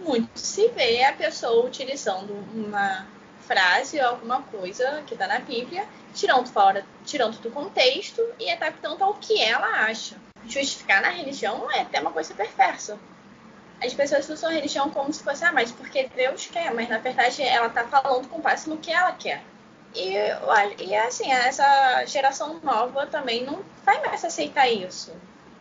muito 0.05 0.37
se 0.39 0.69
vê 0.69 0.97
é 0.97 1.09
a 1.09 1.13
pessoa 1.13 1.67
utilizando 1.67 2.33
uma 2.53 3.07
frase 3.47 4.01
ou 4.01 4.07
alguma 4.07 4.43
coisa 4.43 5.03
que 5.07 5.15
está 5.15 5.27
na 5.27 5.39
Bíblia, 5.39 5.87
tirando 6.15 6.49
fora, 6.49 6.85
tirando 7.05 7.39
do 7.41 7.51
contexto 7.51 8.23
e 8.39 8.51
adaptando 8.51 9.03
ao 9.03 9.15
que 9.15 9.41
ela 9.41 9.85
acha. 9.85 10.17
Justificar 10.47 11.03
na 11.03 11.11
religião 11.11 11.71
é 11.71 11.81
até 11.81 12.01
uma 12.01 12.13
coisa 12.13 12.35
perversa. 12.35 12.99
As 13.85 13.95
pessoas 13.95 14.29
usam 14.29 14.51
a 14.51 14.53
religião 14.53 14.91
como 14.91 15.13
se 15.13 15.23
fosse, 15.23 15.45
ah, 15.45 15.53
mas 15.53 15.73
porque 15.73 16.09
Deus 16.15 16.47
quer, 16.47 16.73
mas 16.73 16.89
na 16.89 16.99
verdade 16.99 17.43
ela 17.43 17.67
está 17.67 17.85
falando 17.85 18.29
com 18.29 18.41
base 18.41 18.69
no 18.69 18.77
que 18.77 18.93
ela 18.93 19.13
quer. 19.13 19.43
E, 19.95 20.15
e 20.85 20.95
assim, 20.95 21.31
essa 21.31 22.05
geração 22.07 22.61
nova 22.63 23.07
também 23.07 23.45
não 23.45 23.61
vai 23.85 24.01
mais 24.01 24.25
aceitar 24.25 24.69
isso. 24.69 25.13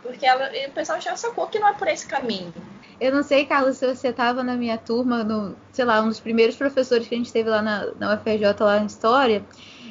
Porque 0.01 0.25
ela, 0.25 0.49
o 0.67 0.71
pessoal 0.71 0.99
já 1.01 1.15
sacou 1.15 1.47
que 1.47 1.59
não 1.59 1.67
é 1.67 1.73
por 1.73 1.87
esse 1.87 2.07
caminho. 2.07 2.53
Eu 2.99 3.11
não 3.11 3.23
sei, 3.23 3.45
Carlos, 3.45 3.77
se 3.77 3.95
você 3.95 4.09
estava 4.09 4.43
na 4.43 4.55
minha 4.55 4.77
turma, 4.77 5.23
no, 5.23 5.55
sei 5.71 5.85
lá, 5.85 6.01
um 6.01 6.07
dos 6.07 6.19
primeiros 6.19 6.55
professores 6.55 7.07
que 7.07 7.15
a 7.15 7.17
gente 7.17 7.33
teve 7.33 7.49
lá 7.49 7.61
na, 7.61 7.87
na 7.99 8.13
UFRJ, 8.15 8.55
lá 8.59 8.79
em 8.79 8.85
História. 8.85 9.43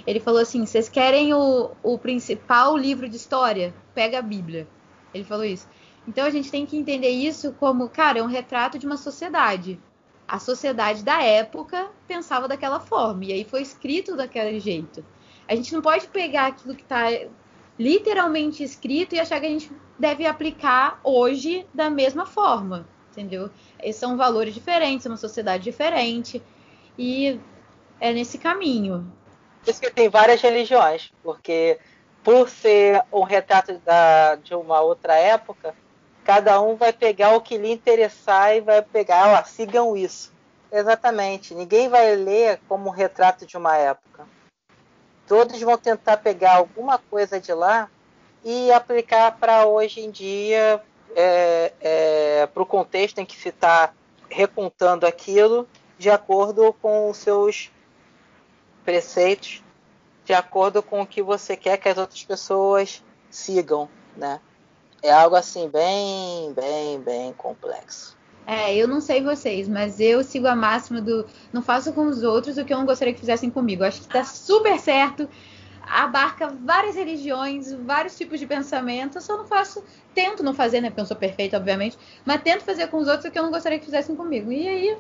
Ele 0.07 0.21
falou 0.21 0.41
assim: 0.41 0.65
vocês 0.65 0.89
querem 0.89 1.35
o, 1.35 1.73
o 1.83 1.99
principal 1.99 2.77
livro 2.77 3.09
de 3.09 3.17
história? 3.17 3.75
Pega 3.95 4.19
a 4.19 4.23
Bíblia. 4.23 4.67
Ele 5.13 5.25
falou 5.25 5.45
isso. 5.45 5.69
Então 6.07 6.25
a 6.25 6.31
gente 6.31 6.51
tem 6.51 6.67
que 6.67 6.77
entender 6.77 7.11
isso 7.11 7.53
como, 7.53 7.89
cara, 7.89 8.19
é 8.19 8.23
um 8.23 8.27
retrato 8.27 8.79
de 8.79 8.87
uma 8.87 8.97
sociedade. 8.97 9.81
A 10.27 10.39
sociedade 10.39 11.03
da 11.03 11.23
época 11.23 11.91
pensava 12.07 12.47
daquela 12.47 12.81
forma, 12.81 13.25
e 13.25 13.33
aí 13.33 13.45
foi 13.45 13.63
escrito 13.63 14.17
daquele 14.17 14.61
jeito. 14.61 15.05
A 15.49 15.55
gente 15.55 15.73
não 15.73 15.83
pode 15.83 16.07
pegar 16.09 16.47
aquilo 16.47 16.77
que 16.77 16.83
está 16.83 17.07
literalmente 17.79 18.63
escrito 18.63 19.15
e 19.15 19.21
achar 19.21 19.41
que 19.41 19.47
a 19.47 19.51
gente 19.51 19.73
deve 19.99 20.27
aplicar 20.27 21.01
hoje 21.03 21.67
da 21.75 21.91
mesma 21.91 22.27
forma 22.27 22.87
entendeu? 23.11 23.51
Esses 23.83 24.01
são 24.01 24.17
valores 24.17 24.55
diferentes, 24.55 25.07
uma 25.07 25.17
sociedade 25.17 25.65
diferente 25.65 26.43
e 26.97 27.39
é 28.01 28.13
nesse 28.13 28.39
caminho. 28.39 29.13
Por 29.63 29.71
isso 29.71 29.81
que 29.81 29.91
tem 29.91 30.09
várias 30.09 30.41
religiões, 30.41 31.13
porque 31.23 31.79
por 32.23 32.49
ser 32.49 33.03
um 33.13 33.23
retrato 33.23 33.79
da, 33.85 34.37
de 34.37 34.55
uma 34.55 34.81
outra 34.81 35.15
época, 35.15 35.75
cada 36.25 36.61
um 36.61 36.77
vai 36.77 36.93
pegar 36.93 37.35
o 37.35 37.41
que 37.41 37.57
lhe 37.57 37.71
interessar 37.71 38.57
e 38.57 38.61
vai 38.61 38.83
pegar, 38.83 39.29
ó, 39.29 39.45
sigam 39.45 39.97
isso. 39.97 40.33
Exatamente. 40.73 41.55
Ninguém 41.55 41.89
vai 41.89 42.15
ler 42.15 42.61
como 42.69 42.89
um 42.89 42.93
retrato 42.93 43.45
de 43.45 43.57
uma 43.57 43.77
época. 43.77 44.27
Todos 45.27 45.61
vão 45.61 45.77
tentar 45.77 46.19
pegar 46.19 46.57
alguma 46.57 46.99
coisa 46.99 47.41
de 47.41 47.53
lá 47.53 47.89
e 48.45 48.73
aplicar 48.73 49.37
para 49.39 49.67
hoje 49.67 50.01
em 50.01 50.11
dia, 50.11 50.83
é, 51.15 51.73
é, 51.81 52.47
para 52.47 52.63
o 52.63 52.67
contexto 52.67 53.19
em 53.19 53.27
que 53.27 53.37
se 53.37 53.49
está 53.49 53.93
recontando 54.29 55.07
aquilo, 55.07 55.69
de 55.99 56.11
acordo 56.11 56.73
com 56.81 57.11
os 57.11 57.19
seus 57.19 57.71
preceitos, 58.85 59.63
de 60.25 60.33
acordo 60.33 60.83
com 60.83 61.03
o 61.03 61.07
que 61.07 61.23
você 61.23 61.57
quer 61.57 61.77
que 61.77 61.89
as 61.89 61.99
outras 61.99 62.25
pessoas 62.25 63.05
sigam, 63.31 63.89
né? 64.17 64.41
É 65.03 65.11
algo 65.11 65.37
assim 65.37 65.69
bem, 65.69 66.53
bem, 66.53 67.01
bem 67.01 67.33
complexo. 67.33 68.17
É, 68.47 68.75
eu 68.75 68.89
não 68.89 69.01
sei 69.01 69.23
vocês, 69.23 69.69
mas 69.69 70.01
eu 70.01 70.25
sigo 70.25 70.47
a 70.47 70.57
máxima 70.57 71.01
do 71.01 71.27
não 71.53 71.63
faço 71.63 71.93
com 71.93 72.07
os 72.07 72.23
outros 72.23 72.59
o 72.59 72.65
que 72.65 72.73
eu 72.73 72.79
não 72.79 72.87
gostaria 72.87 73.15
que 73.15 73.21
fizessem 73.21 73.51
comigo. 73.51 73.83
Eu 73.83 73.89
acho 73.89 74.01
que 74.01 74.09
tá 74.09 74.25
super 74.25 74.79
certo 74.79 75.29
abarca 75.91 76.49
várias 76.49 76.95
religiões, 76.95 77.73
vários 77.73 78.17
tipos 78.17 78.39
de 78.39 78.47
pensamento. 78.47 79.19
Eu 79.19 79.21
só 79.21 79.37
não 79.37 79.47
faço, 79.47 79.83
tento 80.15 80.43
não 80.43 80.55
fazer, 80.55 80.81
né? 80.81 80.89
Porque 80.89 81.01
eu 81.01 81.03
não 81.03 81.09
sou 81.09 81.17
perfeita, 81.17 81.57
obviamente, 81.57 81.99
mas 82.25 82.43
tento 82.43 82.63
fazer 82.63 82.87
com 82.87 82.99
os 82.99 83.09
outros 83.09 83.27
o 83.27 83.31
que 83.31 83.39
eu 83.39 83.43
não 83.43 83.51
gostaria 83.51 83.79
que 83.79 83.85
fizessem 83.85 84.15
comigo. 84.15 84.53
E 84.53 84.69
aí 84.69 84.99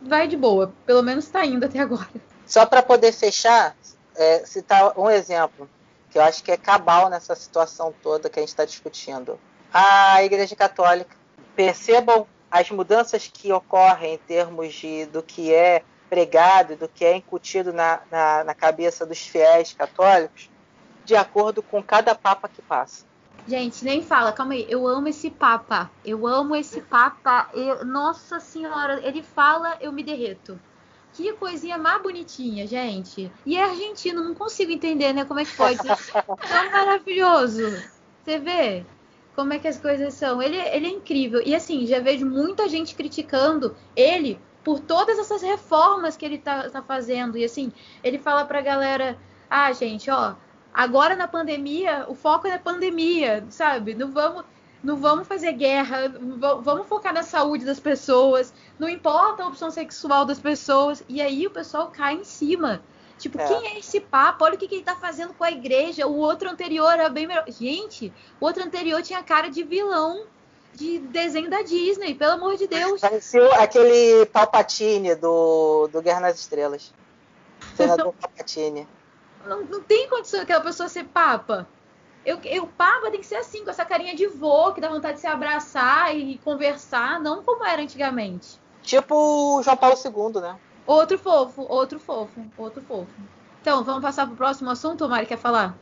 vai 0.00 0.28
de 0.28 0.36
boa, 0.36 0.72
pelo 0.86 1.02
menos 1.02 1.24
está 1.24 1.44
indo 1.44 1.64
até 1.64 1.80
agora. 1.80 2.08
Só 2.46 2.64
para 2.64 2.82
poder 2.82 3.12
fechar, 3.12 3.76
é, 4.16 4.44
citar 4.46 4.98
um 4.98 5.10
exemplo 5.10 5.68
que 6.10 6.18
eu 6.18 6.22
acho 6.22 6.42
que 6.42 6.50
é 6.50 6.56
cabal 6.56 7.08
nessa 7.10 7.34
situação 7.34 7.94
toda 8.02 8.28
que 8.28 8.38
a 8.38 8.42
gente 8.42 8.50
está 8.50 8.64
discutindo. 8.64 9.38
A 9.72 10.22
Igreja 10.22 10.56
Católica, 10.56 11.16
percebam 11.54 12.26
as 12.50 12.70
mudanças 12.70 13.26
que 13.26 13.52
ocorrem 13.52 14.14
em 14.14 14.18
termos 14.18 14.72
de 14.72 15.06
do 15.06 15.22
que 15.22 15.52
é 15.52 15.82
pregado, 16.08 16.76
do 16.76 16.88
que 16.88 17.04
é 17.04 17.16
incutido 17.16 17.72
na, 17.72 18.00
na, 18.10 18.44
na 18.44 18.54
cabeça 18.54 19.04
dos 19.04 19.18
fiéis 19.18 19.72
católicos, 19.72 20.48
de 21.04 21.14
acordo 21.14 21.62
com 21.62 21.82
cada 21.82 22.14
papa 22.14 22.48
que 22.48 22.62
passa. 22.62 23.04
Gente, 23.46 23.84
nem 23.84 24.02
fala, 24.02 24.32
calma 24.32 24.52
aí. 24.52 24.66
Eu 24.68 24.86
amo 24.86 25.08
esse 25.08 25.30
Papa. 25.30 25.90
Eu 26.04 26.26
amo 26.26 26.54
esse 26.54 26.82
Papa. 26.82 27.48
Eu, 27.54 27.82
nossa 27.82 28.38
Senhora, 28.38 29.00
ele 29.02 29.22
fala, 29.22 29.76
eu 29.80 29.90
me 29.90 30.02
derreto. 30.02 30.60
Que 31.18 31.32
coisinha 31.32 31.76
mais 31.76 32.00
bonitinha, 32.00 32.64
gente. 32.64 33.28
E 33.44 33.56
é 33.56 33.64
argentino, 33.64 34.22
não 34.22 34.36
consigo 34.36 34.70
entender, 34.70 35.12
né? 35.12 35.24
Como 35.24 35.40
é 35.40 35.44
que 35.44 35.56
pode 35.56 35.76
ser 35.76 35.96
tão 36.22 36.70
maravilhoso. 36.70 37.76
Você 38.22 38.38
vê 38.38 38.86
como 39.34 39.52
é 39.52 39.58
que 39.58 39.66
as 39.66 39.80
coisas 39.80 40.14
são. 40.14 40.40
Ele, 40.40 40.56
ele 40.56 40.86
é 40.86 40.90
incrível. 40.90 41.42
E 41.44 41.56
assim, 41.56 41.84
já 41.86 41.98
vejo 41.98 42.24
muita 42.24 42.68
gente 42.68 42.94
criticando 42.94 43.74
ele 43.96 44.40
por 44.62 44.78
todas 44.78 45.18
essas 45.18 45.42
reformas 45.42 46.16
que 46.16 46.24
ele 46.24 46.38
tá, 46.38 46.70
tá 46.70 46.82
fazendo. 46.82 47.36
E 47.36 47.44
assim, 47.44 47.72
ele 48.04 48.20
fala 48.20 48.44
pra 48.44 48.60
galera: 48.60 49.18
ah, 49.50 49.72
gente, 49.72 50.08
ó, 50.08 50.36
agora 50.72 51.16
na 51.16 51.26
pandemia, 51.26 52.06
o 52.08 52.14
foco 52.14 52.46
é 52.46 52.52
na 52.52 52.58
pandemia, 52.60 53.44
sabe? 53.50 53.92
Não 53.92 54.12
vamos. 54.12 54.44
Não 54.82 54.96
vamos 54.96 55.26
fazer 55.26 55.52
guerra, 55.52 56.12
vamos 56.62 56.86
focar 56.86 57.12
na 57.12 57.22
saúde 57.22 57.64
das 57.64 57.80
pessoas, 57.80 58.54
não 58.78 58.88
importa 58.88 59.42
a 59.42 59.48
opção 59.48 59.70
sexual 59.70 60.24
das 60.24 60.38
pessoas. 60.38 61.02
E 61.08 61.20
aí 61.20 61.46
o 61.46 61.50
pessoal 61.50 61.90
cai 61.90 62.14
em 62.14 62.24
cima. 62.24 62.80
Tipo, 63.18 63.40
é. 63.40 63.46
quem 63.46 63.66
é 63.66 63.78
esse 63.78 64.00
papo? 64.00 64.44
Olha 64.44 64.54
o 64.54 64.58
que, 64.58 64.68
que 64.68 64.76
ele 64.76 64.84
tá 64.84 64.94
fazendo 64.94 65.34
com 65.34 65.42
a 65.42 65.50
igreja. 65.50 66.06
O 66.06 66.16
outro 66.16 66.48
anterior 66.48 66.92
era 66.92 67.08
bem 67.08 67.26
melhor. 67.26 67.44
Gente, 67.48 68.12
o 68.40 68.44
outro 68.44 68.62
anterior 68.62 69.02
tinha 69.02 69.22
cara 69.22 69.48
de 69.48 69.64
vilão 69.64 70.26
de 70.72 71.00
desenho 71.00 71.50
da 71.50 71.62
Disney, 71.62 72.14
pelo 72.14 72.34
amor 72.34 72.56
de 72.56 72.68
Deus. 72.68 73.00
Pareceu 73.00 73.52
aquele 73.54 74.24
Palpatine 74.26 75.16
do, 75.16 75.88
do 75.88 76.00
Guerra 76.00 76.20
nas 76.20 76.38
Estrelas. 76.38 76.94
Senador 77.74 78.14
Palpatine. 78.14 78.86
Não, 79.44 79.64
não 79.64 79.82
tem 79.82 80.08
condição 80.08 80.40
aquela 80.40 80.60
pessoa 80.60 80.88
ser 80.88 81.04
papa. 81.04 81.66
Eu, 82.28 82.38
eu, 82.44 82.66
papa 82.66 83.10
tem 83.10 83.20
que 83.20 83.26
ser 83.26 83.36
assim, 83.36 83.64
com 83.64 83.70
essa 83.70 83.86
carinha 83.86 84.14
de 84.14 84.26
vô, 84.26 84.74
que 84.74 84.82
dá 84.82 84.90
vontade 84.90 85.14
de 85.14 85.22
se 85.22 85.26
abraçar 85.26 86.14
e 86.14 86.36
conversar, 86.44 87.18
não 87.18 87.42
como 87.42 87.64
era 87.64 87.80
antigamente. 87.80 88.60
Tipo 88.82 89.62
João 89.62 89.76
Paulo 89.78 89.96
II, 89.96 90.42
né? 90.42 90.58
Outro 90.86 91.18
fofo, 91.18 91.62
outro 91.66 91.98
fofo, 91.98 92.46
outro 92.58 92.82
fofo. 92.82 93.10
Então, 93.62 93.82
vamos 93.82 94.02
passar 94.02 94.26
pro 94.26 94.36
próximo 94.36 94.68
assunto, 94.68 95.08
Mari, 95.08 95.24
quer 95.24 95.38
falar? 95.38 95.74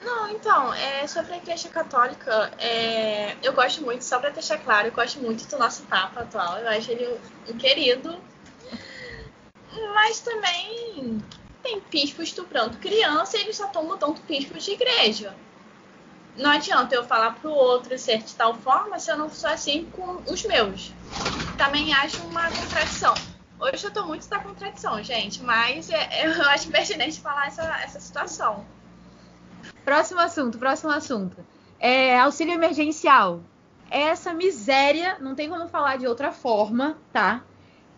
Não, 0.00 0.28
então, 0.28 0.72
é, 0.72 1.04
sobre 1.08 1.32
a 1.34 1.38
Igreja 1.38 1.68
Católica, 1.68 2.52
é, 2.60 3.36
eu 3.42 3.52
gosto 3.52 3.82
muito, 3.82 4.04
só 4.04 4.20
para 4.20 4.30
deixar 4.30 4.58
claro, 4.58 4.86
eu 4.86 4.92
gosto 4.92 5.18
muito 5.18 5.48
do 5.48 5.58
nosso 5.58 5.82
Papa 5.86 6.20
atual. 6.20 6.58
Eu 6.58 6.68
acho 6.68 6.92
ele 6.92 7.18
um 7.48 7.58
querido. 7.58 8.16
Mas 9.94 10.20
também 10.20 11.20
tem 11.60 11.82
bispo 11.90 12.22
estuprando 12.22 12.78
criança 12.78 13.36
e 13.36 13.40
eles 13.40 13.56
só 13.56 13.66
estão 13.66 13.82
mudando 13.82 14.22
bispos 14.28 14.62
de 14.62 14.70
igreja. 14.74 15.34
Não 16.36 16.50
adianta 16.50 16.94
eu 16.94 17.04
falar 17.04 17.34
pro 17.34 17.50
outro 17.50 17.96
ser 17.98 18.18
de 18.22 18.34
tal 18.34 18.54
forma 18.54 18.98
se 18.98 19.10
eu 19.10 19.16
não 19.16 19.28
sou 19.28 19.50
assim 19.50 19.86
com 19.92 20.22
os 20.30 20.42
meus. 20.44 20.92
Também 21.58 21.92
acho 21.92 22.22
uma 22.24 22.50
contradição. 22.50 23.14
Hoje 23.60 23.84
eu 23.84 23.92
tô 23.92 24.04
muito 24.06 24.28
da 24.28 24.38
contradição, 24.38 25.02
gente, 25.02 25.42
mas 25.42 25.90
é, 25.90 26.26
eu 26.26 26.42
acho 26.48 26.70
pertinente 26.70 27.20
falar 27.20 27.46
essa, 27.46 27.62
essa 27.82 28.00
situação. 28.00 28.64
Próximo 29.84 30.20
assunto, 30.20 30.58
próximo 30.58 30.90
assunto. 30.90 31.36
É, 31.78 32.18
auxílio 32.18 32.54
emergencial. 32.54 33.40
Essa 33.90 34.32
miséria, 34.32 35.18
não 35.20 35.34
tem 35.34 35.50
como 35.50 35.68
falar 35.68 35.98
de 35.98 36.06
outra 36.06 36.32
forma, 36.32 36.96
tá? 37.12 37.44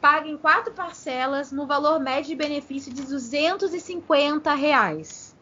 Paga 0.00 0.28
em 0.28 0.36
quatro 0.36 0.72
parcelas 0.72 1.52
no 1.52 1.66
valor 1.66 2.00
médio 2.00 2.30
de 2.30 2.34
benefício 2.34 2.92
de 2.92 3.02
250 3.02 4.52
reais. 4.54 5.34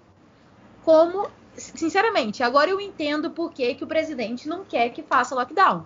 Como, 0.85 1.31
sinceramente, 1.57 2.43
agora 2.43 2.71
eu 2.71 2.81
entendo 2.81 3.31
por 3.31 3.53
que, 3.53 3.75
que 3.75 3.85
o 3.85 3.87
presidente 3.87 4.49
não 4.49 4.65
quer 4.65 4.91
que 4.91 5.03
faça 5.03 5.35
lockdown. 5.35 5.85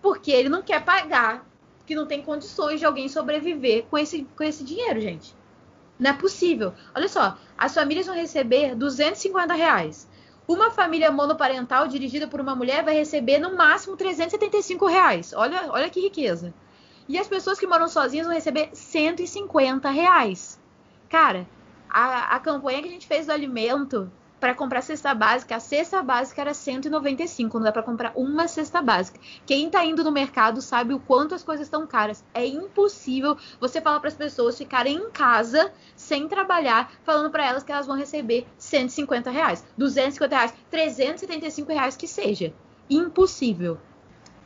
Porque 0.00 0.30
ele 0.30 0.48
não 0.48 0.62
quer 0.62 0.84
pagar, 0.84 1.46
que 1.86 1.94
não 1.94 2.06
tem 2.06 2.22
condições 2.22 2.80
de 2.80 2.86
alguém 2.86 3.08
sobreviver 3.08 3.84
com 3.90 3.98
esse, 3.98 4.26
com 4.36 4.44
esse 4.44 4.64
dinheiro, 4.64 5.00
gente. 5.00 5.34
Não 5.98 6.10
é 6.10 6.14
possível. 6.14 6.72
Olha 6.94 7.08
só, 7.08 7.36
as 7.58 7.74
famílias 7.74 8.06
vão 8.06 8.14
receber 8.14 8.74
250 8.74 9.52
reais. 9.54 10.08
Uma 10.48 10.70
família 10.70 11.12
monoparental 11.12 11.86
dirigida 11.86 12.26
por 12.26 12.40
uma 12.40 12.56
mulher 12.56 12.82
vai 12.82 12.94
receber 12.94 13.38
no 13.38 13.56
máximo 13.56 13.96
375 13.96 14.86
reais. 14.86 15.32
Olha, 15.32 15.70
olha 15.70 15.90
que 15.90 16.00
riqueza. 16.00 16.54
E 17.08 17.18
as 17.18 17.28
pessoas 17.28 17.58
que 17.58 17.66
moram 17.66 17.88
sozinhas 17.88 18.26
vão 18.26 18.34
receber 18.34 18.70
150 18.72 19.90
reais. 19.90 20.58
Cara, 21.08 21.46
a, 21.88 22.36
a 22.36 22.40
campanha 22.40 22.80
que 22.80 22.88
a 22.88 22.92
gente 22.92 23.06
fez 23.06 23.26
do 23.26 23.32
alimento 23.32 24.10
para 24.40 24.54
comprar 24.54 24.80
cesta 24.80 25.14
básica, 25.14 25.54
a 25.54 25.60
cesta 25.60 26.02
básica 26.02 26.40
era 26.40 26.54
195, 26.54 27.58
não 27.58 27.64
dá 27.64 27.70
para 27.70 27.82
comprar 27.82 28.12
uma 28.16 28.48
cesta 28.48 28.80
básica. 28.80 29.20
Quem 29.44 29.68
tá 29.68 29.84
indo 29.84 30.02
no 30.02 30.10
mercado 30.10 30.62
sabe 30.62 30.94
o 30.94 30.98
quanto 30.98 31.34
as 31.34 31.42
coisas 31.42 31.66
estão 31.66 31.86
caras. 31.86 32.24
É 32.32 32.44
impossível 32.46 33.36
você 33.60 33.80
falar 33.80 34.00
para 34.00 34.08
as 34.08 34.14
pessoas 34.14 34.56
ficarem 34.56 34.96
em 34.96 35.10
casa 35.10 35.70
sem 35.94 36.26
trabalhar, 36.26 36.90
falando 37.04 37.30
para 37.30 37.46
elas 37.46 37.62
que 37.62 37.70
elas 37.70 37.86
vão 37.86 37.96
receber 37.96 38.46
150 38.56 39.30
reais, 39.30 39.64
250 39.76 40.34
reais, 40.34 40.54
375 40.70 41.72
reais 41.72 41.96
que 41.96 42.08
seja. 42.08 42.54
Impossível. 42.88 43.78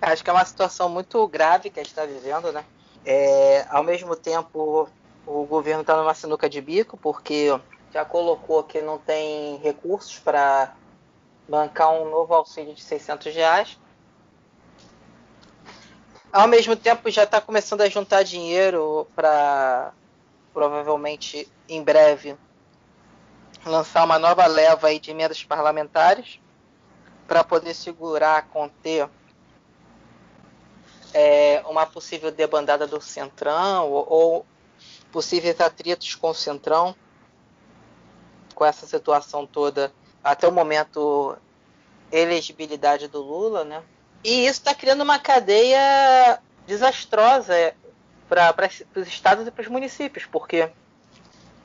Acho 0.03 0.25
que 0.25 0.29
é 0.29 0.33
uma 0.33 0.45
situação 0.45 0.89
muito 0.89 1.27
grave 1.29 1.71
que 1.71 1.79
a 1.79 1.83
gente 1.83 1.93
está 1.93 2.05
vivendo, 2.05 2.53
né? 2.53 2.65
É, 3.07 3.65
ao 3.71 3.85
mesmo 3.85 4.17
tempo, 4.17 4.89
o 5.27 5.45
governo 5.45 5.83
está 5.83 5.97
numa 5.97 6.15
sinuca 6.15 6.49
de 6.49 6.61
bico, 6.61 6.97
porque 6.97 7.59
já 7.95 8.05
colocou 8.05 8.65
que 8.65 8.83
não 8.83 8.99
tem 8.99 9.57
recursos 9.59 10.19
para 10.19 10.75
bancar 11.49 11.93
um 11.93 12.11
novo 12.11 12.35
auxílio 12.35 12.75
de 12.75 12.83
600 12.83 13.33
reais. 13.33 13.79
Ao 16.33 16.49
mesmo 16.49 16.75
tempo, 16.75 17.09
já 17.09 17.23
está 17.23 17.41
começando 17.41 17.83
a 17.83 17.89
juntar 17.89 18.25
dinheiro 18.25 19.07
para 19.15 19.93
provavelmente 20.53 21.49
em 21.69 21.85
breve 21.85 22.37
lançar 23.65 24.05
uma 24.05 24.19
nova 24.19 24.45
leva 24.47 24.89
aí 24.89 24.99
de 24.99 25.13
emendas 25.13 25.45
parlamentares 25.45 26.41
para 27.29 27.45
poder 27.45 27.75
segurar, 27.75 28.49
conter 28.49 29.09
é, 31.13 31.63
uma 31.69 31.87
possível 31.87 32.33
debandada 32.33 32.89
do 32.89 33.01
Centrão 33.01 33.89
ou, 33.89 34.07
ou 34.09 34.47
possíveis 35.13 35.61
atritos 35.61 36.17
com 36.17 36.31
o 36.31 36.35
Centrão 36.35 36.95
com 38.55 38.65
essa 38.65 38.87
situação 38.87 39.47
toda, 39.47 39.93
até 40.23 40.47
o 40.49 40.53
momento, 40.53 41.37
elegibilidade 42.11 43.09
do 43.09 43.21
Lula, 43.21 43.65
né? 43.65 43.83
E 44.23 44.47
isso 44.47 44.61
está 44.61 44.75
criando 44.75 45.03
uma 45.03 45.19
cadeia 45.19 46.41
desastrosa 46.67 47.75
para 48.29 48.55
os 48.97 49.07
estados 49.07 49.47
e 49.47 49.51
para 49.51 49.63
os 49.63 49.69
municípios, 49.69 50.25
porque 50.25 50.71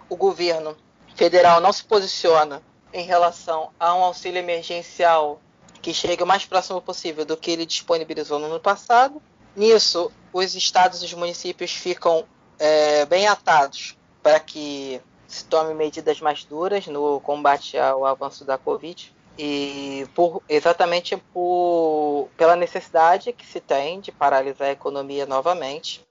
o 0.09 0.15
governo 0.15 0.75
federal 1.15 1.61
não 1.61 1.71
se 1.71 1.83
posiciona 1.83 2.61
em 2.91 3.05
relação 3.05 3.69
a 3.79 3.93
um 3.95 4.03
auxílio 4.03 4.39
emergencial 4.39 5.39
que 5.81 5.93
chegue 5.93 6.23
o 6.23 6.27
mais 6.27 6.45
próximo 6.45 6.81
possível 6.81 7.23
do 7.23 7.37
que 7.37 7.51
ele 7.51 7.65
disponibilizou 7.65 8.39
no 8.39 8.47
ano 8.47 8.59
passado. 8.59 9.21
Nisso, 9.55 10.11
os 10.33 10.55
estados 10.55 11.01
e 11.01 11.05
os 11.05 11.13
municípios 11.13 11.71
ficam 11.71 12.25
é, 12.57 13.05
bem 13.05 13.27
atados 13.27 13.97
para 14.21 14.39
que 14.39 15.01
se 15.29 15.45
tome 15.45 15.75
medidas 15.75 16.19
mais 16.19 16.43
duras 16.43 16.87
no 16.87 17.19
combate 17.21 17.77
ao 17.77 18.03
avanço 18.03 18.43
da 18.43 18.57
Covid 18.57 19.13
e 19.37 20.07
por, 20.15 20.41
exatamente 20.49 21.15
por, 21.31 22.29
pela 22.35 22.55
necessidade 22.55 23.31
que 23.31 23.45
se 23.45 23.59
tem 23.59 24.01
de 24.01 24.11
paralisar 24.11 24.69
a 24.69 24.71
economia 24.71 25.27
novamente. 25.27 26.03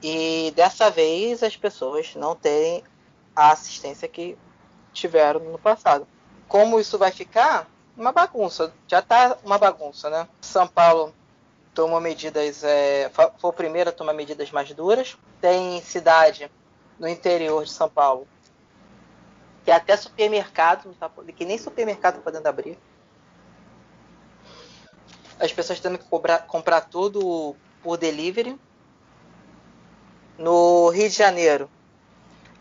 E 0.00 0.52
dessa 0.54 0.88
vez 0.88 1.42
as 1.42 1.56
pessoas 1.56 2.14
não 2.14 2.36
têm 2.36 2.84
a 3.34 3.50
assistência 3.50 4.06
que 4.06 4.38
tiveram 4.92 5.40
no 5.40 5.58
passado. 5.58 6.06
Como 6.46 6.78
isso 6.78 6.96
vai 6.96 7.10
ficar? 7.10 7.68
Uma 7.96 8.12
bagunça. 8.12 8.72
Já 8.86 9.00
está 9.00 9.36
uma 9.44 9.58
bagunça, 9.58 10.08
né? 10.08 10.28
São 10.40 10.68
Paulo 10.68 11.12
tomou 11.74 12.00
medidas, 12.00 12.62
é, 12.62 13.10
foi 13.12 13.50
o 13.50 13.52
primeiro 13.52 13.90
a 13.90 13.92
tomar 13.92 14.12
medidas 14.12 14.52
mais 14.52 14.72
duras. 14.72 15.18
Tem 15.40 15.82
cidade 15.82 16.48
no 16.98 17.08
interior 17.08 17.64
de 17.64 17.70
São 17.70 17.88
Paulo, 17.88 18.26
que 19.64 19.70
até 19.70 19.96
supermercado, 19.96 20.94
tá, 20.98 21.10
que 21.36 21.44
nem 21.44 21.58
supermercado 21.58 22.22
podendo 22.22 22.46
abrir. 22.46 22.78
As 25.38 25.52
pessoas 25.52 25.78
tendo 25.78 25.98
que 25.98 26.04
cobrar, 26.04 26.46
comprar 26.46 26.80
tudo 26.82 27.54
por 27.82 27.96
delivery. 27.96 28.58
No 30.36 30.88
Rio 30.90 31.08
de 31.08 31.14
Janeiro, 31.14 31.70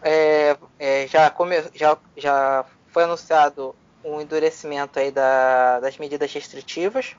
é, 0.01 0.57
é, 0.77 1.07
já, 1.07 1.29
come, 1.29 1.55
já, 1.73 1.97
já 2.15 2.65
foi 2.87 3.03
anunciado 3.03 3.75
um 4.03 4.21
endurecimento 4.21 4.99
aí 4.99 5.11
da, 5.11 5.79
das 5.79 5.97
medidas 5.97 6.31
restritivas. 6.33 7.15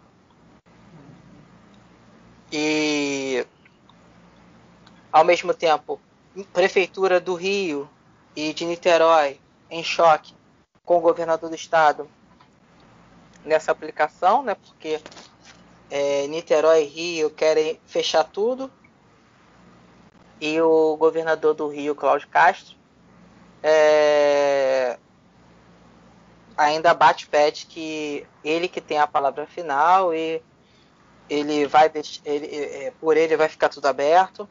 E 2.53 3.47
ao 5.13 5.25
mesmo 5.25 5.53
tempo, 5.53 6.01
Prefeitura 6.45 7.21
do 7.21 7.35
Rio 7.35 7.89
e 8.35 8.53
de 8.53 8.65
Niterói 8.65 9.41
em 9.71 9.83
choque 9.83 10.35
com 10.85 10.99
o 10.99 11.01
governador 11.01 11.51
do 11.51 11.57
estado 11.57 12.09
nessa 13.45 13.73
aplicação, 13.73 14.43
né? 14.43 14.55
Porque 14.55 15.01
é, 15.91 16.27
Niterói 16.27 16.83
e 16.83 16.87
Rio 16.87 17.31
querem 17.31 17.81
fechar 17.87 18.25
tudo 18.25 18.71
e 20.41 20.61
o 20.61 20.97
governador 20.97 21.55
do 21.55 21.69
Rio, 21.69 21.95
Cláudio 21.95 22.29
Castro, 22.29 22.77
é, 23.63 24.99
ainda 26.57 26.95
bate 26.95 27.27
pede 27.27 27.67
que 27.67 28.27
ele 28.45 28.69
que 28.69 28.81
tem 28.81 28.99
a 28.99 29.07
palavra 29.07 29.47
final 29.47 30.15
e 30.15 30.41
ele 31.29 31.67
vai 31.67 31.91
ele, 32.25 32.47
é, 32.47 32.93
por 33.01 33.17
ele 33.17 33.37
vai 33.37 33.49
ficar 33.49 33.69
tudo 33.69 33.87
aberto 33.87 34.49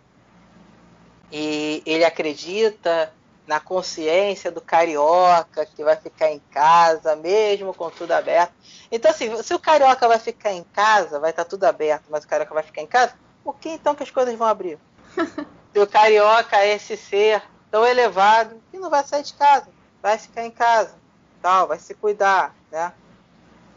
e 1.32 1.82
ele 1.86 2.06
acredita 2.06 3.12
na 3.48 3.60
consciência 3.62 4.52
do 4.52 4.60
carioca 4.60 5.66
que 5.66 5.84
vai 5.84 5.96
ficar 5.96 6.30
em 6.30 6.40
casa, 6.52 7.16
mesmo 7.16 7.74
com 7.74 7.90
tudo 7.90 8.12
aberto. 8.12 8.54
Então, 8.92 9.10
assim, 9.10 9.42
se 9.42 9.54
o 9.54 9.60
carioca 9.60 10.08
vai 10.08 10.20
ficar 10.20 10.52
em 10.52 10.64
casa, 10.64 11.20
vai 11.20 11.30
estar 11.30 11.46
tudo 11.46 11.64
aberto, 11.64 12.06
mas 12.10 12.26
o 12.26 12.28
carioca 12.28 12.54
vai 12.54 12.64
ficar 12.64 12.82
em 12.82 12.88
casa, 12.88 13.14
por 13.44 13.56
que 13.56 13.70
então 13.70 13.96
que 13.96 14.04
as 14.04 14.12
coisas 14.12 14.36
vão 14.36 14.48
abrir? 14.48 14.78
se 15.74 15.80
o 15.80 15.88
carioca 15.88 16.58
é 16.58 16.76
esse 16.76 16.98
ser 16.98 17.42
tão 17.72 17.86
elevado 17.86 18.62
que 18.70 18.78
não 18.78 18.90
vai 18.90 19.04
sair 19.04 19.24
de 19.24 19.34
casa, 19.34 19.68
vai 20.02 20.18
ficar 20.18 20.44
em 20.44 20.52
casa, 20.52 20.96
tal, 21.42 21.68
vai 21.68 21.80
se 21.80 21.94
cuidar, 21.94 22.54
né? 22.70 22.92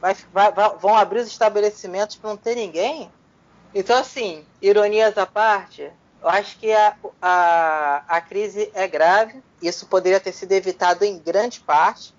Vai, 0.00 0.16
vai, 0.32 0.50
vão 0.80 0.96
abrir 0.96 1.20
os 1.20 1.28
estabelecimentos 1.28 2.16
para 2.16 2.30
não 2.30 2.36
ter 2.36 2.56
ninguém? 2.56 3.12
Então, 3.74 3.96
assim, 3.96 4.44
ironias 4.60 5.16
à 5.16 5.26
parte, 5.26 5.92
eu 6.22 6.28
acho 6.28 6.58
que 6.58 6.72
a, 6.72 6.96
a, 7.20 8.04
a 8.08 8.20
crise 8.20 8.70
é 8.74 8.86
grave. 8.86 9.42
Isso 9.62 9.86
poderia 9.86 10.20
ter 10.20 10.32
sido 10.32 10.52
evitado 10.52 11.04
em 11.04 11.18
grande 11.18 11.60
parte. 11.60 12.14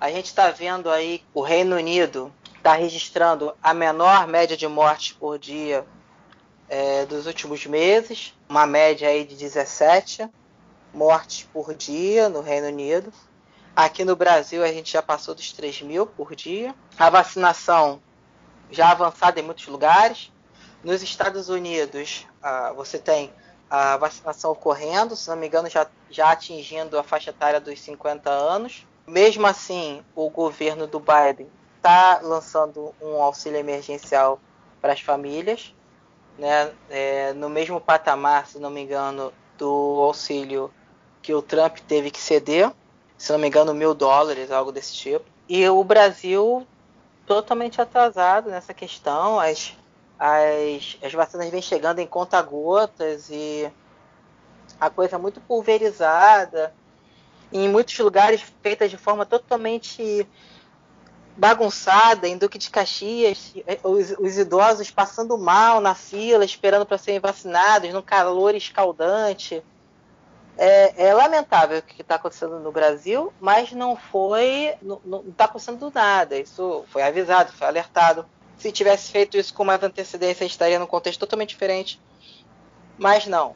A 0.00 0.10
gente 0.10 0.26
está 0.26 0.50
vendo 0.50 0.90
aí 0.90 1.24
o 1.34 1.40
Reino 1.40 1.76
Unido 1.76 2.32
está 2.56 2.74
registrando 2.74 3.54
a 3.62 3.72
menor 3.72 4.26
média 4.26 4.56
de 4.56 4.68
mortes 4.68 5.12
por 5.12 5.38
dia 5.38 5.86
é, 6.68 7.06
dos 7.06 7.26
últimos 7.26 7.64
meses, 7.66 8.34
uma 8.48 8.66
média 8.66 9.08
aí 9.08 9.24
de 9.24 9.34
17 9.34 10.28
mortes 10.92 11.48
por 11.52 11.74
dia 11.74 12.28
no 12.28 12.40
Reino 12.40 12.68
Unido. 12.68 13.12
Aqui 13.74 14.04
no 14.04 14.16
Brasil 14.16 14.62
a 14.64 14.72
gente 14.72 14.92
já 14.92 15.02
passou 15.02 15.34
dos 15.34 15.52
3 15.52 15.82
mil 15.82 16.06
por 16.06 16.34
dia. 16.34 16.74
A 16.98 17.08
vacinação 17.08 18.02
já 18.70 18.90
avançada 18.90 19.40
em 19.40 19.42
muitos 19.42 19.66
lugares. 19.66 20.32
Nos 20.82 21.02
Estados 21.02 21.48
Unidos, 21.48 22.26
uh, 22.42 22.74
você 22.74 22.98
tem 22.98 23.32
a 23.68 23.96
vacinação 23.96 24.52
ocorrendo, 24.52 25.16
se 25.16 25.28
não 25.28 25.36
me 25.36 25.46
engano, 25.46 25.68
já, 25.68 25.86
já 26.10 26.30
atingindo 26.30 26.98
a 26.98 27.02
faixa 27.02 27.30
etária 27.30 27.60
dos 27.60 27.80
50 27.80 28.30
anos. 28.30 28.86
Mesmo 29.06 29.46
assim, 29.46 30.02
o 30.14 30.30
governo 30.30 30.86
do 30.86 31.00
Biden 31.00 31.48
está 31.76 32.20
lançando 32.22 32.94
um 33.00 33.22
auxílio 33.22 33.58
emergencial 33.58 34.40
para 34.80 34.92
as 34.92 35.00
famílias, 35.00 35.74
né? 36.38 36.72
É, 36.88 37.32
no 37.32 37.48
mesmo 37.48 37.80
patamar, 37.80 38.46
se 38.46 38.58
não 38.58 38.70
me 38.70 38.82
engano, 38.82 39.32
do 39.56 40.00
auxílio 40.00 40.72
que 41.20 41.34
o 41.34 41.42
Trump 41.42 41.78
teve 41.80 42.10
que 42.10 42.20
ceder, 42.20 42.72
se 43.16 43.32
não 43.32 43.38
me 43.38 43.48
engano, 43.48 43.74
mil 43.74 43.92
dólares, 43.94 44.50
algo 44.50 44.70
desse 44.70 44.94
tipo. 44.94 45.24
E 45.48 45.68
o 45.68 45.82
Brasil 45.82 46.66
totalmente 47.26 47.80
atrasado 47.80 48.48
nessa 48.50 48.72
questão. 48.72 49.40
As, 49.40 49.76
as, 50.18 50.98
as 51.02 51.12
vacinas 51.12 51.48
vêm 51.48 51.62
chegando 51.62 52.00
em 52.00 52.06
conta-gotas 52.06 53.28
e 53.30 53.70
a 54.80 54.90
coisa 54.90 55.16
é 55.16 55.18
muito 55.18 55.40
pulverizada. 55.40 56.74
Em 57.52 57.68
muitos 57.68 57.98
lugares 57.98 58.42
feitas 58.62 58.90
de 58.90 58.96
forma 58.96 59.24
totalmente 59.24 60.26
bagunçada, 61.36 62.26
em 62.26 62.36
Duque 62.36 62.58
de 62.58 62.68
Caxias, 62.68 63.54
os, 63.84 64.10
os 64.18 64.36
idosos 64.36 64.90
passando 64.90 65.38
mal 65.38 65.80
na 65.80 65.94
fila, 65.94 66.44
esperando 66.44 66.84
para 66.84 66.98
serem 66.98 67.20
vacinados, 67.20 67.92
num 67.92 68.02
calor 68.02 68.54
escaldante. 68.54 69.62
É, 70.60 71.06
é, 71.06 71.14
lamentável 71.14 71.78
o 71.78 71.82
que 71.82 72.02
está 72.02 72.16
acontecendo 72.16 72.58
no 72.58 72.72
Brasil, 72.72 73.32
mas 73.40 73.70
não 73.70 73.94
foi, 73.94 74.74
não 74.82 75.24
está 75.28 75.44
acontecendo 75.44 75.78
do 75.78 75.92
nada. 75.94 76.36
Isso 76.36 76.84
foi 76.88 77.02
avisado, 77.02 77.52
foi 77.52 77.68
alertado. 77.68 78.26
Se 78.58 78.72
tivesse 78.72 79.10
feito 79.12 79.36
isso 79.38 79.54
com 79.54 79.64
mais 79.64 79.82
antecedência, 79.82 80.44
estaria 80.44 80.78
num 80.78 80.86
contexto 80.86 81.20
totalmente 81.20 81.50
diferente. 81.50 82.00
Mas 82.98 83.26
não. 83.26 83.54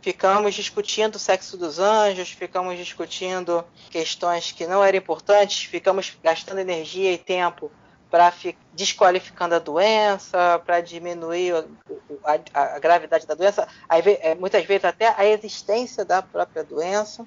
Ficamos 0.00 0.54
discutindo 0.54 1.16
o 1.16 1.18
sexo 1.18 1.56
dos 1.56 1.80
anjos, 1.80 2.30
ficamos 2.30 2.78
discutindo 2.78 3.64
questões 3.90 4.52
que 4.52 4.64
não 4.64 4.84
eram 4.84 4.98
importantes, 4.98 5.64
ficamos 5.64 6.16
gastando 6.22 6.60
energia 6.60 7.12
e 7.12 7.18
tempo 7.18 7.72
para 8.08 8.32
desqualificando 8.72 9.56
a 9.56 9.58
doença, 9.58 10.62
para 10.64 10.80
diminuir 10.80 11.54
a, 12.24 12.34
a, 12.54 12.76
a, 12.76 12.78
gravidade 12.78 13.26
da 13.26 13.34
doença, 13.34 13.66
é, 14.20 14.34
muitas 14.36 14.64
vezes 14.64 14.84
até 14.84 15.12
a 15.16 15.26
existência 15.26 16.04
da 16.04 16.22
própria 16.22 16.62
doença. 16.62 17.26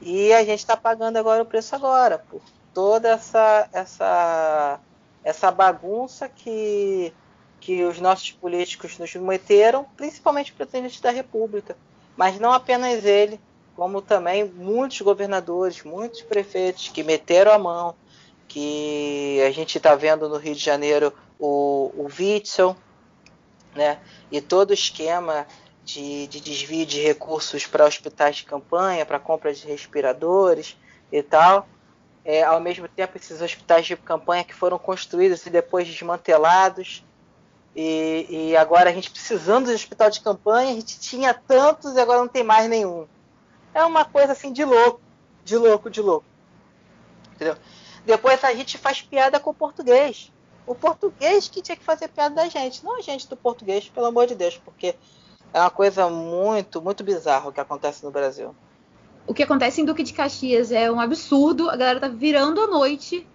E 0.00 0.32
a 0.32 0.44
gente 0.44 0.58
está 0.58 0.76
pagando 0.76 1.18
agora 1.18 1.42
o 1.42 1.46
preço 1.46 1.74
agora 1.74 2.18
por 2.18 2.42
toda 2.74 3.10
essa 3.10 3.68
essa 3.72 4.80
essa 5.26 5.50
bagunça 5.50 6.28
que 6.28 7.12
que 7.58 7.82
os 7.82 7.98
nossos 7.98 8.30
políticos 8.30 8.96
nos 8.96 9.12
meteram, 9.16 9.84
principalmente 9.96 10.52
o 10.52 10.54
presidente 10.54 11.02
da 11.02 11.10
República, 11.10 11.76
mas 12.16 12.38
não 12.38 12.52
apenas 12.52 13.04
ele, 13.04 13.40
como 13.74 14.00
também 14.00 14.44
muitos 14.44 15.00
governadores, 15.00 15.82
muitos 15.82 16.22
prefeitos 16.22 16.88
que 16.88 17.02
meteram 17.02 17.50
a 17.50 17.58
mão, 17.58 17.96
que 18.46 19.42
a 19.44 19.50
gente 19.50 19.78
está 19.78 19.96
vendo 19.96 20.28
no 20.28 20.36
Rio 20.36 20.54
de 20.54 20.62
Janeiro 20.62 21.12
o, 21.40 21.90
o 21.96 22.08
Witzel, 22.16 22.76
né? 23.74 23.98
E 24.30 24.40
todo 24.40 24.70
o 24.70 24.74
esquema 24.74 25.44
de, 25.82 26.28
de 26.28 26.40
desvio 26.40 26.86
de 26.86 27.00
recursos 27.00 27.66
para 27.66 27.86
hospitais 27.86 28.36
de 28.36 28.44
campanha, 28.44 29.04
para 29.04 29.18
compra 29.18 29.52
de 29.52 29.66
respiradores 29.66 30.76
e 31.10 31.20
tal. 31.20 31.66
É, 32.28 32.42
ao 32.42 32.58
mesmo 32.58 32.88
tempo, 32.88 33.16
esses 33.16 33.40
hospitais 33.40 33.86
de 33.86 33.96
campanha 33.96 34.42
que 34.42 34.52
foram 34.52 34.80
construídos 34.80 35.46
e 35.46 35.50
depois 35.50 35.86
desmantelados, 35.86 37.04
e, 37.76 38.26
e, 38.28 38.56
agora 38.56 38.90
a 38.90 38.92
gente 38.92 39.12
precisando 39.12 39.66
de 39.66 39.74
hospital 39.74 40.10
de 40.10 40.20
campanha, 40.20 40.72
a 40.72 40.74
gente 40.74 40.98
tinha 40.98 41.32
tantos 41.32 41.94
e 41.94 42.00
agora 42.00 42.18
não 42.18 42.26
tem 42.26 42.42
mais 42.42 42.68
nenhum. 42.68 43.06
É 43.72 43.84
uma 43.84 44.04
coisa 44.04 44.32
assim 44.32 44.52
de 44.52 44.64
louco, 44.64 45.00
de 45.44 45.56
louco, 45.56 45.88
de 45.88 46.00
louco. 46.00 46.26
Entendeu? 47.34 47.56
Depois 48.04 48.42
a 48.42 48.52
gente 48.54 48.76
faz 48.76 49.00
piada 49.02 49.38
com 49.38 49.50
o 49.50 49.54
português. 49.54 50.32
O 50.66 50.74
português 50.74 51.46
que 51.46 51.62
tinha 51.62 51.76
que 51.76 51.84
fazer 51.84 52.08
piada 52.08 52.34
da 52.34 52.48
gente, 52.48 52.84
não 52.84 52.98
a 52.98 53.02
gente 53.02 53.28
do 53.28 53.36
português, 53.36 53.88
pelo 53.88 54.06
amor 54.06 54.26
de 54.26 54.34
Deus, 54.34 54.60
porque 54.64 54.96
é 55.54 55.60
uma 55.60 55.70
coisa 55.70 56.08
muito, 56.08 56.82
muito 56.82 57.04
bizarra 57.04 57.50
o 57.50 57.52
que 57.52 57.60
acontece 57.60 58.04
no 58.04 58.10
Brasil. 58.10 58.52
O 59.26 59.34
que 59.34 59.42
acontece 59.42 59.80
em 59.80 59.84
Duque 59.84 60.02
de 60.02 60.12
Caxias 60.12 60.70
é 60.70 60.90
um 60.90 61.00
absurdo. 61.00 61.68
A 61.68 61.76
galera 61.76 62.00
tá 62.00 62.08
virando 62.08 62.60
a 62.60 62.66
noite 62.66 63.26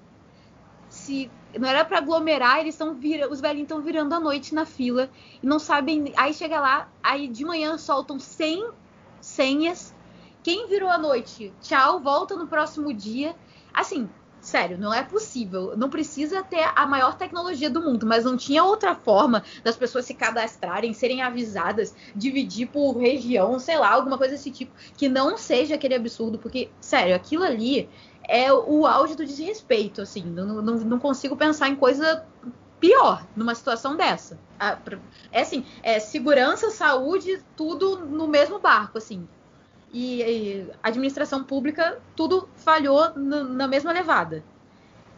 se 0.92 1.32
não 1.58 1.70
era 1.70 1.86
para 1.86 2.00
aglomerar, 2.00 2.60
eles 2.60 2.76
estão 2.76 2.92
os 3.30 3.42
velhinhos 3.42 3.64
estão 3.64 3.82
virando 3.82 4.14
a 4.14 4.20
noite 4.20 4.54
na 4.54 4.66
fila 4.66 5.10
e 5.42 5.48
não 5.48 5.58
sabem. 5.58 6.14
Aí 6.18 6.34
chega 6.34 6.60
lá, 6.60 6.90
aí 7.02 7.28
de 7.28 7.46
manhã 7.46 7.78
soltam 7.78 8.20
100 8.20 8.70
senhas. 9.22 9.96
Quem 10.44 10.68
virou 10.68 10.90
a 10.90 10.98
noite? 10.98 11.54
Tchau, 11.62 12.00
volta 12.00 12.36
no 12.36 12.48
próximo 12.48 12.94
dia. 12.94 13.36
Assim, 13.74 14.10
sério, 14.52 14.78
não 14.78 14.94
é 14.94 15.02
possível. 15.02 15.76
Não 15.78 15.90
precisa 15.90 16.44
ter 16.44 16.70
a 16.76 16.86
maior 16.86 17.16
tecnologia 17.16 17.70
do 17.70 17.82
mundo, 17.82 18.06
mas 18.06 18.26
não 18.26 18.36
tinha 18.36 18.64
outra 18.64 18.94
forma 18.94 19.44
das 19.64 19.78
pessoas 19.78 20.06
se 20.06 20.14
cadastrarem, 20.14 20.94
serem 20.94 21.22
avisadas, 21.22 21.96
dividir 22.14 22.68
por 22.68 22.98
região, 22.98 23.58
sei 23.60 23.78
lá, 23.78 23.94
alguma 23.94 24.18
coisa 24.18 24.34
desse 24.34 24.52
tipo, 24.52 24.74
que 24.98 25.08
não 25.08 25.38
seja 25.38 25.76
aquele 25.76 25.96
absurdo, 25.96 26.38
porque, 26.38 26.70
sério, 26.82 27.16
aquilo 27.16 27.46
ali 27.46 27.90
é 28.28 28.52
o 28.52 28.86
auge 28.86 29.16
do 29.16 29.26
desrespeito, 29.26 30.02
assim. 30.02 30.24
Não, 30.24 30.62
não, 30.62 30.76
não 30.76 31.00
consigo 31.00 31.38
pensar 31.38 31.70
em 31.70 31.76
coisa 31.76 32.26
pior 32.80 33.26
numa 33.36 33.56
situação 33.56 33.96
dessa. 33.96 34.38
É 35.32 35.42
assim, 35.42 35.66
é 35.82 36.00
segurança, 36.00 36.70
saúde, 36.70 37.42
tudo 37.56 38.06
no 38.06 38.28
mesmo 38.28 38.60
barco, 38.60 38.98
assim. 38.98 39.26
E, 39.94 40.22
e 40.22 40.72
administração 40.82 41.44
pública, 41.44 42.02
tudo 42.16 42.48
falhou 42.56 43.14
na 43.16 43.68
mesma 43.68 43.92
levada. 43.92 44.44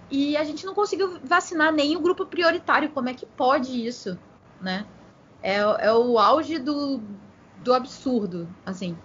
E 0.10 0.36
a 0.36 0.44
gente 0.44 0.66
não 0.66 0.74
conseguiu 0.74 1.20
vacinar 1.24 1.72
nem 1.72 1.96
o 1.96 2.00
grupo 2.00 2.26
prioritário. 2.26 2.90
Como 2.90 3.10
é 3.10 3.14
que 3.14 3.26
pode 3.26 3.86
isso, 3.86 4.18
né? 4.62 4.86
É, 5.42 5.58
é 5.58 5.94
o 5.94 6.18
auge 6.18 6.60
do, 6.60 7.02
do 7.64 7.74
absurdo, 7.74 8.48
assim. 8.66 8.98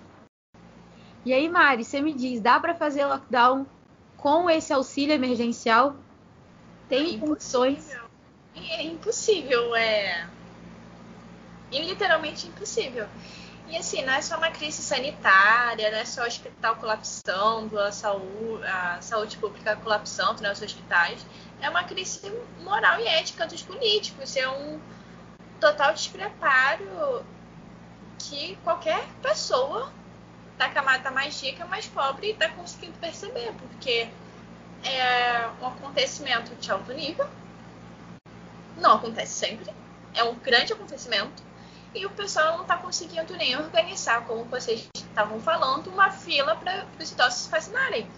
E 1.24 1.32
aí, 1.32 1.48
Mari, 1.48 1.84
você 1.84 2.00
me 2.00 2.14
diz, 2.14 2.40
dá 2.40 2.58
para 2.58 2.74
fazer 2.74 3.04
lockdown 3.04 3.66
com 4.16 4.48
esse 4.48 4.72
auxílio 4.72 5.14
emergencial 5.14 5.96
tem 6.88 7.16
é 7.16 7.18
condições. 7.18 7.94
É 8.56 8.82
impossível, 8.82 9.76
é. 9.76 10.28
E 11.70 11.82
literalmente 11.82 12.48
impossível. 12.48 13.06
E 13.68 13.76
assim, 13.76 14.02
não 14.02 14.14
é 14.14 14.22
só 14.22 14.36
uma 14.38 14.50
crise 14.50 14.82
sanitária, 14.82 15.90
não 15.90 15.98
é 15.98 16.04
só 16.04 16.22
o 16.22 16.26
hospital 16.26 16.76
colapsando, 16.76 17.78
a 17.78 17.92
saúde, 17.92 18.64
a 18.64 19.00
saúde 19.02 19.36
pública 19.36 19.76
colapsando 19.76 20.42
nos 20.42 20.62
hospitais. 20.62 21.24
É 21.60 21.68
uma 21.68 21.84
crise 21.84 22.32
moral 22.60 22.98
e 22.98 23.06
ética 23.06 23.46
dos 23.46 23.62
políticos. 23.62 24.36
É 24.36 24.48
um 24.48 24.80
total 25.60 25.92
despreparo 25.92 27.24
que 28.18 28.56
qualquer 28.64 29.04
pessoa 29.20 29.92
da 30.56 30.68
camada 30.68 31.10
mais 31.10 31.40
rica, 31.40 31.64
mais 31.66 31.86
pobre, 31.86 32.30
está 32.30 32.48
conseguindo 32.48 32.98
perceber, 32.98 33.52
porque 33.52 34.08
é 34.84 35.50
um 35.60 35.66
acontecimento 35.66 36.54
de 36.56 36.70
alto 36.70 36.92
nível, 36.92 37.28
não 38.76 38.94
acontece 38.94 39.34
sempre, 39.34 39.72
é 40.14 40.24
um 40.24 40.34
grande 40.34 40.72
acontecimento, 40.72 41.42
e 41.94 42.06
o 42.06 42.10
pessoal 42.10 42.54
não 42.54 42.62
está 42.62 42.76
conseguindo 42.76 43.36
nem 43.36 43.56
organizar, 43.56 44.24
como 44.26 44.44
vocês 44.44 44.88
estavam 44.94 45.40
falando, 45.40 45.88
uma 45.88 46.10
fila 46.10 46.54
para 46.56 46.86
os 47.00 47.10
idosos 47.10 47.40
se 47.40 47.50
vacinarem. 47.50 48.08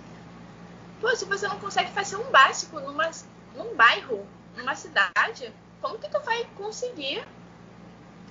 Pô, 1.01 1.15
se 1.17 1.25
você 1.25 1.49
não 1.49 1.59
consegue 1.59 1.91
fazer 1.93 2.17
um 2.17 2.31
básico 2.31 2.79
numa, 2.81 3.11
num 3.55 3.75
bairro, 3.75 4.27
numa 4.57 4.75
cidade, 4.75 5.53
como 5.81 5.99
que 5.99 6.09
tu 6.09 6.21
vai 6.21 6.45
conseguir 6.57 7.25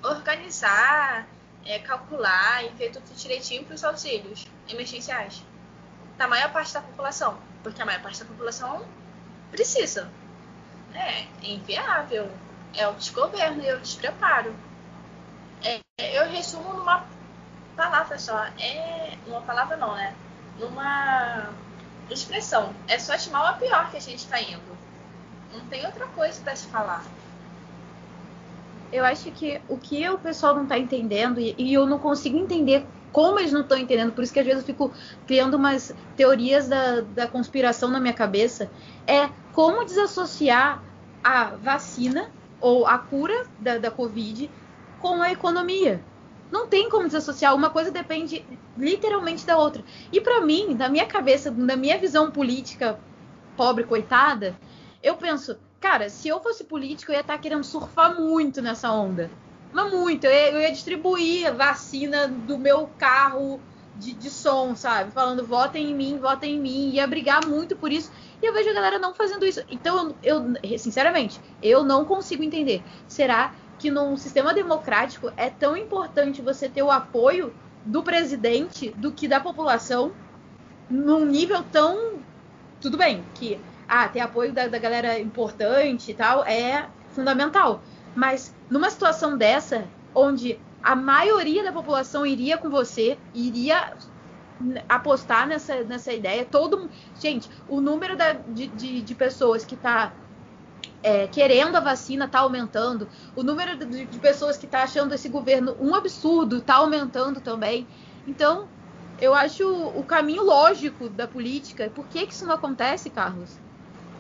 organizar 0.04 1.28
é, 1.66 1.80
calcular 1.80 2.64
e 2.64 2.70
ver 2.70 2.92
tudo 2.92 3.14
direitinho 3.16 3.66
para 3.66 3.76
os 3.76 3.84
auxílios 3.84 4.46
emergenciais 4.68 5.44
da 6.18 6.28
maior 6.28 6.52
parte 6.52 6.74
da 6.74 6.82
população, 6.82 7.38
porque 7.64 7.82
a 7.82 7.86
maior 7.86 8.02
parte 8.02 8.20
da 8.20 8.26
população 8.26 8.86
precisa. 9.52 10.12
É, 10.94 11.28
inviável, 11.42 12.30
é 12.76 12.88
o 12.88 12.94
desgoverno 12.94 13.64
e 13.64 13.74
o 13.74 13.80
despreparo. 13.80 14.54
É, 15.64 15.80
eu 16.18 16.30
resumo 16.30 16.74
numa 16.74 17.06
palavra 17.76 18.18
só, 18.18 18.46
é 18.60 19.18
uma 19.28 19.42
palavra 19.42 19.78
não, 19.78 19.96
né? 19.96 20.16
Numa 20.60 21.50
expressão. 22.10 22.74
É 22.88 22.98
só 23.00 23.16
de 23.16 23.30
mal 23.30 23.46
a 23.46 23.54
pior 23.54 23.90
que 23.92 23.98
a 23.98 24.02
gente 24.02 24.20
está 24.20 24.42
indo. 24.42 24.78
Não 25.54 25.66
tem 25.68 25.86
outra 25.86 26.08
coisa 26.08 26.42
para 26.42 26.56
se 26.56 26.68
falar 26.68 27.04
eu 28.92 29.06
acho 29.06 29.32
que 29.32 29.62
o 29.68 29.78
que 29.78 30.08
o 30.10 30.18
pessoal 30.18 30.56
não 30.56 30.64
está 30.64 30.78
entendendo, 30.78 31.40
e, 31.40 31.56
e, 31.58 31.74
eu 31.74 31.86
não 31.86 32.00
consigo 32.00 32.38
entender 32.38 32.86
como 33.12 33.40
eles 33.40 33.52
não 33.52 33.62
estão 33.62 33.78
entendendo, 33.78 34.12
por 34.12 34.24
isso 34.24 34.34
que 34.34 34.40
às 34.40 34.46
vezes 34.46 34.62
eu 34.62 34.66
fico 34.66 34.92
criando 35.26 35.56
umas 35.56 35.94
teorias 36.16 36.68
da, 36.68 37.02
da 37.02 37.28
conspiração 37.28 37.90
na 37.90 38.00
minha 38.00 38.14
cabeça, 38.14 38.70
é 39.08 39.30
como 39.54 39.86
desassociar 39.86 40.84
a 41.24 41.56
vacina 41.56 42.30
ou 42.62 42.86
a 42.86 42.98
cura 42.98 43.46
da, 43.60 43.78
da 43.78 43.92
Covid 43.92 44.50
com 45.00 45.22
a 45.22 45.32
economia. 45.32 46.02
Não 46.52 46.68
tem 46.68 46.90
como 46.90 47.06
desassociar, 47.06 47.56
uma 47.56 47.70
coisa 47.70 47.92
depende 47.92 48.44
literalmente 48.78 49.46
da 49.46 49.58
outra. 49.58 49.84
E 50.12 50.20
para 50.20 50.42
mim, 50.42 50.74
na 50.74 50.90
minha 50.90 51.06
cabeça, 51.06 51.52
na 51.52 51.76
minha 51.76 51.98
visão 51.98 52.32
política 52.32 53.00
pobre 53.56 53.84
coitada, 53.84 54.56
eu 55.04 55.16
penso, 55.16 55.58
cara, 55.80 56.10
se 56.10 56.28
eu 56.28 56.40
fosse 56.40 56.64
político, 56.64 57.12
eu 57.12 57.16
ia 57.16 57.22
estar 57.22 57.34
tá 57.34 57.40
querendo 57.40 57.64
surfar 57.64 58.20
muito 58.20 58.62
nessa 58.62 58.92
onda. 58.92 59.30
Mas 59.72 59.92
muito, 59.92 60.26
eu 60.26 60.32
ia, 60.32 60.52
eu 60.52 60.62
ia 60.62 60.72
distribuir 60.72 61.54
vacina 61.54 62.28
do 62.28 62.58
meu 62.58 62.90
carro 62.98 63.62
de, 63.96 64.14
de, 64.14 64.30
som, 64.30 64.76
sabe? 64.76 65.12
Falando 65.12 65.46
votem 65.46 65.92
em 65.92 65.94
mim, 65.94 66.18
votem 66.18 66.56
em 66.56 66.60
mim, 66.60 66.90
ia 66.90 67.06
brigar 67.06 67.46
muito 67.46 67.76
por 67.76 67.92
isso. 67.92 68.12
E 68.42 68.46
eu 68.46 68.54
vejo 68.54 68.70
a 68.70 68.74
galera 68.74 68.98
não 68.98 69.14
fazendo 69.14 69.46
isso. 69.46 69.62
Então, 69.70 70.16
eu, 70.24 70.54
eu 70.64 70.80
sinceramente, 70.80 71.40
eu 71.62 71.84
não 71.84 72.06
consigo 72.06 72.42
entender. 72.42 72.82
Será 73.08 73.54
que 73.80 73.90
num 73.90 74.18
sistema 74.18 74.54
democrático 74.54 75.32
é 75.38 75.50
tão 75.50 75.76
importante 75.76 76.42
você 76.42 76.68
ter 76.68 76.84
o 76.84 76.92
apoio 76.92 77.54
do 77.86 78.04
presidente 78.04 78.92
do 78.92 79.12
que 79.12 79.28
da 79.28 79.40
população 79.40 80.12
num 80.90 81.26
nível 81.26 81.64
tão. 81.72 82.20
Tudo 82.82 82.98
bem, 82.98 83.24
que 83.34 83.60
ah, 83.88 84.08
ter 84.08 84.20
apoio 84.20 84.54
da, 84.54 84.68
da 84.68 84.78
galera 84.78 85.18
importante 85.18 86.12
e 86.12 86.14
tal 86.14 86.44
é 86.44 86.88
fundamental. 87.10 87.82
Mas 88.14 88.54
numa 88.70 88.90
situação 88.90 89.38
dessa, 89.38 89.86
onde 90.14 90.60
a 90.84 90.96
maioria 90.96 91.64
da 91.64 91.72
população 91.72 92.26
iria 92.26 92.58
com 92.58 92.70
você, 92.70 93.18
iria 93.34 93.94
apostar 94.90 95.48
nessa, 95.48 95.84
nessa 95.84 96.12
ideia, 96.12 96.44
todo 96.44 96.90
gente, 97.20 97.50
o 97.68 97.80
número 97.80 98.18
da, 98.18 98.34
de, 98.34 98.68
de, 98.68 99.02
de 99.02 99.16
pessoas 99.16 99.64
que 99.64 99.76
está 99.76 100.12
é, 101.02 101.28
querendo 101.28 101.76
a 101.76 101.80
vacina 101.80 102.26
está 102.26 102.40
aumentando, 102.40 103.08
o 103.36 103.44
número 103.44 103.78
de, 103.78 104.06
de 104.06 104.20
pessoas 104.20 104.58
que 104.58 104.66
está 104.66 104.84
achando 104.84 105.14
esse 105.14 105.30
governo 105.30 105.76
um 105.80 105.96
absurdo 105.96 106.58
está 106.58 106.76
aumentando 106.76 107.40
também. 107.40 107.88
Então, 108.28 108.68
eu 109.20 109.34
acho 109.34 109.68
o 109.68 110.04
caminho 110.04 110.44
lógico 110.44 111.10
da 111.10 111.28
política. 111.28 111.90
Por 111.90 112.06
que, 112.08 112.26
que 112.26 112.34
isso 112.34 112.46
não 112.46 112.56
acontece, 112.56 113.10
Carlos? 113.10 113.50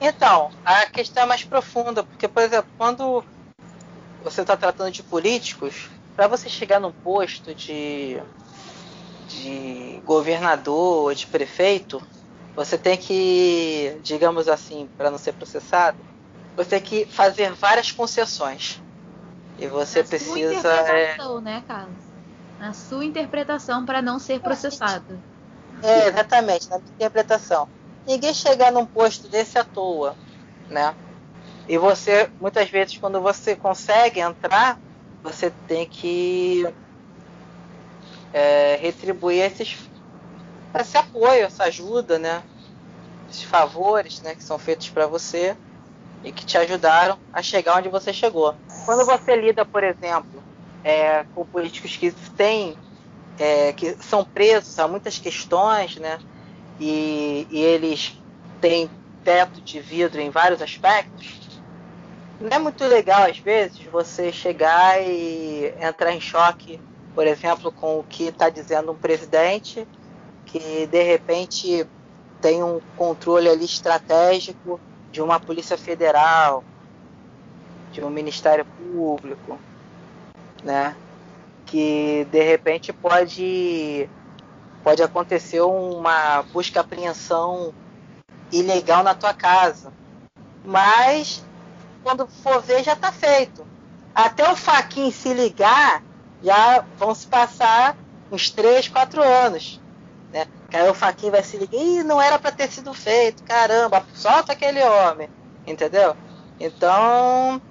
Então, 0.01 0.49
a 0.65 0.86
questão 0.86 1.23
é 1.23 1.25
mais 1.25 1.43
profunda, 1.43 2.03
porque, 2.03 2.27
por 2.27 2.43
exemplo, 2.43 2.69
quando 2.77 3.23
você 4.23 4.41
está 4.41 4.55
tratando 4.55 4.91
de 4.91 5.03
políticos, 5.03 5.89
para 6.15 6.27
você 6.27 6.49
chegar 6.49 6.80
num 6.80 6.91
posto 6.91 7.53
de, 7.53 8.21
de 9.27 10.01
governador 10.05 11.03
ou 11.03 11.13
de 11.13 11.27
prefeito, 11.27 12.01
você 12.55 12.77
tem 12.77 12.97
que, 12.97 13.97
digamos 14.03 14.47
assim, 14.47 14.89
para 14.97 15.09
não 15.09 15.17
ser 15.17 15.34
processado, 15.34 15.97
você 16.60 16.72
tem 16.72 16.82
que 16.82 17.05
fazer 17.05 17.53
várias 17.53 17.89
concessões. 17.89 18.82
E 19.57 19.66
você 19.68 20.01
Na 20.01 20.07
precisa. 20.07 20.62
Sua 20.62 20.82
interpretação, 20.82 21.38
é... 21.38 21.41
né, 21.41 21.64
Carlos? 21.66 22.03
Na 22.60 22.74
sua 22.74 23.05
interpretação 23.05 23.86
para 23.86 24.01
não 24.01 24.20
ser 24.20 24.41
processado. 24.41 25.18
É, 25.82 26.07
exatamente, 26.07 26.70
na 26.70 26.78
minha 26.80 26.91
interpretação. 26.95 27.70
Ninguém 28.05 28.34
chega 28.34 28.72
num 28.72 28.86
posto 28.86 29.30
desse 29.30 29.57
à 29.57 29.64
toa, 29.64 30.18
né? 30.70 30.93
E 31.66 31.78
você, 31.78 32.30
muitas 32.41 32.70
vezes, 32.70 32.97
quando 32.97 33.22
você 33.22 33.55
consegue 33.55 34.20
entrar, 34.20 34.78
você 35.24 35.49
tem 35.66 35.86
que 35.86 36.68
é, 38.34 38.76
retribuir 38.82 39.43
esses, 39.43 39.78
esse 40.78 40.97
apoio, 40.97 41.45
essa 41.45 41.64
ajuda, 41.64 42.20
né? 42.20 42.43
Esses 43.30 43.43
favores, 43.43 44.22
né, 44.22 44.36
que 44.36 44.43
são 44.43 44.57
feitos 44.57 44.89
para 44.89 45.07
você 45.07 45.55
e 46.24 46.32
que 46.32 46.45
te 46.45 46.57
ajudaram 46.57 47.17
a 47.34 47.41
chegar 47.41 47.78
onde 47.78 47.89
você 47.89 48.11
chegou. 48.11 48.55
Quando 48.86 49.05
você 49.05 49.36
lida, 49.36 49.63
por 49.65 49.84
exemplo, 49.84 50.43
é, 50.84 51.24
com 51.36 51.45
políticos 51.45 51.95
que 51.95 52.11
têm, 52.36 52.78
é, 53.38 53.72
que 53.74 53.93
são 54.03 54.24
presos 54.24 54.78
a 54.80 54.88
muitas 54.88 55.17
questões, 55.17 55.95
né? 55.97 56.20
E, 56.80 57.47
e 57.49 57.61
eles 57.61 58.22
têm 58.59 58.89
teto 59.24 59.61
de 59.61 59.80
vidro 59.80 60.20
em 60.20 60.30
vários 60.30 60.61
aspectos. 60.61 61.61
Não 62.39 62.49
é 62.49 62.59
muito 62.59 62.86
legal 62.86 63.24
às 63.24 63.38
vezes 63.38 63.84
você 63.86 64.32
chegar 64.32 65.01
e 65.01 65.74
entrar 65.80 66.13
em 66.13 66.22
choque, 66.22 66.80
por 67.13 67.28
exemplo, 67.28 67.72
com 67.72 67.99
o 67.99 68.03
que 68.03 68.26
está 68.26 68.49
dizendo 68.49 68.91
um 68.91 68.95
presidente 68.95 69.86
que 70.45 70.88
de 70.88 71.03
repente 71.03 71.86
tem 72.41 72.63
um 72.63 72.80
controle 72.95 73.49
ali 73.49 73.65
estratégico 73.65 74.80
de 75.12 75.22
uma 75.22 75.39
Polícia 75.39 75.78
Federal, 75.78 76.64
de 77.91 78.03
um 78.03 78.10
Ministério 78.10 78.66
Público, 78.78 79.60
né? 80.64 80.95
Que 81.66 82.26
de 82.26 82.43
repente 82.43 82.93
pode 82.93 84.10
pode 84.84 85.03
acontecer 85.03 85.62
uma 85.62 86.41
busca 86.53 86.82
apreensão 86.82 87.74
ilegal 88.51 89.03
na 89.03 89.14
tua 89.14 89.34
casa. 89.34 89.93
Mas 90.64 91.43
quando 92.03 92.28
for 92.28 92.62
ver 92.62 92.84
já 92.84 92.93
está 92.93 93.12
feito. 93.12 93.66
Até 94.16 94.49
o 94.51 94.55
Faquin 94.55 95.12
se 95.12 95.34
ligar, 95.34 96.03
já 96.41 96.86
vão 96.97 97.14
se 97.14 97.28
passar 97.28 97.95
uns 98.32 98.49
3, 98.49 98.88
4 98.88 99.22
anos. 99.22 99.80
Que 100.70 100.78
aí 100.78 100.89
o 100.89 100.93
Faquin 100.93 101.32
vai 101.32 101.43
se 101.43 101.57
ligar, 101.57 101.78
e 101.82 102.03
não 102.03 102.22
era 102.22 102.38
para 102.38 102.51
ter 102.51 102.72
sido 102.72 102.93
feito, 102.93 103.43
caramba, 103.43 104.05
solta 104.13 104.53
aquele 104.53 104.82
homem, 104.84 105.28
entendeu? 105.65 106.15
Então, 106.59 107.61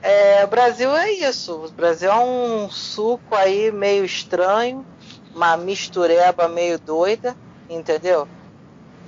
é, 0.00 0.44
o 0.44 0.48
Brasil 0.48 0.94
é 0.96 1.10
isso. 1.12 1.64
O 1.64 1.72
Brasil 1.72 2.10
é 2.10 2.18
um 2.18 2.70
suco 2.70 3.34
aí 3.34 3.70
meio 3.72 4.04
estranho, 4.04 4.86
uma 5.34 5.56
mistureba 5.56 6.48
meio 6.48 6.78
doida, 6.78 7.36
entendeu? 7.68 8.26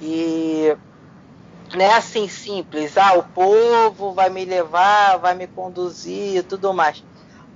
E 0.01 0.77
não 1.75 1.85
é 1.85 1.95
assim 1.95 2.29
simples, 2.29 2.97
ah, 2.97 3.15
o 3.15 3.23
povo 3.23 4.13
vai 4.13 4.31
me 4.31 4.45
levar, 4.45 5.19
vai 5.19 5.35
me 5.35 5.47
conduzir 5.47 6.37
e 6.37 6.43
tudo 6.43 6.73
mais. 6.73 7.03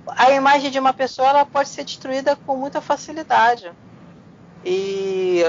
A 0.07 0.31
imagem 0.31 0.69
de 0.71 0.79
uma 0.79 0.93
pessoa 0.93 1.29
ela 1.29 1.45
pode 1.45 1.69
ser 1.69 1.83
destruída 1.83 2.35
com 2.35 2.57
muita 2.57 2.81
facilidade. 2.81 3.71
E 4.63 5.43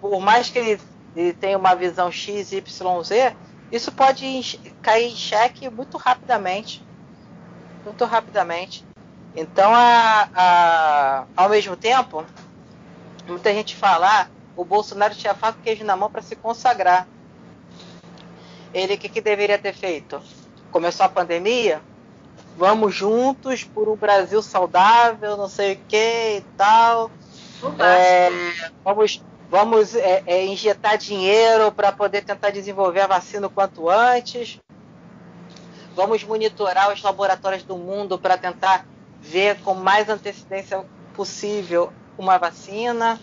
por 0.00 0.20
mais 0.20 0.48
que 0.48 0.58
ele, 0.58 0.80
ele 1.14 1.32
tenha 1.32 1.58
uma 1.58 1.74
visão 1.74 2.10
X, 2.10 2.52
Y, 2.52 3.02
Z, 3.02 3.36
isso 3.70 3.92
pode 3.92 4.58
cair 4.82 5.12
em 5.12 5.16
xeque 5.16 5.68
muito 5.70 5.96
rapidamente. 5.96 6.84
Muito 7.84 8.04
rapidamente. 8.04 8.84
Então, 9.34 9.72
a, 9.72 10.28
a, 10.34 11.24
ao 11.36 11.48
mesmo 11.48 11.76
tempo, 11.76 12.24
muita 13.28 13.52
gente 13.52 13.76
fala, 13.76 14.22
ah, 14.22 14.26
o 14.56 14.64
Bolsonaro 14.64 15.14
tinha 15.14 15.34
faca 15.34 15.58
e 15.60 15.62
queijo 15.62 15.84
na 15.84 15.96
mão 15.96 16.10
para 16.10 16.22
se 16.22 16.34
consagrar. 16.34 17.06
Ele 18.74 18.94
o 18.94 18.98
que, 18.98 19.08
que 19.08 19.20
deveria 19.20 19.58
ter 19.58 19.72
feito? 19.72 20.20
Começou 20.70 21.06
a 21.06 21.08
pandemia, 21.08 21.80
vamos 22.56 22.94
juntos 22.94 23.64
por 23.64 23.88
um 23.88 23.96
Brasil 23.96 24.42
saudável, 24.42 25.36
não 25.36 25.48
sei 25.48 25.74
o 25.74 25.78
que 25.88 26.36
e 26.38 26.44
tal. 26.56 27.10
É, 27.78 28.30
vamos 28.84 29.22
vamos 29.50 29.96
é, 29.96 30.22
é, 30.26 30.46
injetar 30.46 30.96
dinheiro 30.96 31.72
para 31.72 31.90
poder 31.90 32.22
tentar 32.22 32.50
desenvolver 32.50 33.00
a 33.00 33.06
vacina 33.08 33.48
o 33.48 33.50
quanto 33.50 33.90
antes. 33.90 34.60
Vamos 35.96 36.22
monitorar 36.22 36.92
os 36.92 37.02
laboratórios 37.02 37.64
do 37.64 37.76
mundo 37.76 38.16
para 38.16 38.38
tentar 38.38 38.86
ver 39.20 39.60
com 39.60 39.74
mais 39.74 40.08
antecedência 40.08 40.86
possível 41.14 41.92
uma 42.16 42.38
vacina. 42.38 43.20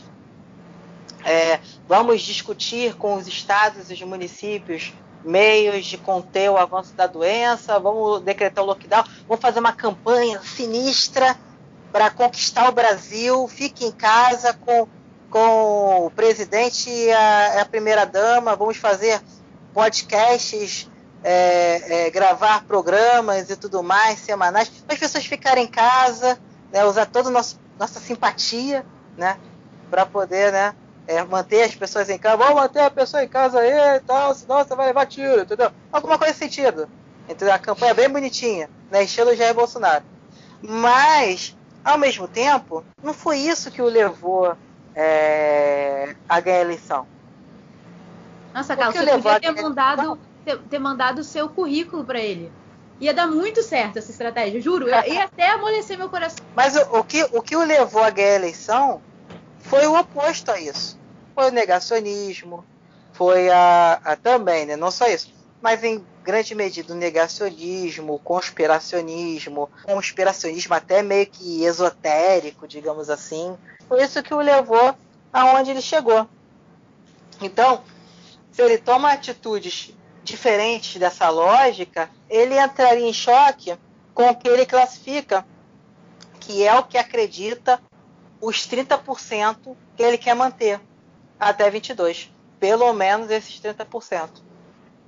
É, 1.24 1.60
vamos 1.88 2.22
discutir 2.22 2.96
com 2.96 3.16
os 3.16 3.26
estados 3.26 3.90
e 3.90 3.94
os 3.94 4.02
municípios 4.02 4.94
meios 5.24 5.86
de 5.86 5.98
conter 5.98 6.50
o 6.50 6.58
avanço 6.58 6.94
da 6.94 7.08
doença. 7.08 7.80
Vamos 7.80 8.22
decretar 8.22 8.64
o 8.64 8.68
lockdown. 8.68 9.04
Vamos 9.28 9.42
fazer 9.42 9.60
uma 9.60 9.74
campanha 9.74 10.42
sinistra 10.42 11.38
para 11.92 12.10
conquistar 12.10 12.70
o 12.70 12.74
Brasil. 12.74 13.48
Fique 13.48 13.86
em 13.86 13.92
casa 13.92 14.54
com, 14.54 14.88
com 15.30 16.06
o 16.06 16.12
presidente 16.12 16.90
e 16.90 17.12
a, 17.12 17.62
a 17.62 17.66
primeira-dama. 17.66 18.56
Vamos 18.56 18.78
fazer 18.78 19.22
podcasts, 19.74 20.90
é, 21.24 22.08
é, 22.08 22.10
gravar 22.10 22.64
programas 22.66 23.50
e 23.50 23.56
tudo 23.56 23.84
mais, 23.84 24.20
semanais, 24.20 24.70
para 24.70 24.94
as 24.94 25.00
pessoas 25.00 25.26
ficarem 25.26 25.66
em 25.66 25.68
casa, 25.68 26.40
né, 26.72 26.86
usar 26.86 27.06
toda 27.06 27.30
a 27.30 27.32
nossa 27.32 28.00
simpatia 28.00 28.86
né, 29.18 29.38
para 29.90 30.06
poder 30.06 30.52
né, 30.52 30.76
é, 31.08 31.24
manter 31.24 31.64
as 31.64 31.76
pessoas 31.76 32.10
em 32.10 32.18
casa. 32.18 32.38
Vamos 32.38 32.56
manter 32.56 32.82
a 32.82 32.90
pessoa 32.92 33.24
em 33.24 33.28
casa 33.28 33.60
aí 33.60 33.98
e 33.98 34.00
tal, 34.02 34.34
senão 34.34 34.58
você 34.58 34.76
vai 34.76 34.88
levar 34.88 35.06
tiro, 35.06 35.42
entendeu? 35.42 35.72
Alguma 35.92 36.18
coisa 36.18 36.34
nesse 36.34 36.40
sentido. 36.40 36.88
Entendeu? 37.28 37.54
A 37.54 37.60
campanha 37.60 37.92
é 37.92 37.96
bem 37.96 38.10
bonitinha, 38.10 38.70
né, 38.90 39.04
estilo 39.04 39.36
Jair 39.36 39.54
Bolsonaro. 39.54 40.06
Mas 40.62 41.56
ao 41.84 41.98
mesmo 41.98 42.28
tempo, 42.28 42.84
não 43.02 43.14
foi 43.14 43.38
isso 43.38 43.72
que 43.72 43.82
o 43.82 43.86
levou 43.86 44.58
é, 44.98 46.16
a 46.28 46.40
ganhar 46.40 46.58
a 46.58 46.62
eleição. 46.62 47.08
Nossa, 48.52 48.76
Carlos, 48.76 48.98
você 48.98 49.12
podia 49.12 49.40
ter 49.40 49.62
mandado, 49.62 50.20
ter, 50.44 50.58
ter 50.58 50.80
mandado 50.80 51.20
o 51.20 51.24
seu 51.24 51.48
currículo 51.48 52.04
para 52.04 52.20
ele. 52.20 52.52
Ia 53.00 53.14
dar 53.14 53.28
muito 53.28 53.62
certo 53.62 54.00
essa 54.00 54.10
estratégia, 54.10 54.60
juro. 54.60 54.90
Ia 54.90 55.26
até 55.26 55.52
amolecer 55.52 56.00
meu 56.00 56.10
coração. 56.10 56.44
Mas 56.56 56.76
o, 56.76 56.98
o, 56.98 57.04
que, 57.04 57.24
o 57.32 57.44
que 57.44 57.56
o 57.56 57.64
levou 57.64 58.04
a 58.04 58.10
ganhar 58.10 58.32
a 58.32 58.36
eleição 58.36 59.00
foi 59.60 59.86
o 59.86 59.96
oposto 59.96 60.50
a 60.52 60.60
isso. 60.60 61.00
Foi 61.36 61.50
o 61.50 61.52
negacionismo, 61.52 62.66
foi 63.14 63.52
a, 63.52 64.00
a 64.04 64.16
também, 64.16 64.66
né? 64.66 64.76
Não 64.76 64.90
só 64.90 65.08
isso, 65.08 65.32
mas 65.62 65.84
em 65.84 66.04
grande 66.24 66.56
medida 66.56 66.94
o 66.94 66.96
negacionismo, 66.96 68.16
o 68.16 68.20
conspiracionismo, 68.20 69.70
conspiracionismo 69.84 70.74
até 70.74 71.04
meio 71.04 71.28
que 71.28 71.64
esotérico, 71.64 72.68
digamos 72.68 73.12
assim. 73.12 73.56
Foi 73.88 74.04
isso 74.04 74.22
que 74.22 74.34
o 74.34 74.40
levou 74.40 74.96
aonde 75.32 75.72
ele 75.72 75.82
chegou. 75.82 76.28
Então, 77.42 77.84
se 78.52 78.62
ele 78.62 78.78
toma 78.78 79.12
atitudes 79.12 79.94
diferentes 80.24 81.00
dessa 81.00 81.30
lógica, 81.30 82.10
ele 82.30 82.60
entraria 82.60 83.08
em 83.08 83.14
choque 83.14 83.78
com 84.14 84.30
o 84.30 84.36
que 84.36 84.48
ele 84.48 84.66
classifica, 84.66 85.46
que 86.40 86.64
é 86.64 86.74
o 86.74 86.84
que 86.84 86.98
acredita 86.98 87.82
os 88.42 88.68
30% 88.68 89.76
que 89.96 90.04
ele 90.04 90.18
quer 90.18 90.36
manter 90.36 90.82
até 91.40 91.70
22. 91.70 92.32
Pelo 92.60 92.92
menos 92.94 93.30
esses 93.30 93.60
30%. 93.62 94.42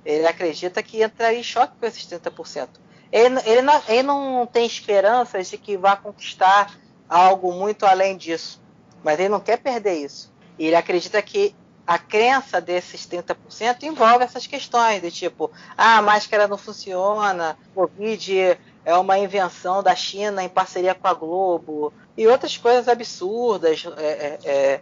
Ele 0.04 0.26
acredita 0.26 0.82
que 0.82 1.02
entraria 1.02 1.38
em 1.38 1.42
choque 1.42 1.74
com 1.78 1.86
esses 1.86 2.06
30%. 2.06 2.68
Ele, 3.12 3.40
ele, 3.44 3.62
não, 3.62 3.82
ele 3.88 4.02
não 4.02 4.46
tem 4.46 4.64
esperanças 4.64 5.48
de 5.48 5.58
que 5.58 5.76
vá 5.76 5.96
conquistar 5.96 6.78
algo 7.08 7.52
muito 7.52 7.84
além 7.84 8.16
disso. 8.16 8.59
Mas 9.02 9.18
ele 9.18 9.28
não 9.28 9.40
quer 9.40 9.58
perder 9.58 9.94
isso. 9.94 10.32
Ele 10.58 10.74
acredita 10.74 11.20
que 11.22 11.54
a 11.86 11.98
crença 11.98 12.60
desses 12.60 13.06
30% 13.06 13.82
envolve 13.82 14.24
essas 14.24 14.46
questões, 14.46 15.02
de 15.02 15.10
tipo, 15.10 15.50
ah, 15.76 15.98
a 15.98 16.02
máscara 16.02 16.46
não 16.46 16.56
funciona, 16.56 17.58
Covid 17.74 18.56
é 18.84 18.94
uma 18.94 19.18
invenção 19.18 19.82
da 19.82 19.94
China 19.96 20.42
em 20.42 20.48
parceria 20.48 20.94
com 20.94 21.08
a 21.08 21.14
Globo, 21.14 21.92
e 22.16 22.28
outras 22.28 22.56
coisas 22.56 22.86
absurdas. 22.86 23.84
É, 23.96 24.04
é, 24.04 24.38
é, 24.44 24.80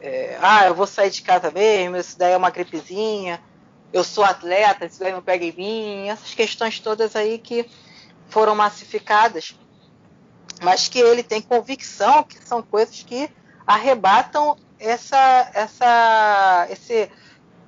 é, 0.00 0.38
ah, 0.40 0.66
eu 0.66 0.74
vou 0.74 0.86
sair 0.86 1.10
de 1.10 1.20
casa 1.20 1.50
mesmo, 1.50 1.96
isso 1.96 2.18
daí 2.18 2.32
é 2.32 2.36
uma 2.36 2.50
gripezinha, 2.50 3.42
eu 3.92 4.04
sou 4.04 4.24
atleta, 4.24 4.86
isso 4.86 5.00
daí 5.00 5.12
não 5.12 5.22
pega 5.22 5.44
em 5.44 5.52
mim, 5.52 6.08
essas 6.08 6.32
questões 6.34 6.78
todas 6.80 7.16
aí 7.16 7.38
que 7.38 7.68
foram 8.28 8.54
massificadas, 8.54 9.54
mas 10.62 10.88
que 10.88 10.98
ele 10.98 11.22
tem 11.22 11.40
convicção 11.40 12.22
que 12.22 12.38
são 12.38 12.62
coisas 12.62 13.02
que 13.02 13.28
arrebatam 13.68 14.56
essa, 14.80 15.50
essa, 15.52 16.66
esse 16.70 17.10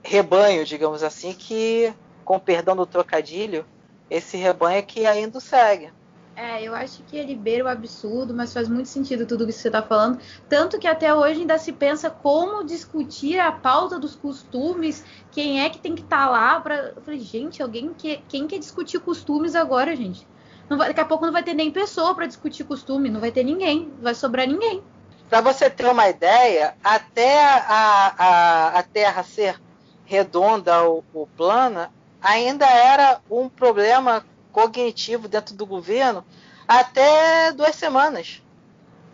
rebanho, 0.03 0.65
digamos 0.65 1.03
assim, 1.03 1.35
que, 1.35 1.93
com 2.25 2.39
perdão 2.39 2.75
do 2.75 2.87
trocadilho, 2.87 3.67
esse 4.09 4.39
rebanho 4.39 4.83
que 4.83 5.05
ainda 5.05 5.39
segue. 5.41 5.93
É, 6.35 6.63
eu 6.63 6.75
acho 6.75 7.03
que 7.03 7.19
ele 7.19 7.35
beira 7.35 7.65
o 7.67 7.69
absurdo, 7.69 8.33
mas 8.33 8.55
faz 8.55 8.67
muito 8.67 8.89
sentido 8.89 9.27
tudo 9.27 9.45
que 9.45 9.53
você 9.53 9.69
está 9.69 9.83
falando. 9.83 10.19
Tanto 10.49 10.79
que 10.79 10.87
até 10.87 11.15
hoje 11.15 11.41
ainda 11.41 11.59
se 11.59 11.71
pensa 11.71 12.09
como 12.09 12.65
discutir 12.65 13.39
a 13.39 13.53
pauta 13.53 13.99
dos 13.99 14.17
costumes, 14.17 15.05
quem 15.31 15.63
é 15.63 15.69
que 15.69 15.79
tem 15.79 15.95
que 15.95 16.01
estar 16.01 16.25
tá 16.25 16.31
lá 16.31 16.59
para. 16.59 16.95
Eu 16.97 17.03
falei, 17.03 17.21
gente, 17.21 17.63
alguém 17.63 17.93
que 17.93 18.23
quem 18.27 18.47
quer 18.47 18.59
discutir 18.59 19.01
costumes 19.01 19.55
agora, 19.55 19.95
gente? 19.95 20.27
Vai... 20.67 20.89
daqui 20.89 21.01
a 21.01 21.05
pouco 21.05 21.27
não 21.27 21.33
vai 21.33 21.43
ter 21.43 21.53
nem 21.53 21.71
pessoa 21.71 22.15
para 22.15 22.25
discutir 22.25 22.65
costume, 22.65 23.11
não 23.11 23.21
vai 23.21 23.31
ter 23.31 23.45
ninguém, 23.45 23.91
não 23.97 24.03
vai 24.03 24.15
sobrar 24.15 24.47
ninguém. 24.47 24.83
Para 25.31 25.41
você 25.41 25.71
ter 25.71 25.87
uma 25.87 26.09
ideia, 26.09 26.75
até 26.83 27.41
a, 27.41 28.15
a, 28.19 28.79
a 28.81 28.83
Terra 28.83 29.23
ser 29.23 29.61
redonda 30.05 30.83
ou, 30.83 31.05
ou 31.15 31.25
plana, 31.25 31.93
ainda 32.21 32.67
era 32.67 33.21
um 33.31 33.49
problema 33.49 34.27
cognitivo 34.51 35.29
dentro 35.29 35.55
do 35.55 35.65
governo 35.65 36.25
até 36.67 37.53
duas 37.53 37.77
semanas. 37.77 38.43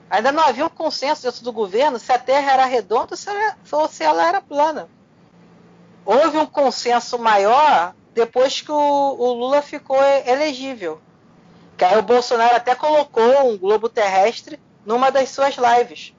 Ainda 0.09 0.33
não 0.33 0.43
havia 0.43 0.64
um 0.64 0.71
consenso 0.71 1.23
dentro 1.23 1.45
do 1.45 1.53
governo 1.53 1.99
se 1.99 2.11
a 2.11 2.19
Terra 2.19 2.53
era 2.53 2.64
redonda 2.64 3.14
ou 3.71 3.87
se 3.87 4.03
ela 4.03 4.27
era 4.27 4.41
plana. 4.41 4.89
Houve 6.03 6.39
um 6.39 6.47
consenso 6.47 7.19
maior 7.19 7.95
depois 8.14 8.62
que 8.62 8.73
o, 8.73 8.75
o 8.75 9.33
Lula 9.35 9.61
ficou 9.61 10.03
elegível. 10.25 10.99
Que 11.77 11.85
aí 11.85 11.99
o 11.99 12.03
Bolsonaro 12.03 12.57
até 12.57 12.75
colocou 12.75 13.51
um 13.51 13.59
globo 13.59 13.87
terrestre 13.87 14.59
numa 14.87 15.11
das 15.11 15.28
suas 15.30 15.57
lives, 15.57 16.14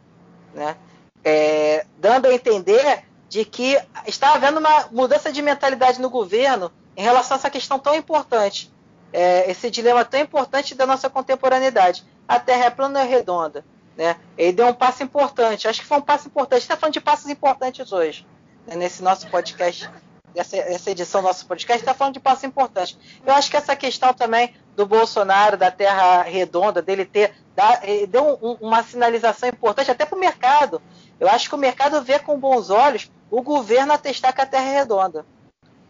né? 0.53 0.76
É, 1.24 1.86
dando 1.97 2.28
a 2.28 2.34
entender 2.34 3.05
de 3.28 3.43
que 3.43 3.78
está 4.05 4.34
havendo 4.34 4.59
uma 4.59 4.88
mudança 4.91 5.32
de 5.32 5.41
mentalidade 5.41 5.99
no 5.99 6.09
governo 6.09 6.72
em 6.95 7.01
relação 7.01 7.36
a 7.36 7.39
essa 7.39 7.49
questão 7.49 7.80
tão 7.80 7.95
importante, 7.95 8.72
é, 9.11 9.49
esse 9.49 9.70
dilema 9.70 10.05
tão 10.05 10.20
importante 10.20 10.76
da 10.76 10.86
nossa 10.86 11.09
contemporaneidade. 11.09 12.05
A 12.28 12.39
Terra 12.39 12.65
é 12.65 12.70
plana 12.70 12.99
ou 12.99 13.05
é 13.05 13.09
redonda? 13.09 13.65
Né? 13.95 14.15
Ele 14.38 14.53
deu 14.53 14.68
um 14.68 14.74
passo 14.74 15.03
importante, 15.03 15.68
acho 15.68 15.82
que 15.82 15.88
foi 15.88 15.97
um 15.97 16.01
passo 16.01 16.28
importante. 16.28 16.61
Está 16.61 16.78
falando 16.78 16.93
de 16.93 17.01
passos 17.01 17.30
importantes 17.30 17.91
hoje, 17.91 18.28
né? 18.65 18.76
nesse 18.76 19.01
nosso 19.01 19.28
podcast, 19.30 19.89
essa, 20.36 20.91
edição 20.91 21.22
do 21.22 21.28
nosso 21.28 21.45
podcast, 21.47 21.82
está 21.82 21.93
falando 21.93 22.13
de 22.13 22.20
passos 22.20 22.43
importantes. 22.43 22.97
Eu 23.26 23.34
acho 23.34 23.49
que 23.49 23.57
essa 23.57 23.76
questão 23.76 24.13
também 24.13 24.53
do 24.76 24.86
Bolsonaro, 24.86 25.57
da 25.57 25.72
Terra 25.72 26.22
redonda, 26.22 26.82
dele 26.82 27.05
ter 27.05 27.34
dá, 27.58 27.82
deu 28.08 28.38
um, 28.39 28.68
uma 28.68 28.84
sinalização 28.84 29.49
importante 29.49 29.89
até 29.89 30.05
para 30.05 30.16
o 30.16 30.20
mercado. 30.20 30.80
Eu 31.20 31.28
acho 31.28 31.49
que 31.49 31.55
o 31.55 31.58
mercado 31.58 32.03
vê 32.03 32.20
com 32.20 32.39
bons 32.39 32.70
olhos 32.70 33.12
o 33.32 33.41
governo 33.41 33.93
atestar 33.93 34.32
que 34.32 34.41
a 34.41 34.45
Terra 34.45 34.70
é 34.70 34.74
redonda. 34.76 35.26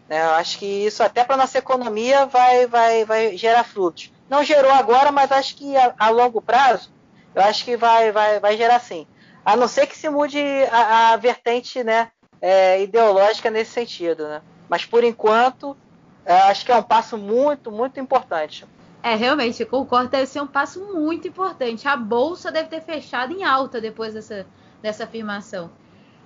Né? 0.08 0.24
Eu 0.24 0.30
acho 0.30 0.58
que 0.58 0.64
isso 0.64 1.02
até 1.02 1.22
para 1.22 1.36
nossa 1.36 1.58
economia 1.58 2.24
vai, 2.24 2.66
vai, 2.66 3.04
vai 3.04 3.36
gerar 3.36 3.64
frutos. 3.64 4.10
Não 4.30 4.42
gerou 4.42 4.72
agora, 4.72 5.12
mas 5.12 5.30
acho 5.30 5.56
que 5.56 5.76
a, 5.76 5.94
a 5.98 6.08
longo 6.08 6.40
prazo, 6.40 6.90
eu 7.34 7.42
acho 7.42 7.62
que 7.66 7.76
vai, 7.76 8.10
vai, 8.12 8.40
vai 8.40 8.56
gerar 8.56 8.80
sim. 8.80 9.06
A 9.44 9.54
não 9.54 9.68
ser 9.68 9.86
que 9.86 9.96
se 9.96 10.08
mude 10.08 10.40
a, 10.72 11.12
a 11.12 11.16
vertente 11.18 11.84
né, 11.84 12.10
é, 12.40 12.80
ideológica 12.82 13.50
nesse 13.50 13.72
sentido. 13.72 14.26
Né? 14.26 14.40
Mas 14.70 14.86
por 14.86 15.04
enquanto, 15.04 15.76
é, 16.24 16.32
acho 16.32 16.64
que 16.64 16.72
é 16.72 16.76
um 16.76 16.82
passo 16.82 17.18
muito, 17.18 17.70
muito 17.70 18.00
importante. 18.00 18.66
É, 19.02 19.14
realmente, 19.14 19.64
concordo, 19.64 20.10
deve 20.10 20.26
ser 20.26 20.40
um 20.40 20.46
passo 20.46 20.80
muito 20.92 21.28
importante. 21.28 21.86
A 21.86 21.96
bolsa 21.96 22.50
deve 22.50 22.68
ter 22.68 22.80
fechado 22.80 23.32
em 23.32 23.44
alta 23.44 23.80
depois 23.80 24.14
dessa, 24.14 24.46
dessa 24.82 25.04
afirmação. 25.04 25.70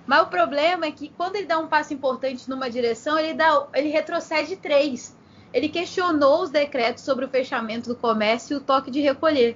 Mas 0.05 0.23
o 0.23 0.27
problema 0.27 0.85
é 0.85 0.91
que 0.91 1.09
quando 1.09 1.35
ele 1.35 1.45
dá 1.45 1.59
um 1.59 1.67
passo 1.67 1.93
importante 1.93 2.49
numa 2.49 2.69
direção, 2.69 3.17
ele, 3.17 3.33
dá, 3.33 3.67
ele 3.73 3.89
retrocede 3.89 4.55
três. 4.55 5.15
Ele 5.53 5.69
questionou 5.69 6.41
os 6.41 6.49
decretos 6.49 7.03
sobre 7.03 7.25
o 7.25 7.29
fechamento 7.29 7.89
do 7.89 7.95
comércio 7.95 8.55
e 8.55 8.57
o 8.57 8.61
toque 8.61 8.89
de 8.89 8.99
recolher. 8.99 9.55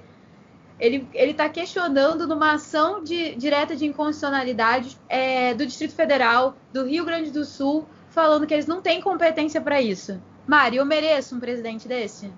Ele 0.78 1.08
está 1.12 1.48
questionando 1.48 2.24
numa 2.26 2.52
ação 2.52 3.02
de, 3.02 3.34
direta 3.34 3.74
de 3.74 3.84
inconstitucionalidade 3.84 4.96
é, 5.08 5.52
do 5.52 5.66
Distrito 5.66 5.92
Federal, 5.92 6.56
do 6.72 6.84
Rio 6.84 7.04
Grande 7.04 7.32
do 7.32 7.44
Sul, 7.44 7.84
falando 8.10 8.46
que 8.46 8.54
eles 8.54 8.68
não 8.68 8.80
têm 8.80 9.00
competência 9.00 9.60
para 9.60 9.82
isso. 9.82 10.22
Mari, 10.46 10.76
eu 10.76 10.86
mereço 10.86 11.34
um 11.34 11.40
presidente 11.40 11.88
desse? 11.88 12.32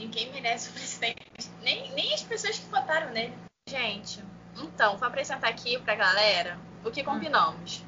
Ninguém 0.00 0.32
merece 0.32 0.70
um 0.70 0.72
presidente. 0.72 1.50
Nem, 1.60 1.92
nem 1.92 2.14
as 2.14 2.22
pessoas 2.22 2.58
que 2.58 2.64
votaram 2.70 3.10
nele. 3.10 3.36
Gente, 3.68 4.24
então, 4.56 4.96
vou 4.96 5.06
apresentar 5.06 5.48
aqui 5.48 5.78
pra 5.78 5.94
galera 5.94 6.58
o 6.82 6.90
que 6.90 7.04
combinamos. 7.04 7.84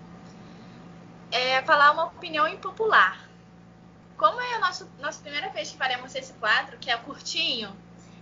É 1.31 1.63
falar 1.63 1.91
uma 1.93 2.05
opinião 2.05 2.47
impopular. 2.47 3.19
Como 4.19 4.39
é 4.39 4.57
a 4.57 4.59
nossa, 4.59 4.87
nossa 5.01 5.23
primeira 5.23 5.49
vez 5.49 5.71
que 5.71 5.79
faremos 5.79 6.15
esse 6.15 6.35
quadro, 6.35 6.77
que 6.77 6.91
é 6.91 6.97
curtinho, 6.99 7.75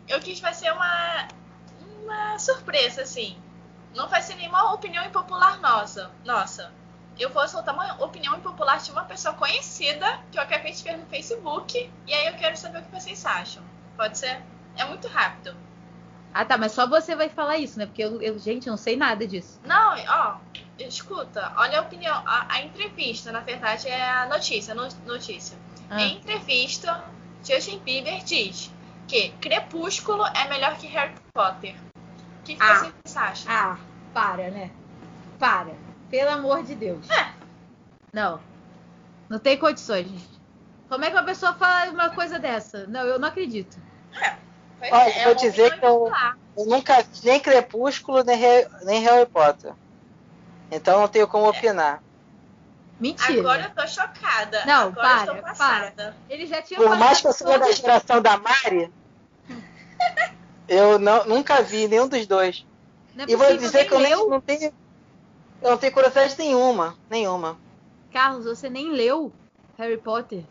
eu 0.07 0.21
quis 0.21 0.39
vai 0.39 0.55
ser 0.55 0.73
uma, 0.73 1.27
uma 1.81 2.39
surpresa, 2.39 3.03
assim. 3.03 3.37
Não 3.93 4.09
vai 4.09 4.23
ser 4.23 4.37
nenhuma 4.37 4.73
opinião 4.73 5.05
impopular 5.05 5.61
nossa. 5.61 6.13
Nossa. 6.25 6.73
Eu 7.19 7.31
vou 7.31 7.47
soltar 7.49 7.75
uma 7.75 8.01
opinião 8.05 8.37
impopular 8.37 8.79
de 8.79 8.93
uma 8.93 9.03
pessoa 9.05 9.35
conhecida 9.35 10.23
que 10.31 10.39
eu 10.39 10.43
acabei 10.45 10.71
de 10.71 10.81
ver 10.85 10.97
no 10.97 11.07
Facebook. 11.07 11.93
E 12.07 12.15
aí 12.15 12.29
eu 12.29 12.37
quero 12.37 12.57
saber 12.57 12.79
o 12.79 12.85
que 12.85 12.93
vocês 12.93 13.27
acham. 13.27 13.80
Pode 14.01 14.17
ser? 14.17 14.41
É 14.79 14.85
muito 14.87 15.07
rápido. 15.09 15.55
Ah, 16.33 16.43
tá, 16.43 16.57
mas 16.57 16.73
só 16.73 16.89
você 16.89 17.15
vai 17.15 17.29
falar 17.29 17.59
isso, 17.59 17.79
né? 17.79 17.85
Porque 17.85 18.03
eu, 18.03 18.23
eu 18.23 18.39
gente, 18.39 18.67
eu 18.67 18.71
não 18.71 18.79
sei 18.79 18.97
nada 18.97 19.27
disso. 19.27 19.61
Não, 19.63 19.95
ó, 20.09 20.39
escuta, 20.79 21.53
olha 21.55 21.81
a 21.81 21.83
opinião. 21.83 22.17
A, 22.27 22.47
a 22.49 22.63
entrevista, 22.63 23.31
na 23.31 23.41
verdade, 23.41 23.89
é 23.89 24.03
a 24.03 24.27
notícia, 24.27 24.75
notícia. 24.75 25.59
Ah. 25.91 26.01
Em 26.01 26.17
entrevista, 26.17 27.05
Justin 27.45 27.79
Bieber 27.81 28.25
diz 28.25 28.73
que 29.07 29.33
Crepúsculo 29.33 30.25
é 30.29 30.49
melhor 30.49 30.79
que 30.79 30.87
Harry 30.87 31.13
Potter. 31.35 31.75
O 31.75 32.45
que, 32.45 32.55
que 32.55 32.63
ah. 32.63 32.77
vocês 32.77 33.17
acham? 33.19 33.53
Ah, 33.53 33.79
para, 34.15 34.51
né? 34.51 34.71
Para. 35.39 35.75
Pelo 36.09 36.31
amor 36.31 36.63
de 36.63 36.75
Deus. 36.75 37.11
É. 37.11 37.35
Não. 38.15 38.41
Não 39.29 39.39
tem 39.39 39.59
condições, 39.59 40.09
gente. 40.09 40.41
Como 40.89 41.05
é 41.05 41.11
que 41.11 41.17
uma 41.17 41.23
pessoa 41.23 41.53
fala 41.53 41.91
uma 41.91 42.09
coisa 42.09 42.39
dessa? 42.39 42.87
Não, 42.87 43.03
eu 43.03 43.19
não 43.19 43.29
acredito. 43.29 43.90
É. 44.13 44.37
Olha, 44.93 45.11
é, 45.11 45.25
vou 45.25 45.35
dizer 45.35 45.79
que 45.79 45.85
eu, 45.85 46.11
eu, 46.57 46.67
nunca 46.67 47.03
vi 47.03 47.21
nem 47.25 47.41
Crepúsculo, 47.41 48.23
nem, 48.25 48.39
nem 48.83 49.03
Harry 49.03 49.27
Potter. 49.27 49.75
Então 50.71 51.01
não 51.01 51.09
tenho 51.09 51.29
como 51.29 51.49
opinar. 51.49 52.03
Mentira. 52.99 53.41
Agora 53.41 53.63
eu 53.63 53.83
tô 53.83 53.87
chocada. 53.87 54.65
Não, 54.67 54.89
Agora 54.89 55.09
para, 55.09 55.33
eu 55.33 55.37
tô 55.37 55.43
passada. 55.43 56.17
Ele 56.29 56.47
já 56.47 56.61
tinha 56.63 56.79
Por 56.79 56.97
mais 56.97 57.21
que 57.21 57.27
eu 57.27 57.33
seja 57.33 57.59
da 57.59 57.73
geração 57.73 58.21
da 58.21 58.37
Mari, 58.37 58.93
eu 60.69 60.99
não, 60.99 61.25
nunca 61.25 61.63
vi 61.63 61.89
nenhum 61.89 62.07
dos 62.07 62.27
dois. 62.27 62.67
É 63.17 63.25
E 63.27 63.37
vou 63.37 63.57
dizer 63.57 63.87
que 63.87 63.95
eu 63.95 64.01
nem, 64.01 64.29
não 64.29 64.41
tenho. 64.41 64.73
Eu 65.63 65.71
não 65.71 65.79
tenho 65.79 65.93
curiosidade 65.93 66.37
nenhuma. 66.39 66.97
Nenhuma. 67.11 67.59
Carlos, 68.13 68.45
você 68.45 68.71
nem 68.71 68.93
leu 68.93 69.33
Harry 69.79 69.97
Potter. 69.97 70.45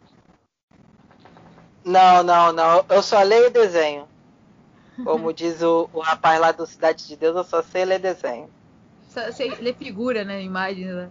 Não, 1.84 2.24
não, 2.24 2.52
não. 2.52 2.86
Eu 2.90 3.02
só 3.02 3.22
leio 3.22 3.50
desenho. 3.52 4.08
Como 5.04 5.34
diz 5.34 5.62
o, 5.62 5.90
o 5.94 6.00
rapaz 6.00 6.40
lá 6.40 6.52
do 6.52 6.66
Cidade 6.66 7.08
de 7.08 7.16
Deus, 7.16 7.36
eu 7.36 7.44
só 7.44 7.62
sei 7.64 7.86
ler 7.86 8.00
desenho. 8.00 8.50
Só- 9.10 9.26
Você 9.32 9.48
lê 9.62 9.74
figura, 9.74 10.24
né? 10.24 10.42
Imagem. 10.44 10.86
Né? 10.86 11.10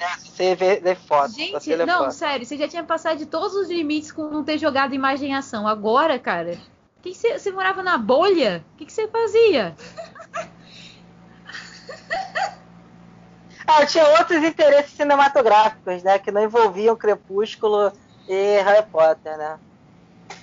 É, 0.00 0.16
Você 0.18 0.54
vê 0.54 0.80
ler 0.80 0.96
foto. 0.96 1.32
Gente, 1.32 1.62
sei 1.62 1.76
ler 1.76 1.86
não, 1.86 2.04
foto. 2.04 2.12
sério, 2.14 2.44
você 2.46 2.56
já 2.56 2.68
tinha 2.68 2.84
passado 2.84 3.18
de 3.18 3.26
todos 3.26 3.54
os 3.54 3.68
limites 3.68 4.12
com 4.12 4.28
não 4.28 4.44
ter 4.44 4.58
jogado 4.58 4.94
imagem 4.94 5.30
em 5.30 5.34
ação. 5.34 5.66
Agora, 5.68 6.18
cara, 6.18 6.52
que 7.02 7.10
que 7.10 7.14
você, 7.14 7.38
você 7.38 7.50
morava 7.50 7.82
na 7.82 7.96
bolha? 7.96 8.64
O 8.74 8.76
que, 8.78 8.86
que 8.86 8.92
você 8.92 9.08
fazia? 9.08 9.74
Ah, 13.66 13.82
eu 13.82 13.86
tinha 13.86 14.06
outros 14.18 14.42
interesses 14.42 14.92
cinematográficos, 14.92 16.02
né? 16.02 16.18
Que 16.18 16.30
não 16.30 16.42
envolviam 16.42 16.96
Crepúsculo 16.96 17.92
e 18.26 18.60
Harry 18.62 18.86
Potter, 18.90 19.36
né? 19.36 19.58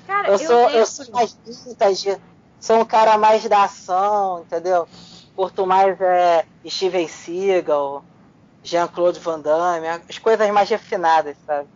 Cara, 0.05 0.27
Eu 0.29 0.33
eu, 0.33 0.39
sou, 0.39 0.69
eu 0.69 0.85
sou 0.85 1.05
mais 1.11 1.37
vintage, 1.45 2.17
sou 2.59 2.79
um 2.79 2.85
cara 2.85 3.17
mais 3.17 3.47
da 3.47 3.63
ação, 3.63 4.41
entendeu? 4.41 4.87
Curto 5.35 5.65
mais 5.65 5.99
é, 5.99 6.45
Steven 6.67 7.07
Seagal, 7.07 8.05
Jean-Claude 8.63 9.19
Van 9.19 9.39
Damme, 9.39 9.87
as 9.87 10.17
coisas 10.17 10.49
mais 10.51 10.69
refinadas, 10.69 11.37
sabe? 11.45 11.69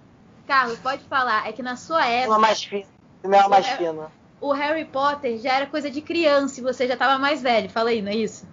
Carlos, 0.47 0.80
pode 0.80 1.03
falar. 1.03 1.47
É 1.47 1.51
que 1.51 1.61
na 1.61 1.75
sua 1.75 2.05
época, 2.05 2.39
mais 2.39 2.63
fino. 2.63 2.88
Cinema 3.21 3.49
mais 3.49 3.67
É. 3.67 3.77
fino. 3.77 4.11
o 4.41 4.51
Harry 4.53 4.86
Potter 4.86 5.38
já 5.38 5.53
era 5.55 5.67
coisa 5.67 5.91
de 5.91 6.01
criança 6.01 6.59
e 6.59 6.63
você 6.63 6.88
já 6.88 6.95
tava 6.97 7.19
mais 7.19 7.41
velho. 7.41 7.69
Fala 7.69 7.89
aí, 7.89 8.01
não 8.01 8.11
é 8.11 8.15
isso? 8.15 8.47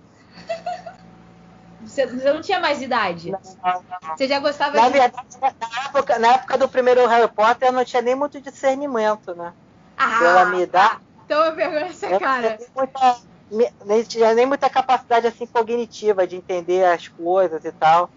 Você, 1.81 2.07
você 2.07 2.33
não 2.33 2.41
tinha 2.41 2.59
mais 2.59 2.83
idade. 2.83 3.31
Não, 3.31 3.39
não, 3.65 3.85
não. 4.03 4.17
Você 4.17 4.27
já 4.27 4.41
gostava 4.41 4.77
Na 4.77 4.89
de. 4.89 4.93
verdade, 4.93 5.27
na 5.41 5.85
época, 5.87 6.19
na 6.19 6.29
época 6.35 6.59
do 6.59 6.69
primeiro 6.69 7.07
Harry 7.07 7.31
Potter, 7.33 7.69
eu 7.69 7.73
não 7.73 7.85
tinha 7.85 8.03
nem 8.03 8.15
muito 8.15 8.41
discernimento, 8.41 9.35
né? 9.35 9.55
Ah, 9.97 10.45
minha 10.51 10.65
idade. 10.65 11.01
Então 11.25 11.45
eu 11.45 11.55
vergonho 11.57 11.87
essa 11.87 12.19
cara. 12.19 12.57
nem 12.59 12.69
muita, 12.75 13.21
me- 13.51 13.73
nem 13.85 14.03
tinha 14.05 14.35
nem 14.35 14.47
muita 14.47 14.71
capacidade 14.71 15.27
assim 15.27 15.47
cognitiva 15.47 16.27
de 16.27 16.37
entender 16.37 16.85
as 16.85 17.09
coisas 17.09 17.65
e 17.65 17.73
tal, 17.73 18.13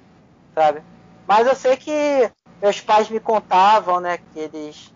sabe? 0.58 0.84
Mas 1.28 1.48
eu 1.48 1.56
sei 1.56 1.78
que 1.78 1.92
meus 2.62 2.82
pais 2.82 3.10
me 3.10 3.20
contavam, 3.20 4.00
né, 4.02 4.18
que 4.18 4.40
eles 4.40 4.94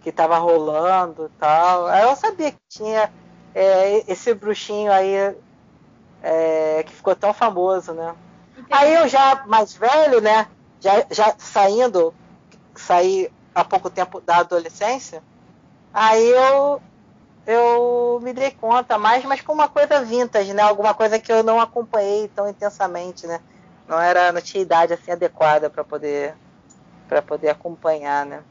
que 0.00 0.12
tava 0.12 0.38
rolando 0.38 1.26
e 1.26 1.30
tal. 1.38 1.88
Eu 1.90 2.16
sabia 2.16 2.52
que 2.52 2.60
tinha 2.68 3.12
é, 3.54 4.10
esse 4.12 4.34
bruxinho 4.34 4.92
aí 4.92 5.36
é, 6.20 6.82
que 6.84 6.94
ficou 6.94 7.14
tão 7.16 7.32
famoso, 7.34 7.94
né? 7.94 8.16
Aí 8.70 8.94
eu 8.94 9.08
já 9.08 9.46
mais 9.46 9.74
velho, 9.74 10.20
né, 10.20 10.48
já, 10.82 11.06
já 11.10 11.36
saindo, 11.38 12.16
saí 12.76 13.30
há 13.54 13.64
pouco 13.64 13.90
tempo 13.90 14.20
da 14.22 14.38
adolescência, 14.38 15.24
aí 15.96 16.30
eu 16.30 16.82
eu 17.46 18.20
me 18.22 18.32
dei 18.32 18.50
conta 18.50 18.98
mais, 18.98 19.24
mas 19.24 19.40
com 19.40 19.52
uma 19.52 19.68
coisa 19.68 20.04
vintage, 20.04 20.52
né? 20.52 20.62
Alguma 20.62 20.92
coisa 20.92 21.18
que 21.18 21.32
eu 21.32 21.42
não 21.42 21.60
acompanhei 21.60 22.28
tão 22.28 22.48
intensamente, 22.48 23.26
né? 23.26 23.40
Não 23.88 24.00
era, 24.00 24.32
não 24.32 24.40
tinha 24.40 24.62
idade 24.62 24.92
assim 24.92 25.12
adequada 25.12 25.70
para 25.70 25.82
poder 25.82 26.34
para 27.08 27.22
poder 27.22 27.48
acompanhar, 27.48 28.26
né? 28.26 28.42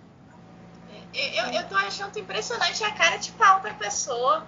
Eu, 1.14 1.46
eu, 1.52 1.68
tô 1.68 1.76
achando 1.76 2.18
impressionante 2.18 2.84
a 2.84 2.92
cara 2.92 3.18
de 3.18 3.32
pau 3.34 3.60
da 3.60 3.74
pessoa. 3.74 4.46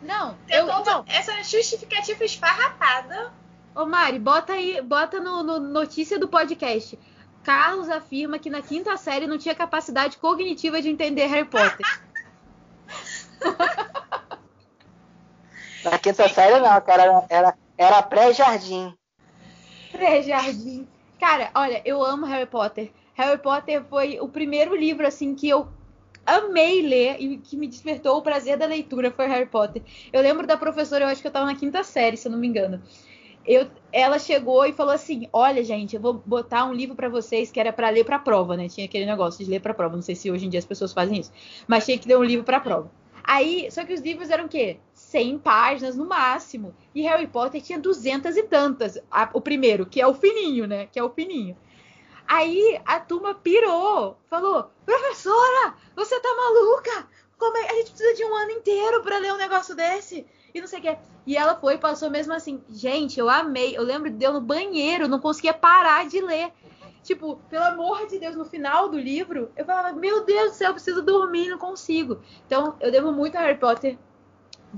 Não, 0.00 0.36
eu, 0.48 0.68
então, 0.80 1.04
essa 1.06 1.42
justificativa 1.42 2.24
esfarrapada. 2.24 3.32
Ô 3.74 3.86
Mari, 3.86 4.18
bota 4.18 4.52
aí, 4.52 4.80
bota 4.82 5.18
no, 5.18 5.42
no 5.42 5.58
notícia 5.58 6.18
do 6.18 6.28
podcast. 6.28 6.98
Carlos 7.42 7.88
afirma 7.88 8.38
que 8.38 8.50
na 8.50 8.62
quinta 8.62 8.96
série 8.96 9.26
não 9.26 9.38
tinha 9.38 9.54
capacidade 9.54 10.18
cognitiva 10.18 10.80
de 10.80 10.90
entender 10.90 11.26
Harry 11.26 11.46
Potter. 11.46 11.86
Na 15.84 15.98
quinta 15.98 16.28
série 16.28 16.60
não, 16.60 16.80
cara, 16.80 17.26
era, 17.28 17.56
era, 17.76 18.02
pré-jardim. 18.02 18.94
Pré-jardim. 19.90 20.86
Cara, 21.18 21.50
olha, 21.54 21.82
eu 21.84 22.02
amo 22.02 22.24
Harry 22.26 22.46
Potter. 22.46 22.92
Harry 23.14 23.38
Potter 23.38 23.84
foi 23.84 24.18
o 24.20 24.28
primeiro 24.28 24.76
livro 24.76 25.06
assim 25.06 25.34
que 25.34 25.48
eu 25.48 25.68
amei 26.24 26.82
ler 26.82 27.16
e 27.20 27.36
que 27.36 27.56
me 27.56 27.66
despertou 27.66 28.16
o 28.16 28.22
prazer 28.22 28.56
da 28.56 28.64
leitura 28.64 29.10
foi 29.10 29.26
Harry 29.26 29.46
Potter. 29.46 29.82
Eu 30.12 30.22
lembro 30.22 30.46
da 30.46 30.56
professora, 30.56 31.04
eu 31.04 31.08
acho 31.08 31.20
que 31.20 31.26
eu 31.26 31.32
tava 31.32 31.46
na 31.46 31.56
quinta 31.56 31.82
série, 31.82 32.16
se 32.16 32.28
eu 32.28 32.32
não 32.32 32.38
me 32.38 32.46
engano. 32.46 32.80
Eu, 33.44 33.68
ela 33.90 34.20
chegou 34.20 34.64
e 34.64 34.72
falou 34.72 34.92
assim: 34.92 35.28
"Olha, 35.32 35.64
gente, 35.64 35.96
eu 35.96 36.00
vou 36.00 36.14
botar 36.14 36.64
um 36.64 36.72
livro 36.72 36.94
pra 36.94 37.08
vocês 37.08 37.50
que 37.50 37.58
era 37.58 37.72
pra 37.72 37.90
ler 37.90 38.04
pra 38.04 38.20
prova, 38.20 38.56
né? 38.56 38.68
Tinha 38.68 38.86
aquele 38.86 39.04
negócio 39.04 39.44
de 39.44 39.50
ler 39.50 39.60
pra 39.60 39.74
prova, 39.74 39.96
não 39.96 40.02
sei 40.02 40.14
se 40.14 40.30
hoje 40.30 40.46
em 40.46 40.48
dia 40.48 40.60
as 40.60 40.64
pessoas 40.64 40.92
fazem 40.92 41.18
isso, 41.18 41.32
mas 41.66 41.84
tinha 41.84 41.98
que 41.98 42.06
ler 42.06 42.16
um 42.16 42.22
livro 42.22 42.44
pra 42.44 42.60
prova. 42.60 43.01
Aí, 43.24 43.70
só 43.70 43.84
que 43.84 43.94
os 43.94 44.00
livros 44.00 44.30
eram 44.30 44.46
o 44.46 44.48
quê? 44.48 44.78
100 44.94 45.38
páginas 45.38 45.96
no 45.96 46.04
máximo. 46.06 46.74
E 46.94 47.02
Harry 47.02 47.26
Potter 47.26 47.62
tinha 47.62 47.78
duzentas 47.78 48.36
e 48.36 48.42
tantas. 48.42 48.98
A- 49.10 49.30
o 49.32 49.40
primeiro, 49.40 49.86
que 49.86 50.00
é 50.00 50.06
o 50.06 50.14
fininho, 50.14 50.66
né? 50.66 50.86
Que 50.86 50.98
é 50.98 51.02
o 51.04 51.10
fininho. 51.10 51.56
Aí 52.26 52.80
a 52.84 52.98
turma 53.00 53.34
pirou. 53.34 54.16
Falou: 54.28 54.70
Professora, 54.84 55.74
você 55.94 56.18
tá 56.20 56.28
maluca? 56.34 57.08
Como 57.38 57.56
é? 57.56 57.70
A 57.70 57.74
gente 57.74 57.90
precisa 57.90 58.14
de 58.14 58.24
um 58.24 58.34
ano 58.36 58.50
inteiro 58.52 59.02
pra 59.02 59.18
ler 59.18 59.32
um 59.32 59.36
negócio 59.36 59.74
desse. 59.74 60.26
E 60.54 60.60
não 60.60 60.66
sei 60.68 60.78
o 60.78 60.82
que. 60.82 60.96
E 61.26 61.36
ela 61.36 61.56
foi 61.56 61.74
e 61.74 61.78
passou 61.78 62.10
mesmo 62.10 62.32
assim. 62.32 62.62
Gente, 62.70 63.18
eu 63.18 63.28
amei. 63.28 63.76
Eu 63.76 63.82
lembro 63.82 64.10
de 64.10 64.24
eu 64.24 64.32
no 64.32 64.40
banheiro, 64.40 65.08
não 65.08 65.18
conseguia 65.18 65.52
parar 65.54 66.06
de 66.06 66.20
ler. 66.20 66.52
Tipo, 67.02 67.36
pelo 67.50 67.64
amor 67.64 68.06
de 68.06 68.18
Deus, 68.18 68.36
no 68.36 68.44
final 68.44 68.88
do 68.88 68.98
livro, 68.98 69.50
eu 69.56 69.64
falava, 69.64 69.92
meu 69.92 70.24
Deus 70.24 70.52
do 70.52 70.56
céu, 70.56 70.68
eu 70.68 70.74
preciso 70.74 71.02
dormir, 71.02 71.48
não 71.48 71.58
consigo. 71.58 72.22
Então, 72.46 72.76
eu 72.80 72.92
devo 72.92 73.10
muito 73.10 73.36
a 73.36 73.40
Harry 73.40 73.58
Potter. 73.58 73.98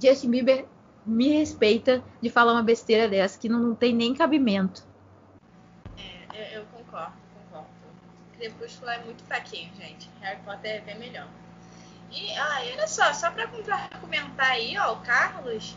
Justin 0.00 0.30
Bieber 0.30 0.66
me 1.04 1.28
respeita 1.28 2.02
de 2.20 2.30
falar 2.30 2.52
uma 2.52 2.62
besteira 2.62 3.08
dessa, 3.08 3.38
que 3.38 3.48
não, 3.48 3.58
não 3.58 3.74
tem 3.74 3.94
nem 3.94 4.14
cabimento. 4.14 4.82
É, 5.98 6.56
eu, 6.56 6.60
eu 6.60 6.66
concordo, 6.72 7.12
concordo. 7.34 7.68
Crepúsculo 8.38 8.90
é 8.90 8.98
muito 9.04 9.22
fraquinho, 9.24 9.70
gente. 9.76 10.08
Harry 10.22 10.40
Potter 10.44 10.76
é 10.76 10.80
bem 10.80 10.98
melhor. 10.98 11.28
E, 12.10 12.32
ah, 12.38 12.64
e 12.64 12.72
olha 12.72 12.86
só, 12.86 13.12
só 13.12 13.30
pra 13.30 13.48
complementar 13.48 14.52
aí, 14.52 14.78
ó, 14.78 14.94
o 14.94 15.00
Carlos, 15.00 15.76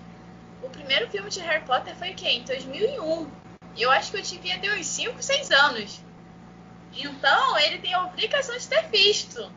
o 0.63 0.69
primeiro 0.69 1.09
filme 1.09 1.29
de 1.29 1.39
Harry 1.41 1.65
Potter 1.65 1.95
foi 1.95 2.13
quê? 2.13 2.29
Em 2.29 2.43
2001. 2.43 3.29
E 3.75 3.81
eu 3.81 3.91
acho 3.91 4.11
que 4.11 4.17
eu 4.17 4.21
devia 4.21 4.59
ter 4.59 4.71
uns 4.71 4.87
5, 4.87 5.21
6 5.21 5.51
anos. 5.51 6.06
Então, 6.97 7.57
ele 7.59 7.79
tem 7.79 7.93
a 7.93 8.05
obrigação 8.05 8.57
de 8.57 8.67
ter 8.67 8.87
visto. 8.89 9.51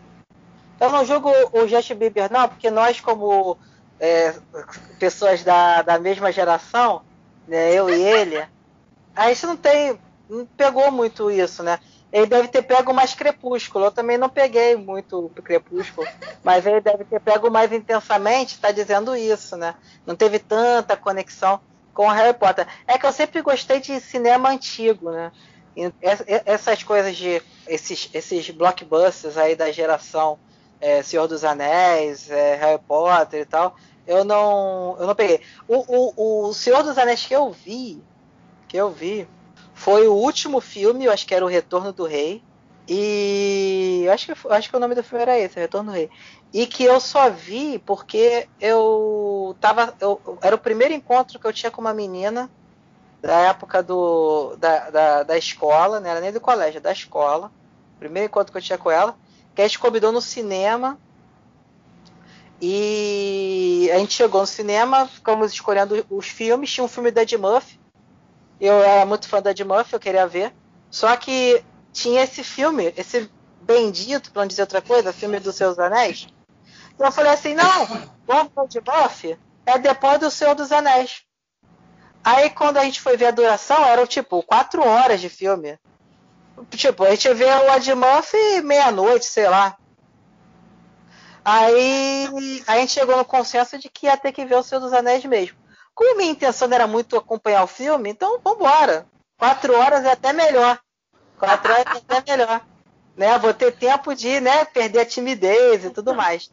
Eu 0.79 0.91
não 0.91 1.05
julgo 1.05 1.31
o 1.53 1.67
Justin 1.69 1.95
Bieber, 1.95 2.33
não, 2.33 2.49
porque 2.49 2.71
nós, 2.71 3.01
como 3.01 3.59
é, 3.99 4.35
pessoas 4.99 5.45
da, 5.45 5.83
da 5.83 5.99
mesma 5.99 6.33
geração, 6.33 7.03
né, 7.47 7.73
eu 7.75 7.91
e 7.91 8.01
ele, 8.01 8.43
a 9.15 9.29
gente 9.29 9.47
não 9.47 9.57
tem. 9.57 9.99
não 10.29 10.47
pegou 10.47 10.91
muito 10.91 11.31
isso, 11.31 11.63
né? 11.63 11.79
Ele 12.13 12.27
deve 12.27 12.49
ter 12.49 12.63
pego 12.63 12.93
mais 12.93 13.15
crepúsculo. 13.15 13.85
Eu 13.85 13.93
também 13.93 14.19
não 14.19 14.29
peguei 14.29 14.75
muito 14.75 15.31
crepúsculo, 15.45 16.07
mas 16.43 16.67
ele 16.67 16.81
deve 16.81 17.05
ter 17.05 17.21
pego 17.21 17.51
mais 17.51 17.73
intensamente, 17.73 18.55
está 18.55 18.73
dizendo 18.73 19.15
isso, 19.15 19.57
né? 19.57 19.75
Não 20.07 20.17
teve 20.17 20.39
tanta 20.39 20.97
conexão 20.97 21.61
com 21.93 22.09
Harry 22.09 22.37
Potter. 22.37 22.67
É 22.87 22.99
que 22.99 23.07
eu 23.07 23.13
sempre 23.13 23.43
gostei 23.43 23.81
de 23.81 24.01
cinema 24.01 24.49
antigo, 24.49 25.11
né? 25.11 25.31
Ess- 25.77 26.25
Essas 26.47 26.83
coisas 26.83 27.17
de. 27.17 27.41
esses, 27.67 28.09
esses 28.13 28.51
blockbusters 28.51 29.37
aí 29.37 29.55
da 29.57 29.71
geração 29.73 30.39
é, 30.81 31.03
Senhor 31.03 31.27
dos 31.29 31.45
Anéis, 31.45 32.29
é, 32.31 32.57
Harry 32.57 32.83
Potter 32.87 33.41
e 33.43 33.47
tal, 33.47 33.75
eu 34.07 34.25
não, 34.25 34.97
eu 34.99 35.07
não 35.07 35.15
peguei. 35.15 35.41
O, 35.69 36.47
o, 36.47 36.49
o 36.51 36.55
Senhor 36.55 36.83
dos 36.83 36.99
Anéis 36.99 37.25
que 37.27 37.35
eu 37.35 37.51
vi, 37.53 38.05
que 38.69 38.77
eu 38.77 38.91
vi, 38.93 39.31
foi 39.75 40.09
o 40.09 40.15
último 40.15 40.61
filme, 40.61 41.05
eu 41.07 41.13
acho 41.13 41.27
que 41.27 41.35
era 41.35 41.45
o 41.45 41.49
Retorno 41.49 41.93
do 41.93 42.07
Rei. 42.07 42.45
E 42.89 44.07
acho 44.13 44.27
que, 44.35 44.49
acho 44.53 44.69
que 44.71 44.77
o 44.77 44.81
nome 44.81 44.95
do 44.97 45.03
filme 45.05 45.23
era 45.23 45.39
esse, 45.39 45.59
Retorno 45.61 45.93
do 45.93 45.95
Rei. 45.97 46.11
E 46.53 46.67
que 46.67 46.85
eu 46.85 47.01
só 47.01 47.31
vi 47.31 47.79
porque 47.81 48.49
eu 48.59 49.57
tava. 49.61 49.95
Eu, 50.01 50.21
era 50.43 50.57
o 50.57 50.61
primeiro 50.61 50.95
encontro 50.95 51.39
que 51.39 51.47
eu 51.47 51.53
tinha 51.53 51.71
com 51.71 51.81
uma 51.81 51.95
menina 51.95 52.51
da 53.21 53.39
época 53.41 53.83
do, 53.83 54.57
da, 54.57 54.91
da, 54.91 55.23
da 55.25 55.39
escola, 55.39 56.01
não 56.01 56.09
era 56.09 56.21
nem 56.21 56.33
do 56.33 56.41
colégio, 56.41 56.81
da 56.81 56.93
escola. 56.93 57.51
Primeiro 57.99 58.27
encontro 58.27 58.51
que 58.51 58.59
eu 58.59 58.63
tinha 58.63 58.79
com 58.79 58.91
ela, 58.91 59.17
que 59.55 59.61
a 59.61 59.67
gente 59.67 59.79
convidou 59.79 60.11
no 60.11 60.23
cinema. 60.23 60.99
E 62.63 63.91
a 63.93 63.99
gente 63.99 64.15
chegou 64.15 64.41
no 64.41 64.47
cinema, 64.47 65.07
ficamos 65.07 65.53
escolhendo 65.53 66.05
os 66.11 66.27
filmes. 66.27 66.71
Tinha 66.73 66.85
um 66.85 66.89
filme 66.89 67.11
da 67.11 67.23
Ed 67.23 67.37
Murphy, 67.37 67.79
Eu 68.61 68.83
era 68.83 69.07
muito 69.07 69.29
fã 69.29 69.41
da 69.41 69.51
Ed 69.51 69.65
Murphy, 69.65 69.95
eu 69.95 70.01
queria 70.01 70.27
ver. 70.27 70.53
Só 70.91 71.15
que 71.17 71.63
tinha 71.93 72.23
esse 72.23 72.43
filme, 72.43 72.93
esse 72.97 73.31
bendito, 73.63 74.31
pra 74.33 74.43
não 74.43 74.49
dizer 74.49 74.63
outra 74.63 74.83
coisa, 74.83 75.13
filme 75.13 75.39
dos 75.41 75.57
Seus 75.57 75.79
Anéis. 75.79 76.27
Então 76.95 77.07
eu 77.07 77.13
falei 77.13 77.33
assim, 77.33 77.55
não, 77.55 77.85
o 78.27 78.65
Ed 78.65 78.83
Murphy 78.87 79.39
é 79.65 79.79
depois 79.79 80.19
do 80.19 80.31
Senhor 80.31 80.55
dos 80.55 80.73
Anéis. 80.73 81.23
Aí 82.23 82.51
quando 82.51 82.77
a 82.77 82.85
gente 82.85 83.01
foi 83.01 83.17
ver 83.17 83.27
a 83.27 83.31
duração, 83.31 83.85
era 83.85 84.07
tipo 84.07 84.43
quatro 84.43 84.87
horas 84.87 85.21
de 85.21 85.29
filme. 85.29 85.79
Tipo, 86.71 87.05
a 87.05 87.11
gente 87.11 87.33
vê 87.33 87.47
o 87.47 87.75
Ed 87.75 87.95
Murphy 87.95 88.61
meia-noite, 88.63 89.25
sei 89.25 89.49
lá. 89.49 89.77
Aí 91.45 92.29
a 92.67 92.77
gente 92.77 92.93
chegou 92.93 93.17
no 93.17 93.25
consenso 93.25 93.79
de 93.79 93.89
que 93.89 94.07
ia 94.07 94.17
ter 94.17 94.33
que 94.33 94.45
ver 94.45 94.57
o 94.57 94.63
Senhor 94.63 94.81
dos 94.81 94.93
Anéis 94.93 95.25
mesmo. 95.25 95.59
Como 95.95 96.17
minha 96.17 96.31
intenção 96.31 96.69
era 96.71 96.87
muito 96.87 97.17
acompanhar 97.17 97.65
o 97.65 97.67
filme, 97.67 98.11
então 98.11 98.41
vambora. 98.45 99.07
Quatro 99.39 99.75
horas 99.75 100.05
é 100.05 100.13
até 100.13 100.33
melhor. 100.33 100.79
Quatro 101.39 101.73
horas 101.73 101.87
é 101.87 101.99
até 102.17 102.37
melhor. 102.37 102.61
Né? 103.17 103.39
Vou 103.39 103.55
ter 103.55 103.73
tempo 103.73 104.15
de 104.15 104.39
né, 104.41 104.65
perder 104.67 105.01
a 105.01 105.07
timidez 105.07 105.85
e 105.85 105.91
tudo 105.91 106.15
mais. 106.15 106.51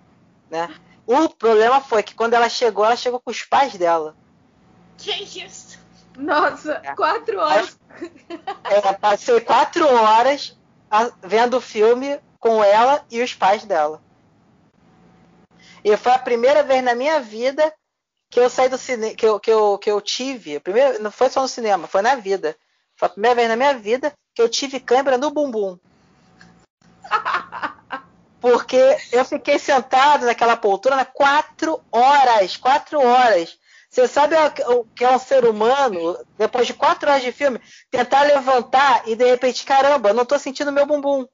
Né? 0.49 0.73
O 1.05 1.29
problema 1.29 1.81
foi 1.81 2.01
que 2.01 2.15
quando 2.15 2.33
ela 2.33 2.49
chegou, 2.49 2.85
ela 2.85 2.95
chegou 2.95 3.19
com 3.19 3.29
os 3.29 3.43
pais 3.43 3.75
dela. 3.75 4.15
Que 4.97 5.11
isso? 5.11 5.77
Nossa, 6.17 6.81
é. 6.83 6.95
quatro 6.95 7.39
horas. 7.39 7.77
É, 8.63 8.93
passei 8.93 9.39
quatro 9.41 9.87
horas 9.87 10.57
vendo 11.21 11.57
o 11.57 11.61
filme 11.61 12.19
com 12.39 12.63
ela 12.63 13.05
e 13.09 13.21
os 13.21 13.33
pais 13.33 13.63
dela. 13.65 14.01
E 15.83 15.95
foi 15.95 16.11
a 16.11 16.19
primeira 16.19 16.63
vez 16.63 16.83
na 16.83 16.95
minha 16.95 17.19
vida 17.19 17.73
que 18.29 18.39
eu 18.39 18.49
saí 18.49 18.67
do 18.67 18.77
cinema, 18.77 19.15
que 19.15 19.25
eu, 19.25 19.39
que 19.39 19.51
eu, 19.51 19.77
que 19.77 19.89
eu 19.89 20.01
tive, 20.01 20.59
primeiro, 20.59 21.01
não 21.01 21.11
foi 21.11 21.29
só 21.29 21.41
no 21.41 21.47
cinema, 21.47 21.87
foi 21.87 22.01
na 22.01 22.15
vida. 22.15 22.57
Foi 22.95 23.07
a 23.07 23.11
primeira 23.11 23.35
vez 23.35 23.47
na 23.47 23.55
minha 23.55 23.73
vida 23.75 24.13
que 24.33 24.41
eu 24.41 24.49
tive 24.49 24.79
câimbra 24.79 25.17
no 25.17 25.31
bumbum. 25.31 25.77
Porque 28.41 28.97
eu 29.11 29.25
fiquei 29.25 29.57
sentado 29.57 30.25
naquela 30.25 30.57
poltrona 30.57 31.05
quatro 31.05 31.81
horas, 31.91 32.57
quatro 32.57 32.99
horas. 32.99 33.57
Você 33.89 34.07
sabe 34.07 34.35
o 34.67 34.83
que 34.83 35.03
é 35.03 35.09
um 35.09 35.19
ser 35.19 35.45
humano, 35.45 36.17
depois 36.37 36.67
de 36.67 36.73
quatro 36.73 37.09
horas 37.09 37.23
de 37.23 37.31
filme, 37.31 37.59
tentar 37.89 38.23
levantar 38.23 39.07
e 39.07 39.15
de 39.15 39.25
repente, 39.25 39.65
caramba, 39.65 40.13
não 40.13 40.23
estou 40.23 40.37
sentindo 40.37 40.71
meu 40.71 40.85
bumbum. 40.85 41.25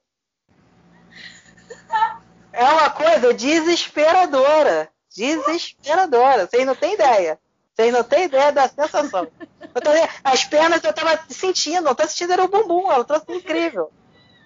É 2.51 2.63
uma 2.63 2.89
coisa 2.91 3.33
desesperadora. 3.33 4.89
Desesperadora. 5.15 6.47
Vocês 6.47 6.65
não 6.65 6.75
têm 6.75 6.93
ideia. 6.93 7.39
Vocês 7.73 7.91
não 7.91 8.03
têm 8.03 8.25
ideia 8.25 8.51
da 8.51 8.69
sensação. 8.69 9.25
Tô, 9.25 9.89
as 10.23 10.43
pernas 10.43 10.83
eu 10.83 10.93
tava 10.93 11.19
sentindo, 11.29 11.81
não 11.81 11.95
tô 11.95 12.07
sentindo 12.07 12.33
era 12.33 12.43
o 12.43 12.47
bumbum, 12.47 12.91
ela 12.91 13.03
trouxe 13.03 13.25
incrível. 13.29 13.91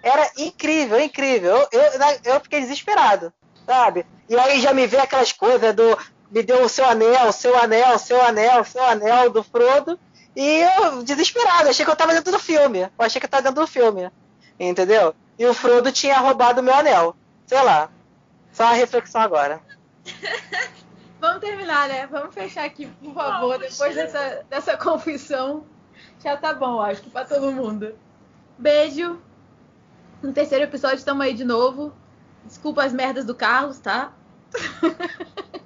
Era 0.01 0.31
incrível, 0.37 0.99
incrível. 0.99 1.67
Eu, 1.69 1.81
eu, 1.81 1.91
eu 2.23 2.39
fiquei 2.39 2.61
desesperado, 2.61 3.33
sabe? 3.65 4.05
E 4.29 4.37
aí 4.37 4.61
já 4.61 4.73
me 4.73 4.87
vê 4.87 4.97
aquelas 4.97 5.33
coisas 5.33 5.75
do 5.75 5.97
me 6.29 6.43
deu 6.43 6.63
o 6.63 6.69
seu 6.69 6.85
anel, 6.85 7.27
o 7.27 7.31
seu 7.31 7.57
anel, 7.57 7.95
o 7.95 7.99
seu 7.99 8.21
anel, 8.21 8.61
o 8.61 8.65
seu 8.65 8.83
anel 8.83 9.29
do 9.29 9.43
Frodo. 9.43 9.99
E 10.35 10.61
eu, 10.61 11.03
desesperado, 11.03 11.69
achei 11.69 11.83
que 11.83 11.91
eu 11.91 11.95
tava 11.95 12.13
dentro 12.13 12.31
do 12.31 12.39
filme. 12.39 12.81
Eu 12.81 13.05
achei 13.05 13.19
que 13.19 13.25
eu 13.25 13.29
tava 13.29 13.43
dentro 13.43 13.61
do 13.61 13.67
filme. 13.67 14.11
Entendeu? 14.59 15.15
E 15.37 15.45
o 15.45 15.53
Frodo 15.53 15.91
tinha 15.91 16.19
roubado 16.19 16.61
o 16.61 16.63
meu 16.63 16.73
anel. 16.73 17.15
Sei 17.45 17.61
lá. 17.61 17.89
Só 18.51 18.63
uma 18.63 18.73
reflexão 18.73 19.21
agora. 19.21 19.61
Vamos 21.19 21.39
terminar, 21.39 21.87
né? 21.87 22.07
Vamos 22.07 22.33
fechar 22.33 22.65
aqui, 22.65 22.85
por 22.85 23.13
favor, 23.13 23.57
depois 23.57 23.95
dessa, 23.95 24.45
dessa 24.49 24.77
confissão. 24.77 25.65
Já 26.23 26.37
tá 26.37 26.53
bom, 26.53 26.79
acho 26.79 27.01
que 27.01 27.09
pra 27.09 27.25
todo 27.25 27.51
mundo. 27.51 27.95
Beijo. 28.57 29.19
No 30.21 30.33
terceiro 30.33 30.63
episódio 30.65 30.97
estamos 30.97 31.25
aí 31.25 31.33
de 31.33 31.43
novo. 31.43 31.93
Desculpa 32.45 32.83
as 32.83 32.93
merdas 32.93 33.25
do 33.25 33.33
Carlos, 33.35 33.79
tá? 33.79 34.13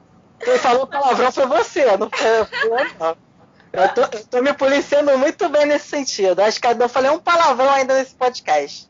Quem 0.43 0.57
falou 0.57 0.87
palavrão 0.87 1.31
foi 1.31 1.45
você, 1.45 1.97
não 1.97 2.09
foi 2.09 2.39
eu, 2.39 2.47
não. 2.99 3.17
Eu 3.73 3.87
tô, 3.93 4.01
eu 4.01 4.25
tô, 4.25 4.41
me 4.41 4.53
policiando 4.53 5.17
muito 5.17 5.47
bem 5.47 5.65
nesse 5.65 5.87
sentido. 5.87 6.41
Acho 6.41 6.59
que 6.59 6.67
eu 6.67 6.89
falei 6.89 7.09
um 7.09 7.19
palavrão 7.19 7.69
ainda 7.69 7.93
nesse 7.93 8.13
podcast. 8.13 8.89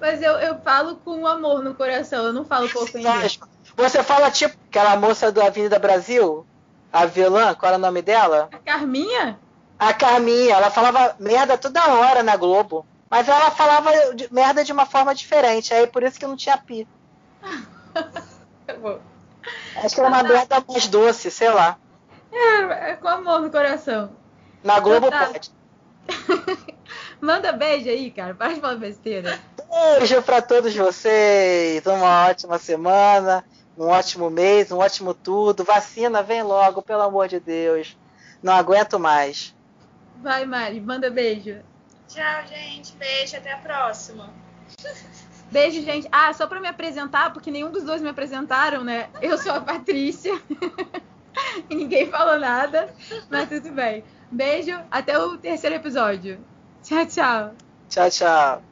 Mas 0.00 0.22
eu, 0.22 0.32
eu 0.32 0.58
falo 0.60 0.96
com 0.96 1.26
amor 1.26 1.62
no 1.62 1.74
coração, 1.74 2.26
eu 2.26 2.32
não 2.32 2.44
falo 2.44 2.68
com 2.70 2.82
ofender. 2.82 3.38
Você 3.76 4.02
fala 4.02 4.30
tipo 4.30 4.56
aquela 4.68 4.96
moça 4.96 5.32
do 5.32 5.40
Avenida 5.40 5.78
Brasil, 5.78 6.46
a 6.92 7.06
vilã, 7.06 7.54
qual 7.54 7.70
era 7.70 7.78
o 7.78 7.80
nome 7.80 8.02
dela? 8.02 8.48
A 8.52 8.58
Carminha? 8.58 9.38
A 9.78 9.92
Carminha, 9.92 10.54
ela 10.54 10.70
falava 10.70 11.16
merda 11.18 11.58
toda 11.58 11.94
hora 11.94 12.22
na 12.22 12.36
Globo. 12.36 12.86
Mas 13.10 13.28
ela 13.28 13.50
falava 13.50 13.90
de, 14.14 14.32
merda 14.32 14.64
de 14.64 14.72
uma 14.72 14.86
forma 14.86 15.14
diferente, 15.14 15.74
aí 15.74 15.86
por 15.86 16.02
isso 16.02 16.18
que 16.18 16.26
não 16.26 16.36
tinha 16.36 16.56
pi. 16.56 16.88
tá 17.92 18.74
bom. 18.80 18.98
Acho 19.76 19.94
que 19.94 20.00
era 20.00 20.08
uma 20.08 20.22
merda 20.22 20.64
mais 20.68 20.86
doce, 20.88 21.30
sei 21.30 21.50
lá. 21.50 21.78
É, 22.32 22.90
é 22.90 22.96
com 22.96 23.08
amor 23.08 23.40
no 23.40 23.50
coração. 23.50 24.10
Na 24.62 24.80
Globo 24.80 25.08
então 25.08 25.18
tá. 25.18 25.26
pode. 25.28 25.50
Manda 27.20 27.52
beijo 27.52 27.88
aí, 27.88 28.10
cara. 28.10 28.34
Para 28.34 28.54
de 28.54 28.60
falar 28.60 28.76
besteira. 28.76 29.38
Beijo 29.98 30.22
para 30.22 30.42
todos 30.42 30.74
vocês. 30.74 31.84
Uma 31.86 32.28
ótima 32.28 32.58
semana, 32.58 33.44
um 33.76 33.86
ótimo 33.86 34.28
mês, 34.28 34.72
um 34.72 34.78
ótimo 34.78 35.14
tudo. 35.14 35.64
Vacina, 35.64 36.22
vem 36.22 36.42
logo, 36.42 36.82
pelo 36.82 37.02
amor 37.02 37.28
de 37.28 37.38
Deus. 37.38 37.96
Não 38.42 38.52
aguento 38.52 38.98
mais. 38.98 39.54
Vai, 40.22 40.44
Mari. 40.44 40.80
Manda 40.80 41.10
beijo. 41.10 41.60
Tchau, 42.08 42.46
gente. 42.46 42.94
Beijo. 42.96 43.36
Até 43.36 43.52
a 43.52 43.58
próxima. 43.58 44.30
Beijo, 45.52 45.82
gente. 45.82 46.08
Ah, 46.10 46.32
só 46.32 46.46
para 46.46 46.60
me 46.60 46.66
apresentar, 46.66 47.30
porque 47.30 47.50
nenhum 47.50 47.70
dos 47.70 47.84
dois 47.84 48.00
me 48.00 48.08
apresentaram, 48.08 48.82
né? 48.82 49.08
Eu 49.20 49.36
sou 49.36 49.52
a 49.52 49.60
Patrícia. 49.60 50.32
e 51.68 51.74
ninguém 51.74 52.06
falou 52.06 52.38
nada, 52.40 52.88
mas 53.30 53.50
tudo 53.50 53.70
bem. 53.72 54.02
Beijo, 54.30 54.72
até 54.90 55.18
o 55.18 55.36
terceiro 55.36 55.76
episódio. 55.76 56.42
Tchau, 56.82 57.06
tchau. 57.06 57.54
Tchau, 57.90 58.10
tchau. 58.10 58.71